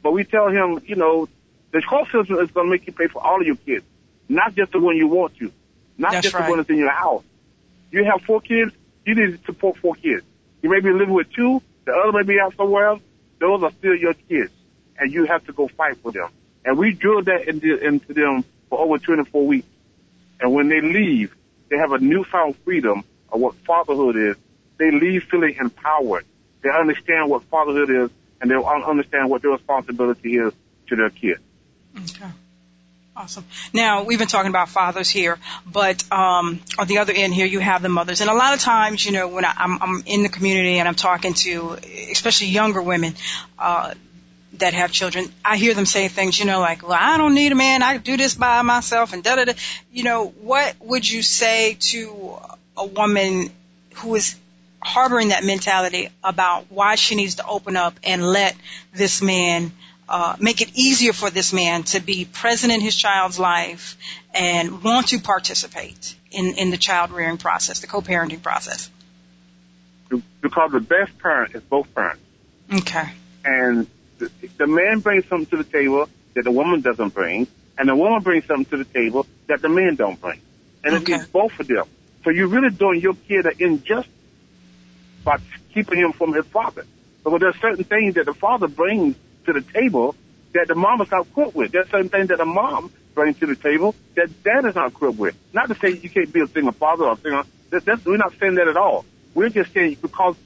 But 0.02 0.12
we 0.12 0.24
tell 0.24 0.48
him, 0.48 0.82
you 0.84 0.96
know, 0.96 1.28
the 1.70 1.80
court 1.80 2.10
system 2.10 2.38
is 2.38 2.50
going 2.50 2.66
to 2.66 2.70
make 2.70 2.86
you 2.86 2.92
pay 2.92 3.06
for 3.06 3.24
all 3.24 3.40
of 3.40 3.46
your 3.46 3.56
kids, 3.56 3.84
not 4.28 4.54
just 4.54 4.72
the 4.72 4.80
one 4.80 4.96
you 4.96 5.06
want 5.06 5.36
to, 5.38 5.52
not 5.96 6.12
that's 6.12 6.24
just 6.24 6.34
right. 6.34 6.44
the 6.44 6.50
one 6.50 6.58
that's 6.58 6.70
in 6.70 6.78
your 6.78 6.90
house. 6.90 7.22
You 7.92 8.04
have 8.04 8.22
four 8.22 8.40
kids, 8.40 8.72
you 9.06 9.14
need 9.14 9.38
to 9.38 9.44
support 9.46 9.78
four 9.78 9.94
kids. 9.94 10.24
You 10.60 10.70
may 10.70 10.80
be 10.80 10.90
living 10.90 11.14
with 11.14 11.32
two, 11.32 11.62
the 11.84 11.92
other 11.92 12.12
may 12.12 12.24
be 12.24 12.40
out 12.40 12.56
somewhere 12.56 12.86
else. 12.86 13.02
Those 13.38 13.62
are 13.62 13.70
still 13.72 13.94
your 13.94 14.14
kids, 14.14 14.50
and 14.98 15.12
you 15.12 15.26
have 15.26 15.44
to 15.46 15.52
go 15.52 15.68
fight 15.68 15.98
for 15.98 16.10
them. 16.10 16.30
And 16.64 16.78
we 16.78 16.92
drilled 16.92 17.26
that 17.26 17.48
into, 17.48 17.76
into 17.76 18.14
them 18.14 18.44
for 18.70 18.78
over 18.78 18.98
24 18.98 19.46
weeks. 19.46 19.68
And 20.40 20.52
when 20.52 20.68
they 20.68 20.80
leave, 20.80 21.34
they 21.70 21.76
have 21.76 21.92
a 21.92 21.98
newfound 21.98 22.56
freedom 22.64 23.04
of 23.30 23.40
what 23.40 23.54
fatherhood 23.66 24.16
is. 24.16 24.36
They 24.78 24.90
leave 24.90 25.24
feeling 25.24 25.56
empowered. 25.58 26.24
They 26.62 26.70
understand 26.70 27.30
what 27.30 27.42
fatherhood 27.44 27.90
is, 27.90 28.10
and 28.40 28.50
they 28.50 28.54
understand 28.54 29.30
what 29.30 29.42
their 29.42 29.52
responsibility 29.52 30.36
is 30.36 30.52
to 30.88 30.96
their 30.96 31.10
kids. 31.10 31.40
Okay. 31.96 32.30
Awesome. 33.16 33.44
Now 33.72 34.02
we've 34.02 34.18
been 34.18 34.26
talking 34.26 34.50
about 34.50 34.68
fathers 34.68 35.08
here, 35.08 35.38
but 35.70 36.02
um, 36.10 36.60
on 36.76 36.88
the 36.88 36.98
other 36.98 37.12
end 37.12 37.32
here 37.32 37.46
you 37.46 37.60
have 37.60 37.80
the 37.80 37.88
mothers, 37.88 38.20
and 38.20 38.28
a 38.28 38.34
lot 38.34 38.54
of 38.54 38.60
times, 38.60 39.06
you 39.06 39.12
know, 39.12 39.28
when 39.28 39.44
I, 39.44 39.52
I'm, 39.56 39.80
I'm 39.80 40.02
in 40.06 40.24
the 40.24 40.28
community 40.28 40.78
and 40.78 40.88
I'm 40.88 40.96
talking 40.96 41.34
to, 41.34 41.78
especially 42.10 42.48
younger 42.48 42.82
women 42.82 43.14
uh, 43.56 43.94
that 44.58 44.74
have 44.74 44.92
children, 44.92 45.32
I 45.44 45.56
hear 45.56 45.74
them 45.74 45.86
say 45.86 46.08
things, 46.08 46.38
you 46.38 46.44
know, 46.44 46.60
like, 46.60 46.82
"Well, 46.82 46.98
I 46.98 47.16
don't 47.18 47.34
need 47.34 47.52
a 47.52 47.54
man. 47.54 47.82
I 47.82 47.96
do 47.96 48.16
this 48.16 48.34
by 48.34 48.62
myself," 48.62 49.12
and 49.12 49.22
da 49.22 49.36
da 49.36 49.44
da. 49.44 49.52
You 49.92 50.04
know, 50.04 50.26
what 50.26 50.76
would 50.80 51.08
you 51.08 51.22
say 51.22 51.76
to 51.92 52.38
a 52.76 52.86
woman 52.86 53.50
who 53.94 54.14
is 54.14 54.36
harboring 54.82 55.28
that 55.28 55.44
mentality 55.44 56.08
about 56.22 56.66
why 56.70 56.94
she 56.96 57.14
needs 57.14 57.36
to 57.36 57.46
open 57.46 57.76
up 57.76 57.94
and 58.02 58.22
let 58.22 58.56
this 58.92 59.22
man? 59.22 59.72
uh, 60.08 60.36
make 60.38 60.60
it 60.60 60.70
easier 60.74 61.12
for 61.12 61.30
this 61.30 61.52
man 61.52 61.82
to 61.82 62.00
be 62.00 62.24
present 62.24 62.72
in 62.72 62.80
his 62.80 62.94
child's 62.94 63.38
life 63.38 63.96
and 64.34 64.82
want 64.82 65.08
to 65.08 65.18
participate 65.18 66.14
in, 66.30 66.54
in 66.54 66.70
the 66.70 66.76
child 66.76 67.10
rearing 67.10 67.38
process, 67.38 67.80
the 67.80 67.86
co-parenting 67.86 68.42
process? 68.42 68.90
Because 70.40 70.72
the 70.72 70.80
best 70.80 71.18
parent 71.18 71.54
is 71.54 71.62
both 71.62 71.92
parents. 71.94 72.22
Okay. 72.72 73.08
And 73.44 73.86
the, 74.58 74.66
man 74.66 75.00
brings 75.00 75.26
something 75.28 75.46
to 75.46 75.62
the 75.62 75.70
table 75.70 76.08
that 76.34 76.44
the 76.44 76.50
woman 76.50 76.80
doesn't 76.80 77.14
bring, 77.14 77.46
and 77.78 77.88
the 77.88 77.96
woman 77.96 78.22
brings 78.22 78.46
something 78.46 78.66
to 78.66 78.76
the 78.76 78.84
table 78.84 79.26
that 79.46 79.62
the 79.62 79.68
man 79.68 79.94
don't 79.94 80.20
bring. 80.20 80.40
And 80.84 80.94
okay. 80.96 81.14
it's 81.14 81.26
both 81.26 81.58
of 81.58 81.66
them. 81.66 81.86
So 82.24 82.30
you're 82.30 82.48
really 82.48 82.70
doing 82.70 83.00
your 83.00 83.14
kid 83.14 83.46
an 83.46 83.52
injustice 83.58 84.10
by 85.24 85.38
keeping 85.72 85.98
him 85.98 86.12
from 86.12 86.32
his 86.32 86.46
father. 86.46 86.84
Because 87.22 87.40
there's 87.40 87.60
certain 87.60 87.84
things 87.84 88.14
that 88.14 88.26
the 88.26 88.34
father 88.34 88.68
brings 88.68 89.16
to 89.46 89.52
the 89.52 89.62
table 89.62 90.14
that 90.52 90.68
the 90.68 90.74
mom 90.74 91.00
is 91.00 91.10
not 91.10 91.26
equipped 91.26 91.54
with. 91.54 91.72
There's 91.72 91.88
certain 91.90 92.08
things 92.08 92.28
that 92.28 92.38
the 92.38 92.44
mom 92.44 92.92
brings 93.14 93.38
to 93.40 93.46
the 93.46 93.56
table 93.56 93.94
that 94.14 94.42
dad 94.42 94.64
is 94.66 94.74
not 94.74 94.88
equipped 94.88 95.18
with. 95.18 95.34
Not 95.52 95.68
to 95.68 95.74
say 95.74 95.90
you 95.90 96.10
can't 96.10 96.32
be 96.32 96.40
a 96.40 96.46
single 96.46 96.72
father 96.72 97.04
or 97.04 97.12
a 97.12 97.16
single. 97.16 97.42
That, 97.70 97.84
that's, 97.84 98.04
we're 98.04 98.16
not 98.16 98.34
saying 98.38 98.54
that 98.56 98.68
at 98.68 98.76
all. 98.76 99.04
We're 99.34 99.48
just 99.48 99.72
saying 99.72 99.98
because 100.00 100.36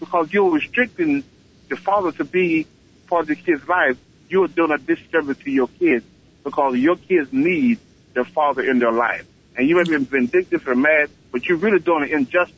because 0.00 0.32
you're 0.32 0.50
restricting 0.50 1.24
the 1.68 1.76
father 1.76 2.12
to 2.12 2.24
be 2.24 2.66
part 3.08 3.22
of 3.22 3.28
the 3.28 3.36
kid's 3.36 3.66
life, 3.68 3.96
you're 4.28 4.48
doing 4.48 4.72
a 4.72 4.78
disservice 4.78 5.38
to 5.38 5.50
your 5.50 5.68
kids 5.68 6.04
because 6.44 6.76
your 6.76 6.96
kids 6.96 7.32
need 7.32 7.78
their 8.14 8.24
father 8.24 8.62
in 8.62 8.78
their 8.78 8.92
life. 8.92 9.26
And 9.56 9.68
you 9.68 9.76
may 9.76 9.84
be 9.84 9.96
vindictive 10.04 10.66
or 10.68 10.74
mad, 10.74 11.10
but 11.32 11.46
you're 11.46 11.58
really 11.58 11.80
doing 11.80 12.04
an 12.04 12.10
injustice. 12.10 12.54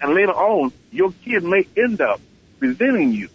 And 0.00 0.14
later 0.14 0.32
on, 0.32 0.72
your 0.90 1.12
kid 1.24 1.44
may 1.44 1.66
end 1.76 2.00
up 2.00 2.20
resenting 2.58 3.12
you 3.12 3.28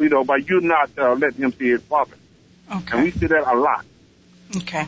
you 0.00 0.08
know, 0.08 0.24
by 0.24 0.36
you 0.36 0.60
not 0.60 0.90
uh, 0.98 1.14
letting 1.14 1.42
him 1.42 1.52
see 1.52 1.70
his 1.70 1.82
father. 1.82 2.16
Okay. 2.74 2.96
And 2.96 3.04
we 3.04 3.10
see 3.10 3.26
that 3.26 3.46
a 3.46 3.56
lot. 3.56 3.84
Okay. 4.56 4.86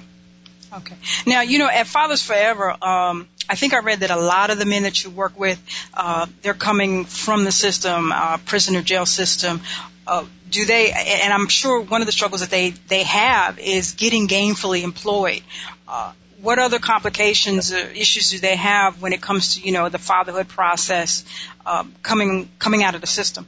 Okay. 0.73 0.97
Now, 1.27 1.43
you 1.43 1.59
know, 1.59 1.69
at 1.69 1.87
Fathers 1.87 2.23
Forever, 2.23 2.75
um, 2.83 3.29
I 3.48 3.55
think 3.55 3.74
I 3.74 3.81
read 3.81 4.00
that 4.00 4.11
a 4.11 4.16
lot 4.16 4.50
of 4.50 4.59
the 4.59 4.64
men 4.64 4.85
that 4.85 5.02
you 5.02 5.11
work 5.11 5.38
with, 5.38 5.61
uh, 5.94 6.26
they're 6.42 6.55
coming 6.55 7.05
from 7.05 7.44
the 7.44 7.52
system, 7.52 8.12
uh, 8.12 8.38
prison 8.38 8.76
or 8.76 8.83
jail 8.83 9.07
system. 9.07 9.61
Uh, 10.07 10.24
do 10.50 10.64
they, 10.64 10.92
and 10.92 11.33
I'm 11.33 11.48
sure 11.48 11.81
one 11.81 12.02
of 12.02 12.07
the 12.07 12.12
struggles 12.12 12.40
that 12.40 12.50
they, 12.50 12.70
they 12.70 13.02
have 13.05 13.59
is 13.59 13.92
getting 13.92 14.28
gainfully 14.28 14.83
employed. 14.83 15.42
Uh, 15.87 16.12
what 16.40 16.59
other 16.59 16.78
complications 16.78 17.72
or 17.72 17.78
issues 17.78 18.31
do 18.31 18.38
they 18.38 18.57
have 18.57 19.00
when 19.00 19.12
it 19.12 19.22
comes 19.22 19.55
to, 19.55 19.61
you 19.61 19.72
know, 19.72 19.88
the 19.88 19.98
fatherhood 19.98 20.48
process, 20.48 21.24
uh, 21.64 21.85
coming, 22.02 22.48
coming 22.59 22.83
out 22.83 22.94
of 22.94 23.00
the 23.00 23.07
system? 23.07 23.46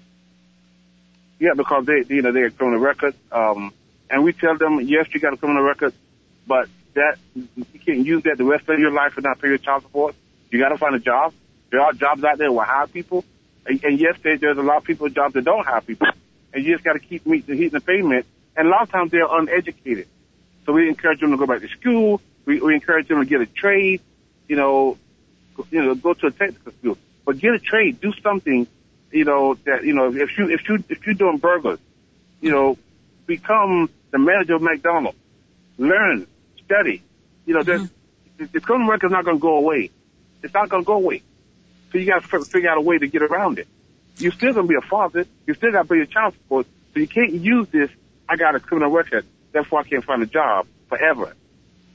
Yeah, 1.41 1.55
because 1.57 1.87
they, 1.87 2.05
you 2.09 2.23
know, 2.23 2.33
they 2.33 2.43
have 2.43 2.57
criminal 2.57 2.81
record. 2.81 3.15
Um, 3.33 3.73
and 4.09 4.23
we 4.23 4.33
tell 4.33 4.57
them, 4.57 4.81
yes, 4.81 5.07
you 5.13 5.21
got 5.21 5.35
a 5.35 5.37
criminal 5.37 5.63
record, 5.63 5.93
but 6.47 6.69
that, 6.95 7.19
you 7.35 7.81
can't 7.85 8.05
use 8.07 8.23
that 8.25 8.39
the 8.39 8.45
rest 8.45 8.69
of 8.69 8.79
your 8.79 8.93
life 8.93 9.17
and 9.17 9.25
not 9.25 9.41
pay 9.41 9.49
your 9.49 9.59
child 9.59 9.83
support. 9.83 10.15
You 10.51 10.59
got 10.59 10.71
to 10.71 10.79
find 10.79 10.95
a 10.95 11.01
job. 11.01 11.33
There 11.71 11.81
are 11.81 11.93
jobs 11.93 12.23
out 12.25 12.39
there 12.39 12.53
where 12.53 12.65
hire 12.65 12.87
people. 12.87 13.25
And, 13.67 13.83
and 13.85 13.99
yes, 13.99 14.17
there, 14.23 14.39
there's 14.39 14.59
a 14.59 14.63
lot 14.63 14.79
of 14.79 14.85
people 14.85 15.09
jobs 15.09 15.35
that 15.35 15.45
don't 15.45 15.65
hire 15.65 15.81
people. 15.81 16.09
And 16.53 16.65
you 16.65 16.73
just 16.73 16.85
got 16.85 16.93
to 16.93 17.01
keep 17.01 17.27
meeting 17.27 17.55
the 17.55 17.57
heat 17.57 17.73
and 17.73 17.83
the 17.83 17.85
pavement. 17.85 18.27
And 18.57 18.69
a 18.69 18.71
lot 18.71 18.83
of 18.83 18.91
times 18.91 19.11
they're 19.11 19.27
uneducated. 19.29 20.07
So 20.65 20.73
we 20.73 20.89
encourage 20.89 21.21
them 21.21 21.33
to 21.33 21.37
go 21.37 21.47
back 21.47 21.61
to 21.61 21.69
school. 21.69 22.21
We, 22.45 22.61
we 22.61 22.75
encourage 22.75 23.09
them 23.09 23.19
to 23.19 23.27
get 23.27 23.41
a 23.41 23.47
trade, 23.47 24.01
you 24.49 24.57
know, 24.57 24.97
you 25.71 25.83
know, 25.83 25.95
go 25.95 26.15
to 26.15 26.27
a 26.27 26.31
technical 26.31 26.73
school. 26.73 26.99
But 27.25 27.39
get 27.39 27.55
a 27.55 27.59
trade, 27.59 28.01
do 28.01 28.13
something 28.23 28.67
you 29.15 29.25
know, 29.25 29.55
that, 29.65 29.85
you 29.85 29.95
know, 29.95 30.13
if 30.13 30.37
you, 30.37 30.51
if 30.51 30.69
you, 30.69 30.83
if 30.89 31.07
you're 31.07 31.15
doing 31.15 31.39
burgers, 31.39 31.79
you 32.41 32.51
know, 32.51 32.77
become 33.27 33.89
the 34.11 34.19
manager 34.19 34.57
of 34.57 34.63
McDonald's. 34.63 35.17
Learn, 35.79 36.27
study. 36.65 37.03
You 37.47 37.55
know, 37.55 37.63
mm-hmm. 37.63 38.45
the 38.53 38.61
criminal 38.61 38.91
record 38.91 39.09
is 39.09 39.13
not 39.13 39.25
going 39.25 39.37
to 39.37 39.43
go 39.43 39.57
away. 39.57 39.91
It's 40.43 40.55
not 40.55 40.69
going 40.69 40.83
to 40.83 40.87
go 40.87 40.95
away. 40.95 41.23
So 41.93 41.99
you 41.99 42.07
got 42.07 42.23
to 42.23 42.45
figure 42.45 42.71
out 42.71 42.79
a 42.79 42.81
way 42.81 42.99
to 42.99 43.07
get 43.07 43.23
around 43.23 43.59
it. 43.59 43.69
You're 44.17 44.33
still 44.33 44.53
going 44.53 44.67
to 44.67 44.71
be 44.71 44.77
a 44.77 44.89
father. 44.89 45.27
You 45.47 45.55
still 45.55 45.73
got 45.73 45.83
to 45.83 45.89
pay 45.89 45.97
your 45.97 46.07
child 46.07 46.35
support. 46.35 46.67
So 46.93 47.01
you 47.01 47.09
can't 47.09 47.33
use 47.33 47.69
this, 47.69 47.91
I 48.29 48.37
got 48.37 48.55
a 48.55 48.61
criminal 48.61 48.91
record, 48.91 49.27
therefore 49.53 49.81
I 49.81 49.83
can't 49.85 50.05
find 50.05 50.23
a 50.23 50.27
job 50.27 50.67
forever. 50.89 51.35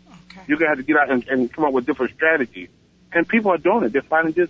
Okay. 0.09 0.41
You're 0.47 0.57
going 0.57 0.71
to 0.71 0.77
have 0.77 0.77
to 0.77 0.83
get 0.83 0.97
out 0.97 1.09
and, 1.09 1.27
and 1.27 1.51
come 1.51 1.65
up 1.65 1.73
with 1.73 1.85
different 1.85 2.13
strategies. 2.15 2.69
And 3.11 3.27
people 3.27 3.51
are 3.51 3.57
doing 3.57 3.85
it. 3.85 3.93
They're 3.93 4.01
finding 4.01 4.33
this, 4.33 4.49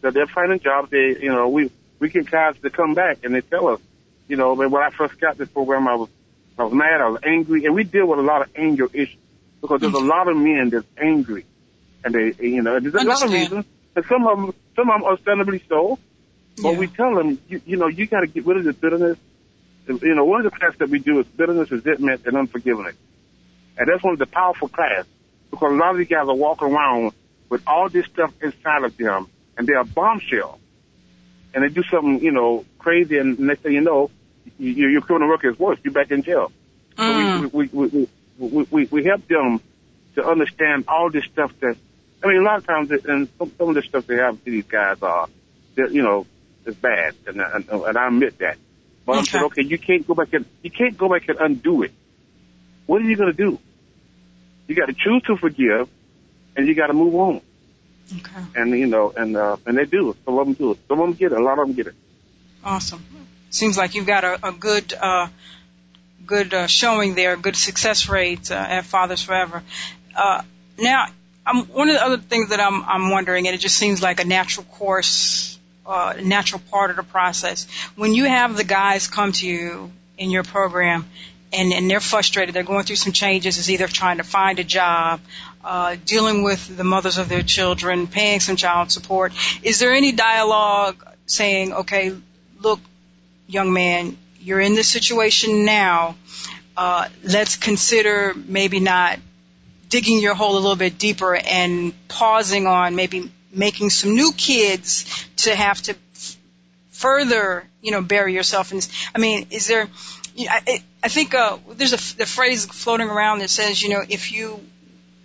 they're 0.00 0.26
finding 0.26 0.60
jobs. 0.60 0.90
They, 0.90 1.18
you 1.20 1.30
know, 1.30 1.48
we, 1.48 1.70
we 1.98 2.08
get 2.08 2.30
guys 2.30 2.56
to 2.62 2.70
come 2.70 2.94
back 2.94 3.18
and 3.22 3.34
they 3.34 3.42
tell 3.42 3.68
us, 3.68 3.80
you 4.28 4.36
know, 4.36 4.54
when 4.54 4.74
I 4.74 4.90
first 4.90 5.20
got 5.20 5.36
this 5.36 5.48
program, 5.48 5.86
I 5.86 5.94
was, 5.94 6.08
I 6.58 6.64
was 6.64 6.72
mad, 6.72 7.00
I 7.00 7.08
was 7.08 7.20
angry, 7.22 7.64
and 7.66 7.74
we 7.74 7.84
deal 7.84 8.06
with 8.06 8.18
a 8.18 8.22
lot 8.22 8.42
of 8.42 8.48
anger 8.56 8.88
issues 8.92 9.18
because 9.62 9.80
there's 9.80 9.94
a 9.94 9.96
mm-hmm. 9.96 10.08
lot 10.08 10.28
of 10.28 10.36
men 10.36 10.68
that's 10.70 10.86
angry, 10.98 11.46
and 12.04 12.14
they, 12.14 12.34
you 12.46 12.60
know, 12.60 12.78
there's 12.78 12.94
a 12.94 13.04
lot 13.04 13.24
of 13.24 13.32
reasons, 13.32 13.64
and 13.96 14.04
some 14.04 14.26
of 14.26 14.36
them, 14.36 14.54
some 14.76 14.90
of 14.90 15.00
them 15.00 15.08
understandably 15.08 15.62
so, 15.68 15.98
but 16.60 16.72
yeah. 16.72 16.78
we 16.78 16.86
tell 16.88 17.14
them, 17.14 17.38
you, 17.48 17.62
you 17.64 17.76
know, 17.78 17.86
you 17.86 18.06
got 18.06 18.20
to 18.20 18.26
get 18.26 18.44
rid 18.44 18.58
of 18.58 18.64
the 18.64 18.74
bitterness, 18.74 19.16
you 19.86 20.14
know, 20.14 20.24
one 20.24 20.44
of 20.44 20.52
the 20.52 20.56
classes 20.56 20.78
that 20.78 20.90
we 20.90 20.98
do 20.98 21.20
is 21.20 21.26
bitterness, 21.26 21.70
resentment, 21.70 22.22
and 22.26 22.36
unforgiveness. 22.36 22.94
And 23.76 23.88
that's 23.88 24.02
one 24.02 24.12
of 24.12 24.18
the 24.18 24.26
powerful 24.26 24.68
class 24.68 25.06
because 25.50 25.72
a 25.72 25.74
lot 25.74 25.90
of 25.90 25.98
these 25.98 26.08
guys 26.08 26.28
are 26.28 26.34
walking 26.34 26.68
around 26.68 27.12
with 27.48 27.62
all 27.66 27.88
this 27.88 28.06
stuff 28.06 28.32
inside 28.42 28.84
of 28.84 28.96
them 28.96 29.28
and 29.56 29.66
they're 29.66 29.80
a 29.80 29.84
bombshell. 29.84 30.58
And 31.54 31.64
they 31.64 31.68
do 31.68 31.82
something, 31.90 32.20
you 32.20 32.32
know, 32.32 32.64
crazy 32.78 33.18
and 33.18 33.38
next 33.38 33.62
thing 33.62 33.72
you 33.72 33.80
know, 33.80 34.10
you, 34.58 34.88
your 34.88 35.00
criminal 35.02 35.28
record 35.28 35.54
is 35.54 35.58
worse. 35.58 35.78
You're 35.82 35.92
back 35.92 36.10
in 36.10 36.22
jail. 36.22 36.52
Mm. 36.96 37.40
So 37.40 37.48
we, 37.48 37.66
we, 37.66 37.70
we, 37.72 37.86
we, 37.88 38.08
we, 38.48 38.86
we 38.86 39.04
help 39.04 39.26
them 39.28 39.60
to 40.14 40.24
understand 40.24 40.84
all 40.88 41.10
this 41.10 41.24
stuff 41.24 41.52
that, 41.60 41.76
I 42.22 42.26
mean, 42.26 42.38
a 42.38 42.42
lot 42.42 42.58
of 42.58 42.66
times, 42.66 42.90
and 42.90 43.28
some, 43.38 43.52
some 43.56 43.68
of 43.70 43.74
the 43.74 43.82
stuff 43.82 44.06
they 44.06 44.16
have 44.16 44.42
to 44.44 44.50
these 44.50 44.66
guys 44.66 45.02
are, 45.02 45.28
you 45.76 46.02
know, 46.02 46.26
is 46.66 46.74
bad, 46.76 47.14
and, 47.26 47.40
and, 47.40 47.68
and 47.68 47.98
I 47.98 48.06
admit 48.06 48.38
that. 48.38 48.56
But 49.04 49.18
I'm 49.18 49.24
saying, 49.24 49.44
okay, 49.46 49.62
you 49.62 49.78
can't 49.78 50.06
go 50.06 50.14
back 50.14 50.32
and 50.32 50.46
you 50.62 50.70
can't 50.70 50.96
go 50.96 51.08
back 51.08 51.28
and 51.28 51.38
undo 51.40 51.82
it. 51.82 51.92
What 52.86 53.02
are 53.02 53.04
you 53.04 53.16
going 53.16 53.34
to 53.34 53.36
do? 53.36 53.58
You 54.68 54.76
got 54.76 54.86
to 54.86 54.92
choose 54.92 55.22
to 55.26 55.36
forgive, 55.36 55.88
and 56.56 56.68
you 56.68 56.74
got 56.74 56.86
to 56.86 56.92
move 56.92 57.14
on. 57.16 57.40
Okay. 58.16 58.44
And 58.54 58.70
you 58.78 58.86
know, 58.86 59.12
and 59.16 59.36
uh, 59.36 59.56
and 59.66 59.76
they 59.76 59.86
do. 59.86 60.14
Some 60.24 60.38
of 60.38 60.46
them 60.46 60.54
do 60.54 60.72
it. 60.72 60.78
Some 60.86 61.00
of 61.00 61.06
them 61.06 61.14
get 61.14 61.32
it. 61.32 61.38
A 61.38 61.42
lot 61.42 61.58
of 61.58 61.66
them 61.66 61.74
get 61.74 61.88
it. 61.88 61.94
Awesome. 62.62 63.04
Seems 63.50 63.76
like 63.76 63.94
you've 63.94 64.06
got 64.06 64.24
a, 64.24 64.48
a 64.48 64.52
good 64.52 64.94
uh, 64.94 65.28
good 66.26 66.54
uh, 66.54 66.66
showing 66.66 67.14
there, 67.14 67.36
good 67.36 67.56
success 67.56 68.08
rate 68.08 68.50
uh, 68.50 68.54
at 68.54 68.84
Fathers 68.84 69.22
Forever. 69.22 69.62
Uh, 70.14 70.42
now, 70.78 71.06
I'm, 71.44 71.64
one 71.66 71.88
of 71.88 71.94
the 71.94 72.04
other 72.04 72.18
things 72.18 72.50
that 72.50 72.60
I'm, 72.60 72.84
I'm 72.84 73.10
wondering, 73.10 73.46
and 73.46 73.54
it 73.54 73.58
just 73.58 73.76
seems 73.76 74.02
like 74.02 74.20
a 74.20 74.24
natural 74.24 74.64
course, 74.64 75.58
uh, 75.86 76.14
natural 76.22 76.62
part 76.70 76.90
of 76.90 76.96
the 76.96 77.02
process. 77.02 77.66
When 77.96 78.14
you 78.14 78.24
have 78.24 78.56
the 78.56 78.64
guys 78.64 79.08
come 79.08 79.32
to 79.32 79.46
you 79.46 79.90
in 80.18 80.30
your 80.30 80.44
program, 80.44 81.04
and, 81.52 81.72
and 81.72 81.90
they're 81.90 82.00
frustrated, 82.00 82.54
they're 82.54 82.62
going 82.62 82.84
through 82.84 82.96
some 82.96 83.12
changes, 83.12 83.58
is 83.58 83.70
either 83.70 83.86
trying 83.86 84.18
to 84.18 84.24
find 84.24 84.58
a 84.58 84.64
job, 84.64 85.20
uh, 85.64 85.96
dealing 86.06 86.42
with 86.42 86.76
the 86.76 86.84
mothers 86.84 87.18
of 87.18 87.28
their 87.28 87.42
children, 87.42 88.06
paying 88.06 88.40
some 88.40 88.56
child 88.56 88.90
support. 88.90 89.32
Is 89.62 89.78
there 89.78 89.92
any 89.92 90.12
dialogue 90.12 91.04
saying, 91.26 91.72
okay, 91.72 92.14
look, 92.60 92.80
young 93.46 93.72
man, 93.72 94.16
you're 94.42 94.60
in 94.60 94.74
this 94.74 94.88
situation 94.88 95.64
now. 95.64 96.16
Uh, 96.76 97.08
let's 97.22 97.56
consider 97.56 98.34
maybe 98.34 98.80
not 98.80 99.18
digging 99.88 100.20
your 100.20 100.34
hole 100.34 100.54
a 100.54 100.58
little 100.58 100.76
bit 100.76 100.98
deeper 100.98 101.36
and 101.36 101.92
pausing 102.08 102.66
on 102.66 102.96
maybe 102.96 103.30
making 103.52 103.90
some 103.90 104.14
new 104.14 104.32
kids 104.32 105.04
to 105.36 105.54
have 105.54 105.80
to 105.82 105.92
f- 105.92 106.36
further, 106.90 107.64
you 107.82 107.90
know, 107.90 108.00
bury 108.00 108.32
yourself 108.32 108.72
in 108.72 108.78
this. 108.78 108.90
I 109.14 109.18
mean, 109.18 109.46
is 109.50 109.66
there, 109.66 109.86
I, 110.48 110.82
I 111.02 111.08
think, 111.08 111.34
uh, 111.34 111.58
there's 111.72 111.92
a, 111.92 112.16
the 112.16 112.24
phrase 112.24 112.64
floating 112.64 113.08
around 113.08 113.40
that 113.40 113.50
says, 113.50 113.82
you 113.82 113.90
know, 113.90 114.02
if 114.08 114.32
you 114.32 114.60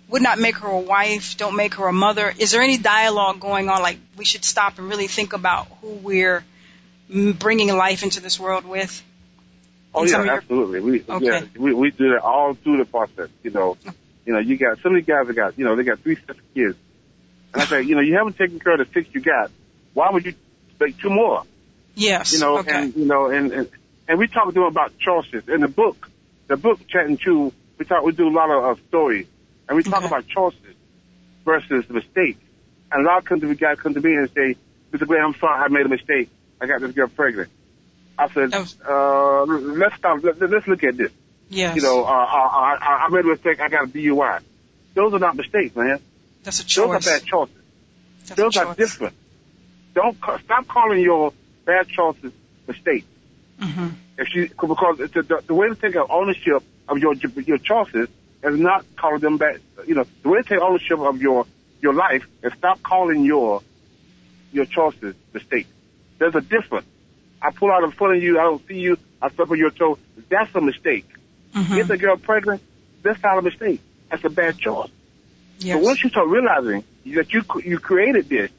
would 0.08 0.22
not 0.22 0.38
make 0.38 0.56
her 0.56 0.68
a 0.68 0.78
wife, 0.78 1.36
don't 1.38 1.56
make 1.56 1.74
her 1.74 1.88
a 1.88 1.92
mother. 1.92 2.34
Is 2.38 2.50
there 2.50 2.62
any 2.62 2.76
dialogue 2.76 3.40
going 3.40 3.70
on? 3.70 3.80
Like 3.80 3.98
we 4.16 4.24
should 4.26 4.44
stop 4.44 4.78
and 4.78 4.88
really 4.88 5.06
think 5.06 5.32
about 5.32 5.66
who 5.80 5.88
we're 5.88 6.44
bringing 7.08 7.74
life 7.74 8.02
into 8.02 8.20
this 8.20 8.38
world 8.38 8.66
with? 8.66 9.02
Oh 9.94 10.04
yeah, 10.04 10.22
absolutely. 10.22 10.80
We 10.80 11.04
okay. 11.08 11.26
yeah, 11.26 11.44
we 11.56 11.74
we 11.74 11.90
do 11.90 12.10
that 12.10 12.20
all 12.22 12.54
through 12.54 12.78
the 12.78 12.84
process. 12.84 13.30
You 13.42 13.50
know, 13.50 13.76
you 14.28 14.34
know, 14.34 14.40
you 14.40 14.58
got 14.58 14.78
some 14.82 14.94
of 14.94 15.00
these 15.00 15.06
guys 15.06 15.26
that 15.26 15.34
got, 15.34 15.58
you 15.58 15.64
know, 15.64 15.74
they 15.74 15.84
got 15.84 16.00
three 16.00 16.16
sets 16.16 16.38
of 16.38 16.54
kids. 16.54 16.76
And 17.54 17.62
I 17.62 17.64
say, 17.64 17.82
you 17.82 17.94
know, 17.94 18.02
you 18.02 18.14
haven't 18.14 18.36
taken 18.36 18.60
care 18.60 18.78
of 18.78 18.86
the 18.86 18.92
six 18.92 19.08
you 19.14 19.22
got. 19.22 19.50
Why 19.94 20.10
would 20.10 20.26
you 20.26 20.34
make 20.78 20.98
two 20.98 21.08
more? 21.08 21.44
Yes. 21.94 22.34
You 22.34 22.40
know, 22.40 22.58
okay. 22.58 22.82
and 22.82 22.94
you 22.94 23.06
know, 23.06 23.30
and, 23.30 23.50
and 23.52 23.68
and 24.06 24.18
we 24.18 24.28
talk 24.28 24.46
to 24.48 24.52
them 24.52 24.64
about 24.64 24.98
choices 24.98 25.48
in 25.48 25.62
the 25.62 25.68
book. 25.68 26.10
The 26.46 26.56
book 26.56 26.86
Chat 26.88 27.06
and 27.06 27.18
Chew, 27.18 27.52
we 27.78 27.84
talk, 27.84 28.04
we 28.04 28.12
do 28.12 28.28
a 28.28 28.30
lot 28.30 28.50
of 28.50 28.64
uh, 28.64 28.80
stories, 28.88 29.26
and 29.68 29.76
we 29.76 29.82
talk 29.82 30.04
okay. 30.04 30.06
about 30.06 30.26
choices 30.28 30.76
versus 31.44 31.86
the 31.88 31.94
mistakes. 31.94 32.40
And 32.92 33.04
a 33.04 33.08
lot 33.08 33.18
of 33.18 33.24
come 33.24 33.40
to 33.40 33.54
guys 33.54 33.78
come 33.80 33.94
to 33.94 34.00
me 34.00 34.14
and 34.14 34.30
say, 34.30 34.56
Mr. 34.92 35.06
Glenn, 35.06 35.22
I'm 35.22 35.34
sorry, 35.34 35.62
I 35.62 35.68
made 35.68 35.86
a 35.86 35.90
mistake. 35.90 36.30
I 36.60 36.66
got 36.66 36.80
this 36.80 36.92
girl 36.92 37.08
pregnant. 37.08 37.50
I 38.18 38.28
said, 38.30 38.52
uh, 38.52 39.44
let's 39.44 39.94
stop. 39.96 40.22
Let, 40.24 40.42
us 40.42 40.66
look 40.66 40.82
at 40.82 40.96
this. 40.96 41.12
Yes. 41.50 41.76
You 41.76 41.82
know, 41.82 42.04
uh, 42.04 42.08
I, 42.08 42.78
I, 42.80 43.06
I 43.06 43.08
made 43.10 43.24
a 43.24 43.28
mistake. 43.28 43.60
I 43.60 43.68
got 43.68 43.84
a 43.84 43.86
DUI. 43.86 44.40
Those 44.94 45.14
are 45.14 45.18
not 45.20 45.36
mistakes, 45.36 45.76
man. 45.76 46.00
That's 46.42 46.60
a 46.60 46.66
choice. 46.66 46.86
Those 46.86 47.06
are 47.06 47.12
bad 47.12 47.24
choices. 47.24 47.54
That's 48.26 48.40
Those 48.40 48.56
are 48.56 48.74
different. 48.74 49.14
Don't 49.94 50.16
stop 50.16 50.66
calling 50.66 51.00
your 51.00 51.32
bad 51.64 51.88
choices 51.88 52.32
mistakes. 52.66 53.06
Mm-hmm. 53.60 53.88
If 54.18 54.34
you 54.34 54.48
because 54.48 54.98
the, 54.98 55.22
the, 55.22 55.42
the 55.46 55.54
way 55.54 55.68
to 55.68 55.74
take 55.74 55.96
ownership 55.96 56.62
of 56.88 56.98
your 56.98 57.14
your 57.14 57.58
choices 57.58 58.08
is 58.42 58.60
not 58.60 58.84
calling 58.96 59.20
them 59.20 59.38
bad. 59.38 59.60
You 59.86 59.94
know, 59.94 60.04
the 60.22 60.28
way 60.28 60.42
to 60.42 60.48
take 60.48 60.60
ownership 60.60 60.98
of 60.98 61.20
your 61.22 61.46
your 61.80 61.94
life 61.94 62.26
is 62.42 62.52
stop 62.54 62.82
calling 62.82 63.24
your 63.24 63.62
your 64.52 64.64
choices 64.64 65.14
mistakes. 65.32 65.68
There's 66.18 66.34
a 66.34 66.40
difference. 66.40 66.86
I 67.40 67.50
pull 67.50 67.70
out 67.70 67.84
in 67.84 67.92
front 67.92 68.16
of 68.16 68.22
you. 68.22 68.38
I 68.38 68.42
don't 68.42 68.66
see 68.66 68.78
you. 68.78 68.96
I 69.20 69.30
step 69.30 69.50
on 69.50 69.58
your 69.58 69.70
toe. 69.70 69.98
That's 70.28 70.54
a 70.54 70.60
mistake. 70.60 71.06
Mm-hmm. 71.54 71.74
Get 71.76 71.88
the 71.88 71.96
girl 71.96 72.16
pregnant. 72.16 72.62
That's 73.02 73.22
not 73.22 73.38
a 73.38 73.42
mistake. 73.42 73.80
That's 74.10 74.24
a 74.24 74.30
bad 74.30 74.58
choice. 74.58 74.90
Yes. 75.58 75.76
But 75.76 75.84
once 75.84 76.04
you 76.04 76.10
start 76.10 76.28
realizing 76.28 76.84
that 77.06 77.32
you 77.32 77.42
you 77.64 77.78
created 77.78 78.28
this, 78.28 78.50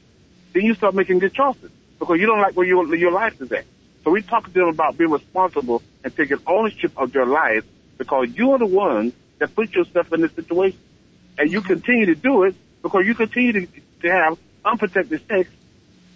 then 0.52 0.64
you 0.64 0.74
start 0.74 0.94
making 0.94 1.18
good 1.18 1.32
choices 1.32 1.70
because 1.98 2.18
you 2.18 2.26
don't 2.26 2.40
like 2.40 2.56
where 2.56 2.66
your 2.66 2.94
your 2.94 3.12
life 3.12 3.40
is 3.40 3.50
at. 3.52 3.64
So 4.04 4.10
we 4.10 4.22
talk 4.22 4.46
to 4.46 4.50
them 4.50 4.68
about 4.68 4.96
being 4.96 5.10
responsible 5.10 5.82
and 6.02 6.14
taking 6.14 6.38
ownership 6.46 6.92
of 6.96 7.12
their 7.12 7.26
life 7.26 7.64
because 7.98 8.28
you 8.34 8.52
are 8.52 8.58
the 8.58 8.66
one 8.66 9.12
that 9.38 9.54
put 9.54 9.72
yourself 9.72 10.12
in 10.12 10.22
this 10.22 10.32
situation, 10.32 10.78
and 11.38 11.50
you 11.50 11.60
continue 11.60 12.06
to 12.06 12.14
do 12.14 12.44
it 12.44 12.54
because 12.82 13.06
you 13.06 13.14
continue 13.14 13.52
to, 13.52 13.66
to 14.02 14.10
have 14.10 14.38
unprotected 14.64 15.20
sex, 15.26 15.50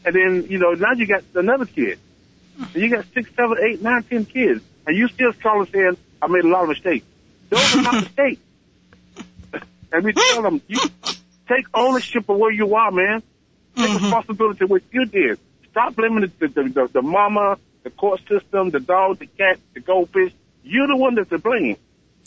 and 0.05 0.15
then 0.15 0.47
you 0.51 0.59
know 0.59 0.73
now 0.73 0.93
you 0.93 1.07
got 1.07 1.23
another 1.35 1.67
kid, 1.67 1.99
and 2.57 2.83
you 2.83 2.91
got 2.91 3.05
six, 3.15 3.31
seven, 3.37 3.57
eight, 3.63 3.83
nine, 3.83 4.03
ten 4.05 4.25
kids, 4.25 4.63
and 4.87 4.97
you 4.97 5.09
still 5.09 5.33
calling 5.43 5.69
saying 5.73 5.97
I 6.23 6.27
made 6.29 6.45
a 6.45 6.49
lot 6.49 6.63
of 6.65 6.69
mistakes. 6.71 7.05
Those 7.51 7.75
are 7.75 7.83
not 7.83 7.95
mistakes. 8.01 8.41
And 9.93 10.05
we 10.05 10.13
tell 10.13 10.43
them, 10.43 10.61
you 10.67 10.81
take 11.49 11.67
ownership 11.75 12.29
of 12.29 12.37
where 12.37 12.53
you 12.53 12.75
are, 12.75 12.91
man. 12.91 13.23
Take 13.81 13.91
Mm-hmm. 13.91 14.05
responsibility 14.05 14.65
of 14.65 14.71
what 14.71 14.83
you 14.93 15.05
did. 15.07 15.39
Stop 15.71 15.97
blaming 15.97 16.31
the, 16.39 16.47
the, 16.49 16.63
the, 16.63 16.89
the 16.93 17.03
mama, 17.03 17.59
the 17.83 17.91
court 17.91 18.21
system, 18.29 18.71
the 18.71 18.81
dog, 18.81 19.19
the 19.19 19.27
cat, 19.27 19.59
the 19.75 19.81
goldfish. 19.81 20.33
You're 20.63 20.87
the 20.87 20.97
one 20.97 21.17
that's 21.17 21.29
to 21.31 21.39
blame. 21.39 21.77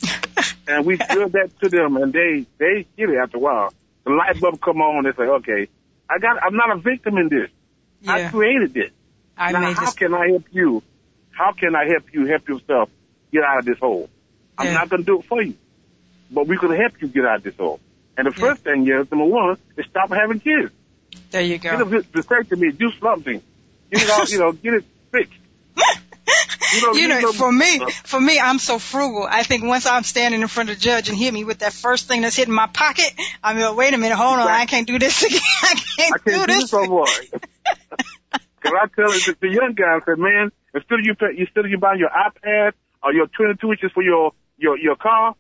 and 0.67 0.85
we 0.85 0.97
drill 0.97 1.29
that 1.29 1.49
to 1.61 1.69
them, 1.69 1.97
and 1.97 2.11
they 2.13 2.45
they 2.57 2.85
get 2.97 3.09
it 3.09 3.17
after 3.17 3.37
a 3.37 3.39
while. 3.39 3.73
The 4.05 4.11
light 4.11 4.39
bulb 4.39 4.61
come 4.61 4.81
on, 4.81 5.05
and 5.05 5.13
they 5.13 5.17
say, 5.17 5.27
okay, 5.27 5.67
I 6.09 6.19
got, 6.19 6.43
I'm 6.43 6.55
not 6.55 6.71
a 6.77 6.79
victim 6.79 7.17
in 7.17 7.29
this. 7.29 7.49
I 8.07 8.29
created 8.29 8.73
this. 8.73 8.91
I 9.37 9.51
now, 9.51 9.73
how 9.73 9.85
this. 9.85 9.93
can 9.95 10.13
I 10.13 10.27
help 10.29 10.45
you? 10.51 10.83
How 11.31 11.51
can 11.53 11.75
I 11.75 11.85
help 11.87 12.03
you 12.13 12.25
help 12.25 12.47
yourself 12.47 12.89
get 13.31 13.43
out 13.43 13.59
of 13.59 13.65
this 13.65 13.77
hole? 13.79 14.09
I'm 14.57 14.67
Yeah. 14.67 14.73
not 14.73 14.89
going 14.89 15.03
to 15.03 15.05
do 15.05 15.19
it 15.19 15.25
for 15.25 15.41
you, 15.41 15.55
but 16.31 16.45
going 16.47 16.71
to 16.71 16.77
help 16.77 16.93
you 17.01 17.07
get 17.07 17.25
out 17.25 17.37
of 17.37 17.43
this 17.43 17.55
hole. 17.55 17.79
And 18.17 18.25
the 18.27 18.31
Yeah. 18.31 18.47
first 18.49 18.63
thing 18.63 18.87
is, 18.87 19.09
number 19.11 19.25
one, 19.25 19.57
is 19.77 19.85
stop 19.85 20.09
having 20.09 20.39
kids. 20.39 20.71
There 21.31 21.41
you 21.41 21.57
Get 21.59 21.77
go. 21.77 21.83
a 21.83 22.01
vasectomy, 22.01 22.75
do 22.77 22.91
something. 23.01 23.41
Get 23.91 24.03
it 24.03 24.09
all, 24.09 24.25
you 24.25 24.39
know, 24.39 24.51
get 24.53 24.73
it 24.75 24.85
fixed. 25.11 25.39
You 26.73 26.81
know, 26.81 26.91
you 26.93 27.01
you 27.03 27.07
know, 27.07 27.19
know- 27.21 27.31
for 27.31 27.49
me, 27.49 27.79
for 28.03 28.19
me, 28.19 28.37
I'm 28.41 28.59
so 28.59 28.77
frugal. 28.77 29.25
I 29.29 29.43
think 29.43 29.63
once 29.63 29.85
I'm 29.85 30.03
standing 30.03 30.41
in 30.41 30.49
front 30.49 30.69
of 30.69 30.75
the 30.75 30.81
judge 30.81 31.07
and 31.07 31.17
hit 31.17 31.33
me 31.33 31.45
with 31.45 31.59
that 31.59 31.71
first 31.71 32.09
thing 32.09 32.21
that's 32.23 32.35
hitting 32.35 32.53
my 32.53 32.67
pocket, 32.67 33.09
I'm 33.41 33.57
like, 33.57 33.77
wait 33.77 33.93
a 33.93 33.97
minute, 33.97 34.15
hold 34.17 34.37
on, 34.37 34.47
I 34.49 34.65
can't 34.65 34.85
do 34.85 34.99
this 34.99 35.23
again. 35.25 35.39
I 35.63 35.75
can't, 35.75 36.13
I 36.13 36.17
can't 36.29 36.47
do 36.47 36.53
do 36.53 36.59
this 36.59 36.73
more. 36.73 37.05
Cause 38.61 38.73
I 38.73 38.87
tell 38.95 39.09
the, 39.09 39.35
the 39.39 39.49
young 39.49 39.73
guy, 39.75 39.95
I 39.95 39.99
said, 40.05 40.17
man, 40.17 40.51
instead 40.73 40.99
of 40.99 41.05
you, 41.05 41.15
pay, 41.15 41.37
instead 41.37 41.65
of 41.65 41.71
you 41.71 41.77
buying 41.77 41.99
your 41.99 42.09
iPad 42.09 42.73
or 43.03 43.13
your 43.13 43.27
22 43.27 43.71
inches 43.71 43.91
for 43.93 44.01
your, 44.03 44.31
your, 44.57 44.77
your 44.77 44.95
car, 44.95 45.35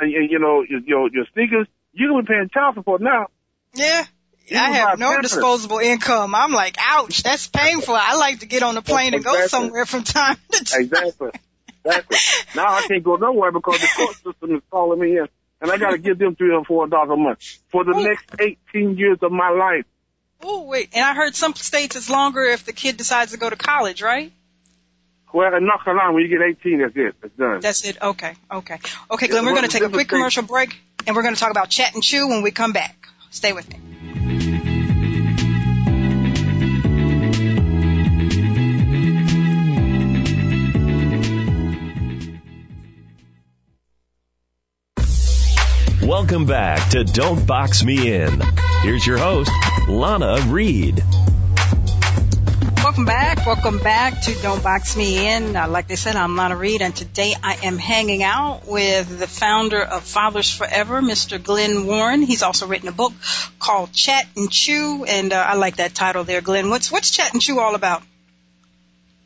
and, 0.00 0.14
and 0.14 0.30
you 0.30 0.38
know, 0.38 0.64
your, 0.68 0.80
your, 0.80 1.10
your 1.12 1.26
sneakers, 1.34 1.66
you're 1.92 2.10
going 2.10 2.24
to 2.24 2.28
be 2.28 2.34
paying 2.34 2.48
child 2.52 2.74
support 2.74 3.00
now. 3.00 3.26
Yeah. 3.74 4.04
You 4.48 4.58
I 4.58 4.70
have 4.70 4.98
no 4.98 5.10
Pampers. 5.10 5.32
disposable 5.32 5.78
income. 5.78 6.34
I'm 6.34 6.52
like, 6.52 6.76
ouch, 6.78 7.22
that's 7.22 7.48
painful. 7.48 7.94
I 7.94 8.14
like 8.14 8.40
to 8.40 8.46
get 8.46 8.62
on 8.62 8.76
the 8.76 8.82
plane 8.82 9.12
and 9.14 9.24
go 9.24 9.46
somewhere 9.48 9.84
from 9.86 10.04
time 10.04 10.36
to 10.52 10.64
time. 10.64 10.82
Exactly. 10.82 11.30
Exactly. 11.84 12.18
Now 12.54 12.66
I 12.68 12.82
can't 12.86 13.02
go 13.02 13.16
nowhere 13.16 13.52
because 13.52 13.80
the 13.80 13.88
court 13.96 14.14
system 14.16 14.56
is 14.56 14.62
calling 14.70 15.00
me 15.00 15.18
in, 15.18 15.26
and 15.60 15.70
I 15.70 15.78
got 15.78 15.90
to 15.90 15.98
give 15.98 16.18
them 16.18 16.34
three 16.36 16.50
hundred 16.50 16.66
four 16.66 16.86
dollars 16.86 17.10
a 17.12 17.16
month 17.16 17.58
for 17.70 17.84
the 17.84 17.92
next 17.92 18.24
eighteen 18.40 18.96
years 18.96 19.18
of 19.22 19.32
my 19.32 19.50
life. 19.50 19.84
Oh 20.42 20.62
wait, 20.62 20.90
and 20.94 21.04
I 21.04 21.14
heard 21.14 21.34
some 21.34 21.54
states 21.54 21.96
it's 21.96 22.10
longer 22.10 22.44
if 22.44 22.64
the 22.64 22.72
kid 22.72 22.96
decides 22.96 23.32
to 23.32 23.38
go 23.38 23.48
to 23.48 23.56
college, 23.56 24.02
right? 24.02 24.32
Well, 25.32 25.54
in 25.54 25.66
North 25.66 25.84
Carolina, 25.84 26.12
when 26.12 26.22
you 26.22 26.28
get 26.28 26.42
eighteen, 26.42 26.80
that's 26.80 26.96
it. 26.96 27.14
It's 27.22 27.36
done. 27.36 27.60
That's 27.60 27.84
it. 27.84 28.00
Okay, 28.00 28.34
okay, 28.50 28.78
okay, 29.10 29.28
Glenn. 29.28 29.44
We're 29.44 29.52
going 29.52 29.64
to 29.64 29.68
take 29.68 29.82
a 29.82 29.88
quick 29.88 30.08
commercial 30.08 30.44
break, 30.44 30.76
and 31.06 31.16
we're 31.16 31.22
going 31.22 31.34
to 31.34 31.40
talk 31.40 31.50
about 31.50 31.68
chat 31.68 31.94
and 31.94 32.02
chew 32.02 32.28
when 32.28 32.42
we 32.42 32.50
come 32.50 32.72
back. 32.72 33.08
Stay 33.30 33.52
with 33.52 33.68
me. 33.68 34.35
Welcome 46.26 46.46
back 46.46 46.90
to 46.90 47.04
Don't 47.04 47.46
Box 47.46 47.84
Me 47.84 48.12
In. 48.12 48.42
Here's 48.82 49.06
your 49.06 49.16
host, 49.16 49.48
Lana 49.86 50.40
Reed. 50.48 51.00
Welcome 52.82 53.04
back. 53.04 53.46
Welcome 53.46 53.78
back 53.78 54.22
to 54.22 54.34
Don't 54.42 54.60
Box 54.60 54.96
Me 54.96 55.32
In. 55.32 55.54
Uh, 55.54 55.68
like 55.68 55.86
they 55.86 55.94
said, 55.94 56.16
I'm 56.16 56.34
Lana 56.34 56.56
Reed, 56.56 56.82
and 56.82 56.96
today 56.96 57.32
I 57.40 57.54
am 57.62 57.78
hanging 57.78 58.24
out 58.24 58.66
with 58.66 59.20
the 59.20 59.28
founder 59.28 59.80
of 59.80 60.02
Fathers 60.02 60.52
Forever, 60.52 61.00
Mr. 61.00 61.40
Glenn 61.40 61.86
Warren. 61.86 62.22
He's 62.22 62.42
also 62.42 62.66
written 62.66 62.88
a 62.88 62.92
book 62.92 63.12
called 63.60 63.92
Chat 63.92 64.26
and 64.34 64.50
Chew, 64.50 65.04
and 65.04 65.32
uh, 65.32 65.36
I 65.36 65.54
like 65.54 65.76
that 65.76 65.94
title 65.94 66.24
there, 66.24 66.40
Glenn. 66.40 66.70
What's 66.70 66.90
what's 66.90 67.12
Chat 67.12 67.34
and 67.34 67.40
Chew 67.40 67.60
all 67.60 67.76
about? 67.76 68.02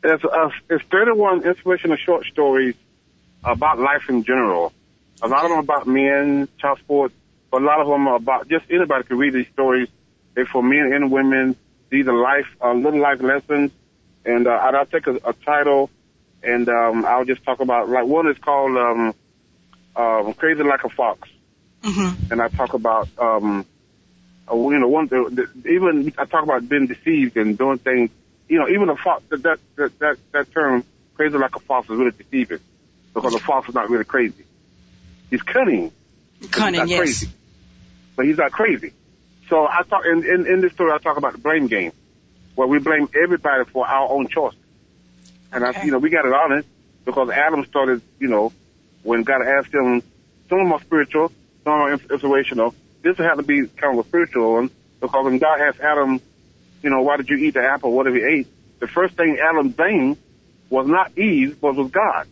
It's, 0.03 0.23
uh, 0.23 0.49
it's 0.69 0.83
31 0.91 1.47
inspirational 1.47 1.97
short 1.97 2.27
stories 2.27 2.75
about 3.43 3.79
life 3.79 4.07
in 4.07 4.23
general. 4.23 4.71
A 5.21 5.27
lot 5.27 5.43
of 5.43 5.49
them 5.51 5.59
about 5.59 5.87
men, 5.87 6.47
child 6.59 6.79
sports, 6.79 7.13
but 7.51 7.61
a 7.61 7.65
lot 7.65 7.79
of 7.79 7.87
them 7.87 8.07
are 8.07 8.15
about 8.15 8.47
just 8.47 8.65
anybody 8.69 9.03
can 9.03 9.17
read 9.17 9.33
these 9.33 9.47
stories. 9.53 9.87
They're 10.33 10.45
for 10.45 10.63
men 10.63 10.91
and 10.93 11.11
women 11.11 11.55
these 11.91 12.07
are 12.07 12.17
life, 12.17 12.47
uh, 12.61 12.73
little 12.73 13.01
life 13.01 13.21
lessons. 13.21 13.71
And, 14.25 14.47
uh, 14.47 14.51
I'll 14.51 14.85
take 14.85 15.07
a, 15.07 15.15
a 15.25 15.33
title 15.33 15.89
and, 16.41 16.67
um, 16.69 17.05
I'll 17.05 17.25
just 17.25 17.43
talk 17.43 17.59
about, 17.59 17.89
like, 17.89 18.05
one 18.05 18.27
is 18.29 18.37
called, 18.37 18.77
um, 18.77 19.13
um, 19.95 20.33
Crazy 20.33 20.63
Like 20.63 20.83
a 20.85 20.89
Fox. 20.89 21.29
Mm-hmm. 21.83 22.31
And 22.31 22.41
I 22.41 22.47
talk 22.47 22.73
about, 22.73 23.09
um, 23.17 23.65
uh, 24.49 24.55
you 24.55 24.79
know, 24.79 24.87
one, 24.87 25.07
the, 25.07 25.47
the, 25.53 25.69
even 25.69 26.13
I 26.17 26.25
talk 26.25 26.43
about 26.43 26.67
being 26.67 26.87
deceived 26.87 27.35
and 27.35 27.57
doing 27.57 27.77
things, 27.77 28.09
you 28.47 28.57
know, 28.57 28.69
even 28.69 28.89
a 28.89 28.95
fox, 28.95 29.23
that, 29.29 29.43
that, 29.43 29.59
that, 29.75 29.99
that, 29.99 30.17
that 30.31 30.51
term, 30.53 30.85
crazy 31.15 31.37
like 31.37 31.55
a 31.55 31.59
fox 31.59 31.89
is 31.89 31.97
really 31.97 32.11
deceiving 32.11 32.59
because 33.13 33.35
a 33.35 33.39
fox 33.39 33.67
is 33.67 33.75
not 33.75 33.89
really 33.89 34.05
crazy. 34.05 34.45
He's 35.31 35.41
cunning. 35.41 35.91
Cunning, 36.51 36.81
he's 36.81 36.89
yes. 36.91 36.99
crazy. 36.99 37.29
But 38.15 38.25
he's 38.27 38.37
not 38.37 38.51
crazy. 38.51 38.93
So 39.49 39.65
I 39.65 39.81
talk 39.89 40.03
in, 40.05 40.23
in, 40.23 40.45
in 40.45 40.61
this 40.61 40.73
story. 40.73 40.91
I 40.91 40.99
talk 40.99 41.17
about 41.17 41.31
the 41.31 41.39
blame 41.39 41.65
game, 41.67 41.91
where 42.55 42.67
we 42.67 42.77
blame 42.77 43.09
everybody 43.23 43.65
for 43.65 43.87
our 43.87 44.09
own 44.11 44.27
choice. 44.27 44.53
And 45.51 45.65
I, 45.65 45.83
you 45.83 45.91
know, 45.91 45.97
we 45.97 46.09
got 46.09 46.25
it 46.25 46.33
honest 46.33 46.67
because 47.05 47.29
Adam 47.29 47.65
started, 47.65 48.01
you 48.19 48.27
know, 48.27 48.53
when 49.03 49.23
God 49.23 49.41
asked 49.41 49.73
him, 49.73 50.01
some 50.47 50.59
of 50.59 50.65
them 50.65 50.73
are 50.73 50.81
spiritual, 50.81 51.31
some 51.63 51.73
are 51.73 51.93
ins- 51.93 52.11
inspirational. 52.11 52.75
This 53.01 53.17
had 53.17 53.35
to 53.35 53.43
be 53.43 53.67
kind 53.67 53.97
of 53.97 54.05
a 54.05 54.07
spiritual 54.07 54.53
one 54.53 54.69
because 54.99 55.25
when 55.25 55.39
God 55.39 55.59
asked 55.59 55.79
Adam, 55.79 56.21
you 56.83 56.89
know, 56.89 57.01
why 57.01 57.17
did 57.17 57.29
you 57.29 57.37
eat 57.37 57.53
the 57.55 57.63
apple? 57.63 57.91
What 57.91 58.05
have 58.05 58.15
you 58.15 58.27
ate? 58.27 58.47
The 58.79 58.87
first 58.87 59.15
thing 59.15 59.37
Adam 59.39 59.69
blamed 59.69 60.17
was 60.69 60.87
not 60.87 61.17
Eve, 61.17 61.59
but 61.59 61.75
was 61.75 61.91
God. 61.91 62.27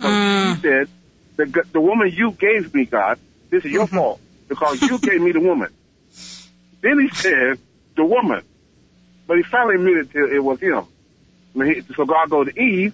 So 0.00 0.08
Mm. 0.08 0.54
he 0.54 0.60
said, 0.60 0.88
the, 1.36 1.64
the 1.72 1.80
woman 1.80 2.10
you 2.12 2.32
gave 2.32 2.72
me, 2.74 2.84
God, 2.84 3.18
this 3.50 3.64
is 3.64 3.70
your 3.72 3.86
Mm-hmm. 3.86 3.96
fault 3.96 4.20
because 4.48 4.80
you 4.82 4.98
gave 4.98 5.20
me 5.20 5.32
the 5.32 5.40
woman. 5.40 5.70
Then 6.82 6.98
he 6.98 7.08
said, 7.14 7.58
the 7.96 8.04
woman. 8.04 8.42
But 9.28 9.36
he 9.36 9.44
finally 9.44 9.76
admitted 9.76 10.10
to 10.12 10.34
it 10.34 10.42
was 10.42 10.58
him. 10.60 10.84
And 11.54 11.70
he- 11.70 11.80
So 11.94 12.04
God 12.04 12.28
goes 12.28 12.52
to 12.52 12.60
Eve, 12.60 12.92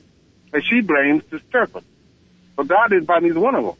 and 0.52 0.62
she 0.62 0.82
blames 0.82 1.22
the 1.30 1.40
serpent. 1.50 1.84
But 2.56 2.68
God 2.68 2.88
didn't 2.90 3.06
find 3.06 3.24
neither 3.24 3.40
one 3.40 3.54
of 3.54 3.64
them. 3.64 3.74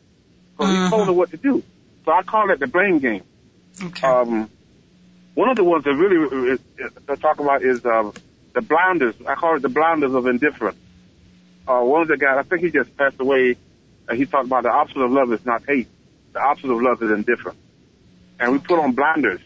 So 0.56 0.66
he 0.66 0.88
told 0.88 1.08
her 1.08 1.12
what 1.12 1.30
to 1.32 1.36
do. 1.36 1.62
So 2.04 2.12
I 2.12 2.22
call 2.22 2.50
it 2.50 2.58
the 2.58 2.66
blame 2.66 3.00
game. 3.00 3.22
Okay. 3.82 4.06
Um, 4.06 4.48
one 5.34 5.50
of 5.50 5.56
the 5.56 5.64
ones 5.64 5.84
that 5.84 5.94
really 5.94 6.56
uh, 6.80 6.88
uh, 7.08 7.16
talk 7.16 7.38
about 7.40 7.62
is 7.62 7.84
um, 7.84 8.14
the 8.54 8.62
blinders. 8.62 9.14
I 9.26 9.34
call 9.34 9.56
it 9.56 9.62
the 9.62 9.68
blinders 9.68 10.14
of 10.14 10.26
indifference. 10.26 10.78
Uh, 11.66 11.80
one 11.80 12.02
of 12.02 12.08
the 12.08 12.16
guys, 12.16 12.38
I 12.38 12.42
think 12.44 12.62
he 12.62 12.70
just 12.70 12.96
passed 12.96 13.20
away, 13.20 13.56
and 14.08 14.18
he 14.18 14.26
talked 14.26 14.46
about 14.46 14.62
the 14.62 14.70
opposite 14.70 15.00
of 15.00 15.10
love 15.10 15.32
is 15.32 15.44
not 15.44 15.62
hate. 15.66 15.88
The 16.32 16.40
opposite 16.40 16.70
of 16.70 16.80
love 16.80 17.02
is 17.02 17.10
indifference. 17.10 17.58
And 18.40 18.52
we 18.52 18.58
put 18.58 18.78
on 18.78 18.92
blinders. 18.92 19.40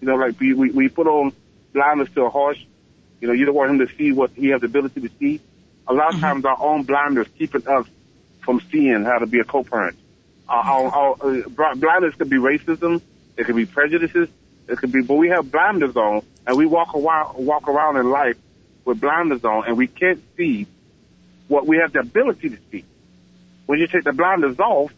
You 0.00 0.08
know, 0.08 0.16
like 0.16 0.38
we, 0.38 0.54
we, 0.54 0.70
we 0.70 0.88
put 0.88 1.06
on 1.06 1.32
blinders 1.72 2.08
to 2.14 2.22
a 2.22 2.30
horse. 2.30 2.58
You 3.20 3.28
know, 3.28 3.34
you 3.34 3.46
don't 3.46 3.54
want 3.54 3.70
him 3.70 3.86
to 3.86 3.94
see 3.96 4.12
what 4.12 4.30
he 4.34 4.48
has 4.48 4.60
the 4.60 4.66
ability 4.66 5.00
to 5.00 5.10
see. 5.18 5.40
A 5.88 5.94
lot 5.94 6.14
of 6.14 6.20
times 6.20 6.44
our 6.44 6.60
own 6.60 6.84
blinders 6.84 7.26
keeping 7.38 7.66
us 7.66 7.86
from 8.44 8.60
seeing 8.70 9.04
how 9.04 9.18
to 9.18 9.26
be 9.26 9.40
a 9.40 9.44
co-parent. 9.44 9.96
Uh, 10.48 10.52
our, 10.52 10.86
our, 10.88 11.12
uh, 11.22 11.74
blinders 11.74 12.14
could 12.14 12.30
be 12.30 12.36
racism. 12.36 13.00
It 13.36 13.44
could 13.44 13.56
be 13.56 13.66
prejudices. 13.66 14.28
It 14.68 14.78
could 14.78 14.92
be, 14.92 15.02
but 15.02 15.14
we 15.14 15.28
have 15.28 15.50
blinders 15.50 15.96
on 15.96 16.22
and 16.46 16.56
we 16.56 16.66
walk 16.66 16.94
around, 16.94 17.44
walk 17.44 17.68
around 17.68 17.96
in 17.96 18.10
life 18.10 18.36
with 18.84 19.00
blinders 19.00 19.44
on 19.44 19.66
and 19.66 19.76
we 19.76 19.86
can't 19.86 20.22
see 20.36 20.66
what 21.48 21.66
we 21.66 21.78
have 21.78 21.92
the 21.92 22.00
ability 22.00 22.50
to 22.50 22.58
see. 22.70 22.84
When 23.66 23.78
you 23.78 23.86
take 23.86 24.04
the 24.04 24.12
blinders 24.12 24.58
off, 24.58 24.92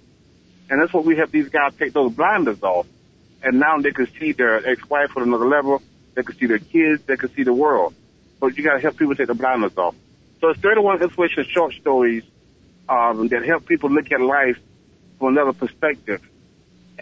and 0.68 0.80
that's 0.80 0.92
what 0.92 1.04
we 1.04 1.16
have 1.16 1.30
these 1.30 1.48
guys 1.48 1.72
take 1.78 1.92
those 1.92 2.12
blinders 2.12 2.62
off, 2.62 2.86
and 3.42 3.60
now 3.60 3.78
they 3.78 3.92
can 3.92 4.08
see 4.18 4.32
their 4.32 4.66
ex-wife 4.66 5.10
at 5.16 5.22
another 5.22 5.46
level. 5.46 5.82
They 6.14 6.22
can 6.22 6.36
see 6.36 6.46
their 6.46 6.58
kids. 6.58 7.02
They 7.04 7.16
can 7.16 7.32
see 7.34 7.44
the 7.44 7.52
world. 7.52 7.94
But 8.40 8.56
you 8.56 8.64
got 8.64 8.74
to 8.74 8.80
help 8.80 8.96
people 8.96 9.14
take 9.14 9.28
the 9.28 9.34
blinders 9.34 9.76
off. 9.76 9.94
So 10.40 10.48
it's 10.48 10.60
31 10.60 11.02
inspirational 11.02 11.48
short 11.48 11.74
stories 11.74 12.24
um, 12.88 13.28
that 13.28 13.44
help 13.44 13.66
people 13.66 13.90
look 13.90 14.10
at 14.10 14.20
life 14.20 14.58
from 15.18 15.36
another 15.36 15.52
perspective. 15.52 16.22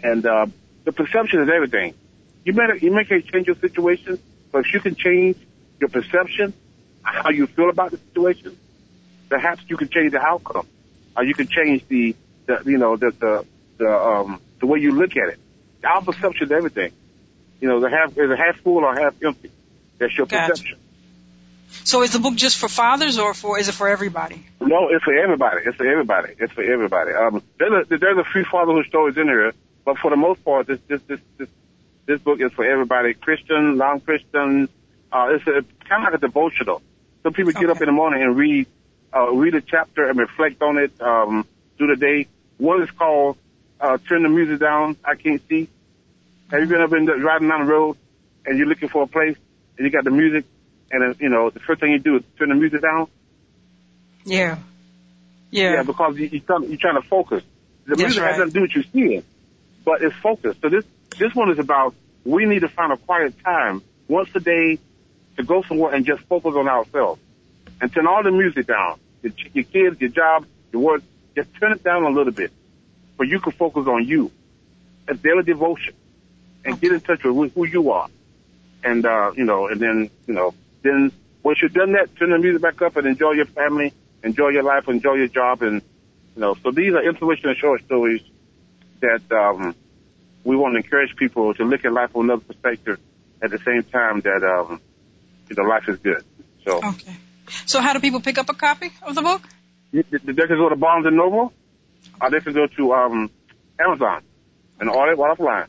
And 0.01 0.25
uh, 0.25 0.47
the 0.83 0.91
perception 0.91 1.41
is 1.41 1.49
everything. 1.49 1.95
You 2.43 2.53
may 2.53 2.79
you 2.79 2.91
may 2.91 3.03
change 3.05 3.47
your 3.47 3.55
situation, 3.55 4.19
but 4.51 4.65
if 4.65 4.73
you 4.73 4.79
can 4.79 4.95
change 4.95 5.37
your 5.79 5.89
perception, 5.89 6.53
how 7.01 7.29
you 7.29 7.47
feel 7.47 7.69
about 7.69 7.91
the 7.91 7.97
situation, 7.97 8.57
perhaps 9.29 9.63
you 9.67 9.77
can 9.77 9.89
change 9.89 10.11
the 10.11 10.21
outcome, 10.21 10.67
or 11.15 11.23
you 11.23 11.33
can 11.33 11.47
change 11.47 11.87
the, 11.87 12.15
the 12.45 12.61
you 12.65 12.77
know 12.77 12.95
the 12.95 13.11
the 13.11 13.45
the 13.77 13.89
um 13.89 14.41
the 14.59 14.65
way 14.65 14.79
you 14.79 14.91
look 14.91 15.11
at 15.11 15.29
it. 15.29 15.39
Our 15.83 16.01
perception 16.01 16.47
is 16.47 16.51
everything. 16.51 16.91
You 17.59 17.67
know, 17.67 17.79
the 17.79 17.89
half 17.89 18.17
is 18.17 18.29
a 18.29 18.35
half 18.35 18.57
full 18.57 18.83
or 18.83 18.95
half 18.95 19.15
empty. 19.23 19.51
That's 19.97 20.17
your 20.17 20.27
Gotcha. 20.27 20.51
perception. 20.51 20.77
so 21.83 22.01
is 22.01 22.11
the 22.11 22.19
book 22.19 22.35
just 22.35 22.57
for 22.57 22.67
fathers, 22.67 23.17
or 23.17 23.33
for 23.33 23.59
is 23.59 23.69
it 23.69 23.73
for 23.73 23.87
everybody? 23.87 24.45
No, 24.59 24.89
it's 24.89 25.03
for 25.03 25.15
everybody. 25.15 25.61
It's 25.65 25.77
for 25.77 25.87
everybody. 25.87 26.33
It's 26.37 26.53
for 26.53 26.63
everybody. 26.63 27.13
Um, 27.13 27.43
there's 27.57 27.85
a, 27.91 27.97
there's 27.97 28.17
a 28.17 28.23
few 28.25 28.45
fatherhood 28.45 28.85
stories 28.87 29.17
in 29.17 29.25
here, 29.25 29.53
but 29.85 29.97
for 29.99 30.09
the 30.09 30.17
most 30.17 30.43
part, 30.43 30.67
this 30.67 30.79
this 30.87 31.01
this 31.07 31.19
this, 31.37 31.49
this 32.05 32.21
book 32.21 32.41
is 32.41 32.51
for 32.53 32.65
everybody. 32.65 33.13
Christian, 33.13 33.77
non-Christian. 33.77 34.69
Uh, 35.11 35.27
it's 35.29 35.47
a, 35.47 35.63
kind 35.87 36.05
of 36.05 36.11
like 36.11 36.13
a 36.15 36.17
devotional. 36.17 36.81
Some 37.23 37.33
people 37.33 37.53
get 37.53 37.69
up 37.69 37.81
in 37.81 37.85
the 37.85 37.91
morning 37.91 38.21
and 38.21 38.35
read 38.35 38.67
uh, 39.15 39.31
read 39.31 39.55
a 39.55 39.61
chapter 39.61 40.09
and 40.09 40.19
reflect 40.19 40.61
on 40.61 40.77
it 40.77 40.91
um, 41.01 41.47
through 41.77 41.95
the 41.95 41.99
day. 41.99 42.27
One 42.57 42.83
is 42.83 42.91
called 42.91 43.37
uh, 43.79 43.97
"Turn 44.09 44.23
the 44.23 44.29
Music 44.29 44.59
Down." 44.59 44.97
I 45.03 45.15
can't 45.15 45.41
see. 45.47 45.69
Have 46.51 46.61
you 46.61 46.67
been 46.67 46.81
up 46.81 46.93
in 46.93 47.05
the, 47.05 47.15
riding 47.15 47.47
down 47.47 47.65
the 47.65 47.71
road 47.71 47.97
and 48.45 48.57
you're 48.57 48.67
looking 48.67 48.89
for 48.89 49.03
a 49.03 49.07
place 49.07 49.37
and 49.77 49.85
you 49.85 49.91
got 49.91 50.03
the 50.03 50.11
music 50.11 50.45
and 50.91 51.03
uh, 51.03 51.17
you 51.19 51.29
know 51.29 51.49
the 51.49 51.59
first 51.59 51.79
thing 51.79 51.91
you 51.91 51.99
do 51.99 52.17
is 52.17 52.23
turn 52.37 52.49
the 52.49 52.55
music 52.55 52.81
down? 52.81 53.07
Yeah. 54.25 54.57
Yeah. 55.51 55.73
Yeah, 55.73 55.83
because 55.83 56.17
you, 56.17 56.27
you're, 56.27 56.41
trying, 56.41 56.63
you're 56.63 56.77
trying 56.77 57.01
to 57.01 57.07
focus. 57.07 57.43
The 57.85 57.91
That's 57.91 58.01
music 58.01 58.21
right. 58.21 58.31
has 58.31 58.39
nothing 58.39 58.53
to 58.53 58.59
do 58.59 58.61
with 58.63 58.75
you 58.75 58.83
seeing, 58.91 59.23
but 59.85 60.01
it's 60.01 60.15
focused. 60.17 60.61
So 60.61 60.69
this 60.69 60.83
this 61.17 61.33
one 61.33 61.51
is 61.51 61.59
about 61.59 61.95
we 62.25 62.45
need 62.45 62.61
to 62.61 62.69
find 62.69 62.91
a 62.91 62.97
quiet 62.97 63.35
time 63.43 63.81
once 64.07 64.29
a 64.35 64.39
day 64.39 64.79
to 65.37 65.43
go 65.43 65.61
somewhere 65.63 65.93
and 65.93 66.05
just 66.05 66.23
focus 66.23 66.53
on 66.55 66.67
ourselves 66.67 67.21
and 67.81 67.93
turn 67.93 68.07
all 68.07 68.23
the 68.23 68.31
music 68.31 68.67
down. 68.67 68.99
Your, 69.25 69.33
your 69.53 69.63
kids, 69.63 69.99
your 69.99 70.11
job, 70.11 70.45
your 70.71 70.81
work, 70.83 71.01
just 71.35 71.49
turn 71.55 71.71
it 71.71 71.83
down 71.83 72.03
a 72.03 72.09
little 72.09 72.31
bit, 72.31 72.51
so 73.17 73.23
you 73.23 73.39
can 73.39 73.51
focus 73.53 73.87
on 73.87 74.05
you. 74.07 74.31
A 75.07 75.15
daily 75.15 75.43
devotion, 75.43 75.93
and 76.63 76.79
get 76.79 76.91
in 76.91 77.01
touch 77.01 77.23
with 77.23 77.53
who 77.53 77.65
you 77.65 77.91
are, 77.91 78.07
and 78.83 79.05
uh, 79.05 79.31
you 79.35 79.43
know, 79.43 79.67
and 79.67 79.79
then 79.79 80.09
you 80.27 80.33
know, 80.33 80.53
then 80.83 81.11
once 81.43 81.59
you've 81.61 81.73
done 81.73 81.93
that, 81.93 82.15
turn 82.17 82.31
the 82.31 82.37
music 82.37 82.61
back 82.61 82.81
up 82.81 82.95
and 82.97 83.07
enjoy 83.07 83.31
your 83.31 83.45
family, 83.45 83.93
enjoy 84.23 84.49
your 84.49 84.63
life, 84.63 84.87
enjoy 84.87 85.13
your 85.13 85.27
job, 85.27 85.61
and 85.61 85.81
you 86.35 86.41
know, 86.41 86.55
so 86.63 86.71
these 86.71 86.93
are 86.93 87.07
inspirational 87.07 87.55
short 87.55 87.83
stories 87.85 88.21
that 89.01 89.21
um, 89.31 89.75
we 90.43 90.55
want 90.55 90.73
to 90.73 90.77
encourage 90.77 91.15
people 91.15 91.53
to 91.55 91.63
look 91.63 91.83
at 91.83 91.93
life 91.93 92.11
from 92.11 92.29
another 92.29 92.43
perspective. 92.43 92.99
At 93.41 93.51
the 93.51 93.59
same 93.65 93.83
time, 93.83 94.21
that 94.21 94.43
um, 94.43 94.79
you 95.49 95.55
know, 95.55 95.63
life 95.63 95.83
is 95.87 95.99
good. 95.99 96.23
So 96.63 96.77
Okay. 96.83 97.11
So 97.65 97.81
how 97.81 97.93
do 97.93 97.99
people 97.99 98.21
pick 98.21 98.37
up 98.37 98.49
a 98.49 98.53
copy 98.53 98.91
of 99.01 99.15
the 99.15 99.21
book? 99.21 99.41
they 99.91 100.03
can 100.19 100.35
go 100.35 100.69
to 100.69 100.75
Barnes 100.75 101.05
and 101.05 101.15
Noble, 101.15 101.53
or 102.19 102.29
they 102.29 102.39
can 102.39 102.53
go 102.53 102.67
to 102.67 102.93
um, 102.93 103.29
Amazon 103.79 104.23
and 104.79 104.89
order 104.89 105.13
it 105.13 105.17
while 105.17 105.35
offline. 105.35 105.67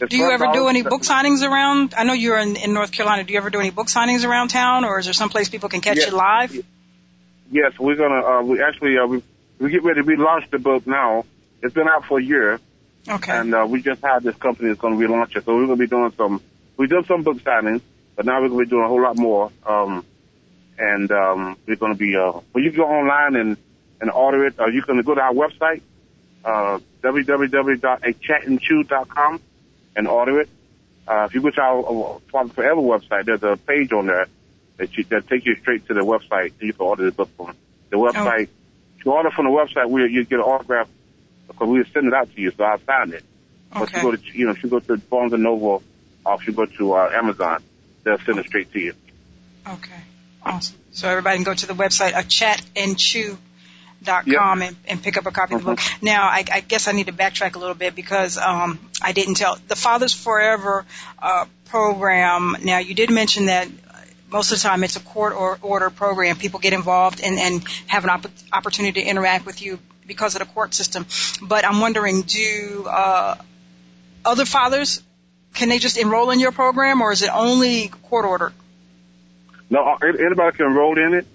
It's 0.00 0.10
Do 0.10 0.16
you 0.16 0.30
ever 0.30 0.48
do 0.52 0.68
any 0.68 0.82
book 0.82 1.02
signings 1.02 1.42
around? 1.42 1.94
I 1.96 2.04
know 2.04 2.12
you're 2.12 2.38
in, 2.38 2.56
in 2.56 2.74
North 2.74 2.92
Carolina. 2.92 3.24
Do 3.24 3.32
you 3.32 3.38
ever 3.38 3.50
do 3.50 3.58
any 3.58 3.70
book 3.70 3.86
signings 3.88 4.26
around 4.26 4.48
town, 4.48 4.84
or 4.84 4.98
is 4.98 5.06
there 5.06 5.14
someplace 5.14 5.48
people 5.48 5.68
can 5.68 5.80
catch 5.80 5.96
Yeah. 5.98 6.08
you 6.08 6.16
live? 6.16 6.66
Yes, 7.50 7.78
we're 7.78 7.96
gonna. 7.96 8.20
Uh, 8.20 8.42
we 8.42 8.62
actually 8.62 8.98
uh, 8.98 9.06
we 9.06 9.22
we 9.58 9.70
get 9.70 9.82
ready 9.82 10.02
to 10.02 10.06
relaunch 10.06 10.50
the 10.50 10.58
book 10.58 10.86
now. 10.86 11.24
It's 11.62 11.74
been 11.74 11.88
out 11.88 12.04
for 12.04 12.18
a 12.18 12.22
year, 12.22 12.60
Okay. 13.08 13.36
and 13.36 13.54
uh, 13.54 13.66
we 13.68 13.82
just 13.82 14.02
had 14.02 14.22
this 14.22 14.36
company 14.36 14.68
that's 14.68 14.80
going 14.80 14.98
to 14.98 15.06
relaunch 15.06 15.34
it. 15.34 15.44
So 15.44 15.56
we're 15.56 15.66
going 15.66 15.78
to 15.78 15.82
be 15.82 15.88
doing 15.88 16.12
some. 16.16 16.42
We've 16.76 16.90
done 16.90 17.04
some 17.06 17.22
book 17.22 17.38
signings, 17.38 17.80
but 18.14 18.26
now 18.26 18.40
we're 18.40 18.48
going 18.48 18.60
to 18.60 18.66
be 18.66 18.70
doing 18.70 18.84
a 18.84 18.88
whole 18.88 19.02
lot 19.02 19.16
more. 19.16 19.50
Um, 19.66 20.04
and 20.78 21.10
um, 21.10 21.56
we're 21.66 21.76
going 21.76 21.92
to 21.92 21.98
be. 21.98 22.16
Uh, 22.16 22.40
well, 22.52 22.64
you 22.64 22.70
go 22.70 22.84
online 22.84 23.36
and 23.36 23.56
and 24.00 24.10
order 24.10 24.46
it. 24.46 24.58
Uh, 24.58 24.66
you 24.66 24.82
can 24.82 25.00
go 25.02 25.14
to 25.14 25.20
our 25.20 25.32
website, 25.32 25.82
uh, 26.44 26.80
www.achatandchew.com 27.02 29.40
and 29.96 30.08
order 30.08 30.40
it. 30.40 30.48
Uh, 31.06 31.24
if 31.24 31.34
you 31.34 31.40
go 31.40 31.50
to 31.50 31.60
our 31.60 32.20
Father 32.30 32.50
Forever 32.50 32.80
website, 32.80 33.24
there's 33.24 33.42
a 33.42 33.56
page 33.56 33.92
on 33.92 34.06
there 34.06 34.28
that 34.76 34.96
you, 34.96 35.02
that 35.04 35.26
take 35.28 35.46
you 35.46 35.56
straight 35.56 35.88
to 35.88 35.94
the 35.94 36.02
website. 36.02 36.52
You 36.60 36.72
can 36.72 36.86
order 36.86 37.06
the 37.06 37.12
book 37.12 37.30
from 37.36 37.56
the 37.90 37.96
website. 37.96 38.48
If 38.98 39.04
you 39.04 39.12
order 39.12 39.30
from 39.30 39.46
the 39.46 39.50
website, 39.50 39.90
we 39.90 40.08
you 40.08 40.24
get 40.24 40.38
an 40.38 40.44
autograph 40.44 40.88
because 41.46 41.68
we 41.68 41.84
send 41.92 42.06
it 42.08 42.14
out 42.14 42.34
to 42.34 42.40
you, 42.40 42.50
so 42.52 42.64
I 42.64 42.78
signed 42.86 43.14
it. 43.14 43.24
But 43.72 43.82
if 43.84 43.94
you 43.94 44.02
go 44.02 44.16
to, 44.16 44.38
you 44.38 44.44
know, 44.46 44.52
if 44.52 44.62
you 44.62 44.70
go 44.70 44.78
to 44.80 44.98
Barnes 44.98 45.32
and 45.32 45.42
Noble, 45.42 45.82
or 46.24 46.34
if 46.34 46.46
you 46.46 46.52
go 46.52 46.66
to 46.66 46.92
uh, 46.94 47.10
Amazon, 47.14 47.62
they'll 48.04 48.18
send 48.18 48.38
it 48.38 48.46
straight 48.46 48.70
to 48.72 48.78
you. 48.78 48.94
Okay. 49.66 50.00
Awesome. 50.48 50.76
So 50.92 51.08
everybody 51.08 51.36
can 51.36 51.44
go 51.44 51.54
to 51.54 51.66
the 51.66 51.74
website, 51.74 52.10
a 52.10 52.24
chatandchew.com 52.24 52.72
and, 52.76 52.98
chew 52.98 53.38
dot 54.02 54.26
com 54.26 54.62
and 54.62 55.02
pick 55.02 55.16
up 55.16 55.26
a 55.26 55.30
copy 55.30 55.54
of 55.54 55.60
the 55.60 55.66
book. 55.66 55.80
Now, 56.00 56.22
I, 56.22 56.44
I 56.52 56.60
guess 56.60 56.88
I 56.88 56.92
need 56.92 57.06
to 57.06 57.12
backtrack 57.12 57.56
a 57.56 57.58
little 57.58 57.74
bit 57.74 57.94
because 57.94 58.38
um, 58.38 58.78
I 59.02 59.12
didn't 59.12 59.34
tell 59.34 59.58
the 59.68 59.76
Fathers 59.76 60.14
Forever 60.14 60.84
uh, 61.18 61.46
program. 61.66 62.56
Now, 62.62 62.78
you 62.78 62.94
did 62.94 63.10
mention 63.10 63.46
that 63.46 63.68
most 64.30 64.52
of 64.52 64.58
the 64.58 64.62
time 64.62 64.84
it's 64.84 64.96
a 64.96 65.00
court 65.00 65.32
or 65.34 65.58
order 65.62 65.90
program. 65.90 66.36
People 66.36 66.60
get 66.60 66.72
involved 66.72 67.20
and, 67.22 67.38
and 67.38 67.64
have 67.86 68.04
an 68.04 68.10
opp- 68.10 68.30
opportunity 68.52 69.02
to 69.02 69.08
interact 69.08 69.46
with 69.46 69.62
you 69.62 69.78
because 70.06 70.34
of 70.34 70.40
the 70.40 70.46
court 70.46 70.74
system. 70.74 71.06
But 71.42 71.64
I'm 71.64 71.80
wondering, 71.80 72.22
do 72.22 72.86
uh, 72.88 73.36
other 74.24 74.44
fathers 74.44 75.02
can 75.54 75.68
they 75.68 75.78
just 75.78 75.96
enroll 75.98 76.30
in 76.30 76.40
your 76.40 76.52
program, 76.52 77.00
or 77.00 77.10
is 77.10 77.22
it 77.22 77.30
only 77.32 77.88
court 77.88 78.24
order? 78.24 78.52
No, 79.70 79.80
uh, 79.84 79.96
anybody 80.02 80.56
can 80.56 80.66
enroll 80.66 80.98
in 80.98 81.14
it. 81.14 81.26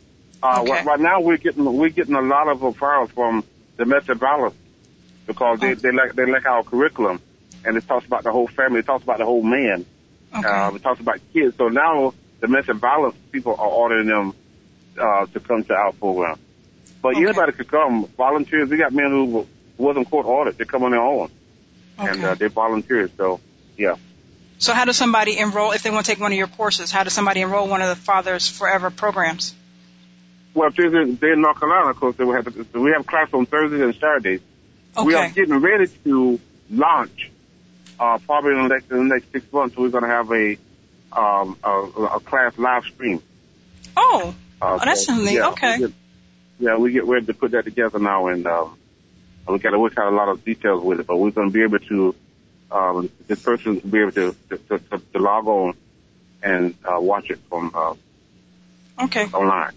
Uh, 0.41 0.61
Okay. 0.61 0.83
right, 0.83 0.99
now 0.99 1.21
we're 1.21 1.37
getting 1.37 1.63
we're 1.77 1.89
getting 1.89 2.15
a 2.15 2.21
lot 2.21 2.47
of 2.49 2.59
referrals 2.59 3.09
from 3.11 3.43
domestic 3.77 4.17
violence 4.17 4.55
because 5.27 5.59
they 5.59 5.73
they 5.75 5.91
like 5.91 6.13
they 6.15 6.25
like 6.25 6.45
our 6.45 6.63
curriculum, 6.63 7.21
and 7.63 7.77
it 7.77 7.87
talks 7.87 8.05
about 8.05 8.23
the 8.23 8.31
whole 8.31 8.47
family. 8.47 8.79
It 8.79 8.85
talks 8.85 9.03
about 9.03 9.19
the 9.19 9.25
whole 9.25 9.43
man. 9.43 9.85
Okay. 10.35 10.47
Uh, 10.47 10.73
it 10.75 10.81
talks 10.83 10.99
about 10.99 11.19
kids. 11.31 11.55
So 11.57 11.67
now 11.69 12.13
domestic 12.41 12.75
violence 12.77 13.15
people 13.31 13.53
are 13.57 13.67
ordering 13.67 14.07
them 14.07 14.33
uh, 14.99 15.25
to 15.27 15.39
come 15.39 15.63
to 15.63 15.73
our 15.73 15.91
program. 15.93 16.37
But 17.01 17.15
Okay. 17.15 17.23
anybody 17.23 17.51
could 17.53 17.69
come. 17.69 18.05
Volunteers. 18.17 18.69
We 18.69 18.77
got 18.77 18.91
men 18.93 19.11
who 19.11 19.47
wasn't 19.77 20.09
court 20.09 20.25
ordered. 20.25 20.57
They 20.57 20.65
come 20.65 20.83
on 20.83 20.91
their 20.91 21.01
own, 21.01 21.29
and 21.97 22.23
uh, 22.25 22.35
they 22.35 22.47
volunteer. 22.47 23.09
So 23.15 23.39
yeah. 23.77 23.95
So 24.59 24.73
how 24.73 24.85
does 24.85 24.97
somebody 24.97 25.37
enroll 25.37 25.71
if 25.71 25.83
they 25.83 25.89
want 25.91 26.05
to 26.05 26.11
take 26.11 26.21
one 26.21 26.31
of 26.31 26.37
your 26.37 26.47
courses? 26.47 26.91
How 26.91 27.03
does 27.03 27.13
somebody 27.13 27.41
enroll 27.41 27.67
one 27.67 27.81
of 27.81 27.89
the 27.89 27.95
Fathers 27.95 28.47
Forever 28.47 28.89
programs? 28.89 29.53
Well, 30.53 30.69
if 30.69 30.75
they're 30.75 31.01
in, 31.01 31.15
they're 31.15 31.33
in 31.33 31.41
North 31.41 31.59
Carolina, 31.59 31.89
of 31.89 31.97
course, 31.99 32.15
they 32.15 32.23
will 32.23 32.35
have 32.35 32.45
to, 32.45 32.79
we 32.79 32.91
have 32.91 33.05
class 33.05 33.29
on 33.33 33.45
Thursdays 33.45 33.81
and 33.81 33.93
Saturdays. 33.95 34.41
Okay. 34.95 35.05
We 35.05 35.15
are 35.15 35.29
getting 35.29 35.55
ready 35.59 35.87
to 36.05 36.39
launch, 36.69 37.31
uh, 37.99 38.19
probably 38.19 38.51
in 38.51 38.63
the 38.63 38.67
next, 38.69 38.91
in 38.91 38.97
the 39.09 39.15
next 39.15 39.31
six 39.31 39.51
months, 39.51 39.75
we're 39.75 39.89
going 39.89 40.03
to 40.03 40.09
have 40.09 40.31
a, 40.31 40.57
um, 41.11 41.57
a, 41.63 41.69
a 42.15 42.19
class 42.19 42.57
live 42.57 42.83
stream. 42.85 43.21
Oh, 43.97 44.35
Uh, 44.61 44.77
Oh, 44.79 44.85
that's 44.85 45.05
so, 45.07 45.15
neat. 45.15 45.33
yeah, 45.33 45.49
Okay. 45.49 45.77
we 45.79 45.87
get- 45.87 45.95
yeah, 46.59 46.77
we 46.77 46.91
get 46.91 47.05
ready 47.05 47.25
to 47.25 47.33
put 47.33 47.51
that 47.51 47.65
together 47.65 47.97
now 47.99 48.27
and, 48.27 48.45
um, 48.47 48.77
we 49.49 49.57
got 49.59 49.71
to 49.71 49.79
work 49.79 49.97
out 49.97 50.13
a 50.13 50.15
lot 50.15 50.29
of 50.29 50.45
details 50.45 50.81
with 50.83 50.99
it, 51.01 51.07
but 51.07 51.17
we're 51.17 51.31
going 51.31 51.49
to 51.49 51.53
be 51.53 51.63
able 51.63 51.79
to, 51.79 52.15
um, 52.73 53.09
this 53.27 53.41
person 53.41 53.75
will 53.75 53.89
be 53.89 53.99
able 54.01 54.11
to, 54.11 54.35
to, 54.49 54.57
to, 54.57 54.79
to, 54.79 54.97
to 54.97 55.19
log 55.19 55.47
on 55.47 55.75
and, 56.41 56.75
uh, 56.83 56.99
watch 56.99 57.29
it 57.29 57.39
from, 57.49 57.71
uh, 57.73 57.95
okay. 59.05 59.25
online. 59.25 59.73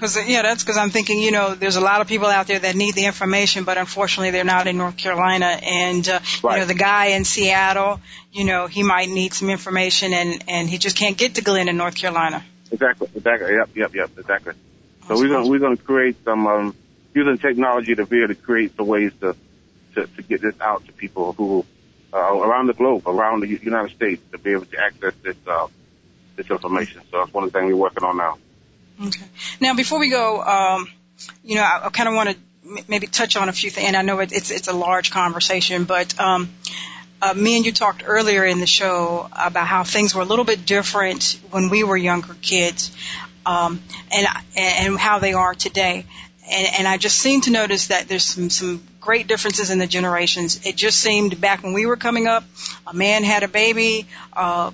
Because 0.00 0.16
yeah, 0.26 0.40
that's 0.40 0.62
because 0.62 0.78
I'm 0.78 0.88
thinking, 0.88 1.18
you 1.20 1.30
know, 1.30 1.54
there's 1.54 1.76
a 1.76 1.80
lot 1.82 2.00
of 2.00 2.06
people 2.06 2.28
out 2.28 2.46
there 2.46 2.58
that 2.58 2.74
need 2.74 2.94
the 2.94 3.04
information, 3.04 3.64
but 3.64 3.76
unfortunately 3.76 4.30
they're 4.30 4.44
not 4.44 4.66
in 4.66 4.78
North 4.78 4.96
Carolina. 4.96 5.60
And 5.62 6.08
uh, 6.08 6.20
you 6.42 6.48
know, 6.48 6.64
the 6.64 6.72
guy 6.72 7.08
in 7.08 7.26
Seattle, 7.26 8.00
you 8.32 8.46
know, 8.46 8.66
he 8.66 8.82
might 8.82 9.10
need 9.10 9.34
some 9.34 9.50
information, 9.50 10.14
and 10.14 10.42
and 10.48 10.70
he 10.70 10.78
just 10.78 10.96
can't 10.96 11.18
get 11.18 11.34
to 11.34 11.42
Glenn 11.42 11.68
in 11.68 11.76
North 11.76 11.96
Carolina. 11.96 12.42
Exactly, 12.72 13.08
exactly. 13.14 13.52
Yep, 13.52 13.70
yep, 13.76 13.94
yep, 13.94 14.10
exactly. 14.16 14.54
So 15.06 15.16
we're 15.16 15.28
gonna 15.28 15.46
we're 15.46 15.58
gonna 15.58 15.76
create 15.76 16.16
some 16.24 16.46
um, 16.46 16.74
using 17.12 17.36
technology 17.36 17.94
to 17.94 18.06
be 18.06 18.22
able 18.22 18.28
to 18.28 18.40
create 18.40 18.74
some 18.76 18.86
ways 18.86 19.12
to 19.20 19.36
to, 19.96 20.06
to 20.06 20.22
get 20.22 20.40
this 20.40 20.58
out 20.62 20.86
to 20.86 20.92
people 20.92 21.34
who 21.34 21.66
uh, 22.12 22.16
around 22.16 22.66
the 22.66 22.74
globe, 22.74 23.06
around 23.06 23.40
the 23.40 23.48
United 23.48 23.94
States, 23.94 24.22
to 24.32 24.38
be 24.38 24.52
able 24.52 24.66
to 24.66 24.78
access 24.78 25.14
this 25.22 25.36
uh, 25.46 25.68
this 26.36 26.50
information. 26.50 27.02
So 27.10 27.18
that's 27.18 27.32
one 27.32 27.44
of 27.44 27.52
the 27.52 27.58
things 27.58 27.72
we're 27.72 27.78
working 27.78 28.04
on 28.04 28.16
now. 28.16 28.38
Okay. 29.06 29.26
Now, 29.60 29.74
before 29.74 29.98
we 29.98 30.10
go, 30.10 30.42
um, 30.42 30.88
you 31.42 31.54
know, 31.56 31.62
I, 31.62 31.86
I 31.86 31.90
kind 31.90 32.08
of 32.08 32.14
want 32.14 32.30
to 32.30 32.36
m- 32.66 32.84
maybe 32.88 33.06
touch 33.06 33.36
on 33.36 33.48
a 33.48 33.52
few 33.52 33.70
things, 33.70 33.86
and 33.86 33.96
I 33.96 34.02
know 34.02 34.18
it, 34.20 34.32
it's 34.32 34.50
it's 34.50 34.68
a 34.68 34.72
large 34.72 35.10
conversation, 35.10 35.84
but 35.84 36.18
um, 36.18 36.50
uh, 37.22 37.34
me 37.34 37.56
and 37.56 37.66
you 37.66 37.72
talked 37.72 38.02
earlier 38.06 38.44
in 38.44 38.60
the 38.60 38.66
show 38.66 39.28
about 39.32 39.66
how 39.66 39.84
things 39.84 40.14
were 40.14 40.22
a 40.22 40.26
little 40.26 40.44
bit 40.44 40.66
different 40.66 41.38
when 41.50 41.68
we 41.68 41.84
were 41.84 41.96
younger 41.96 42.34
kids, 42.40 42.94
um, 43.46 43.80
and 44.12 44.26
and 44.56 44.98
how 44.98 45.18
they 45.18 45.32
are 45.32 45.54
today. 45.54 46.06
And, 46.50 46.66
and 46.80 46.88
I 46.88 46.96
just 46.96 47.18
seem 47.18 47.40
to 47.42 47.50
notice 47.50 47.88
that 47.88 48.08
there's 48.08 48.24
some 48.24 48.50
some 48.50 48.82
great 49.00 49.26
differences 49.26 49.70
in 49.70 49.78
the 49.78 49.86
generations. 49.86 50.66
It 50.66 50.76
just 50.76 50.98
seemed 50.98 51.40
back 51.40 51.62
when 51.62 51.72
we 51.72 51.86
were 51.86 51.96
coming 51.96 52.26
up, 52.26 52.44
a 52.86 52.94
man 52.94 53.24
had 53.24 53.42
a 53.42 53.48
baby. 53.48 54.06
Uh, 54.32 54.72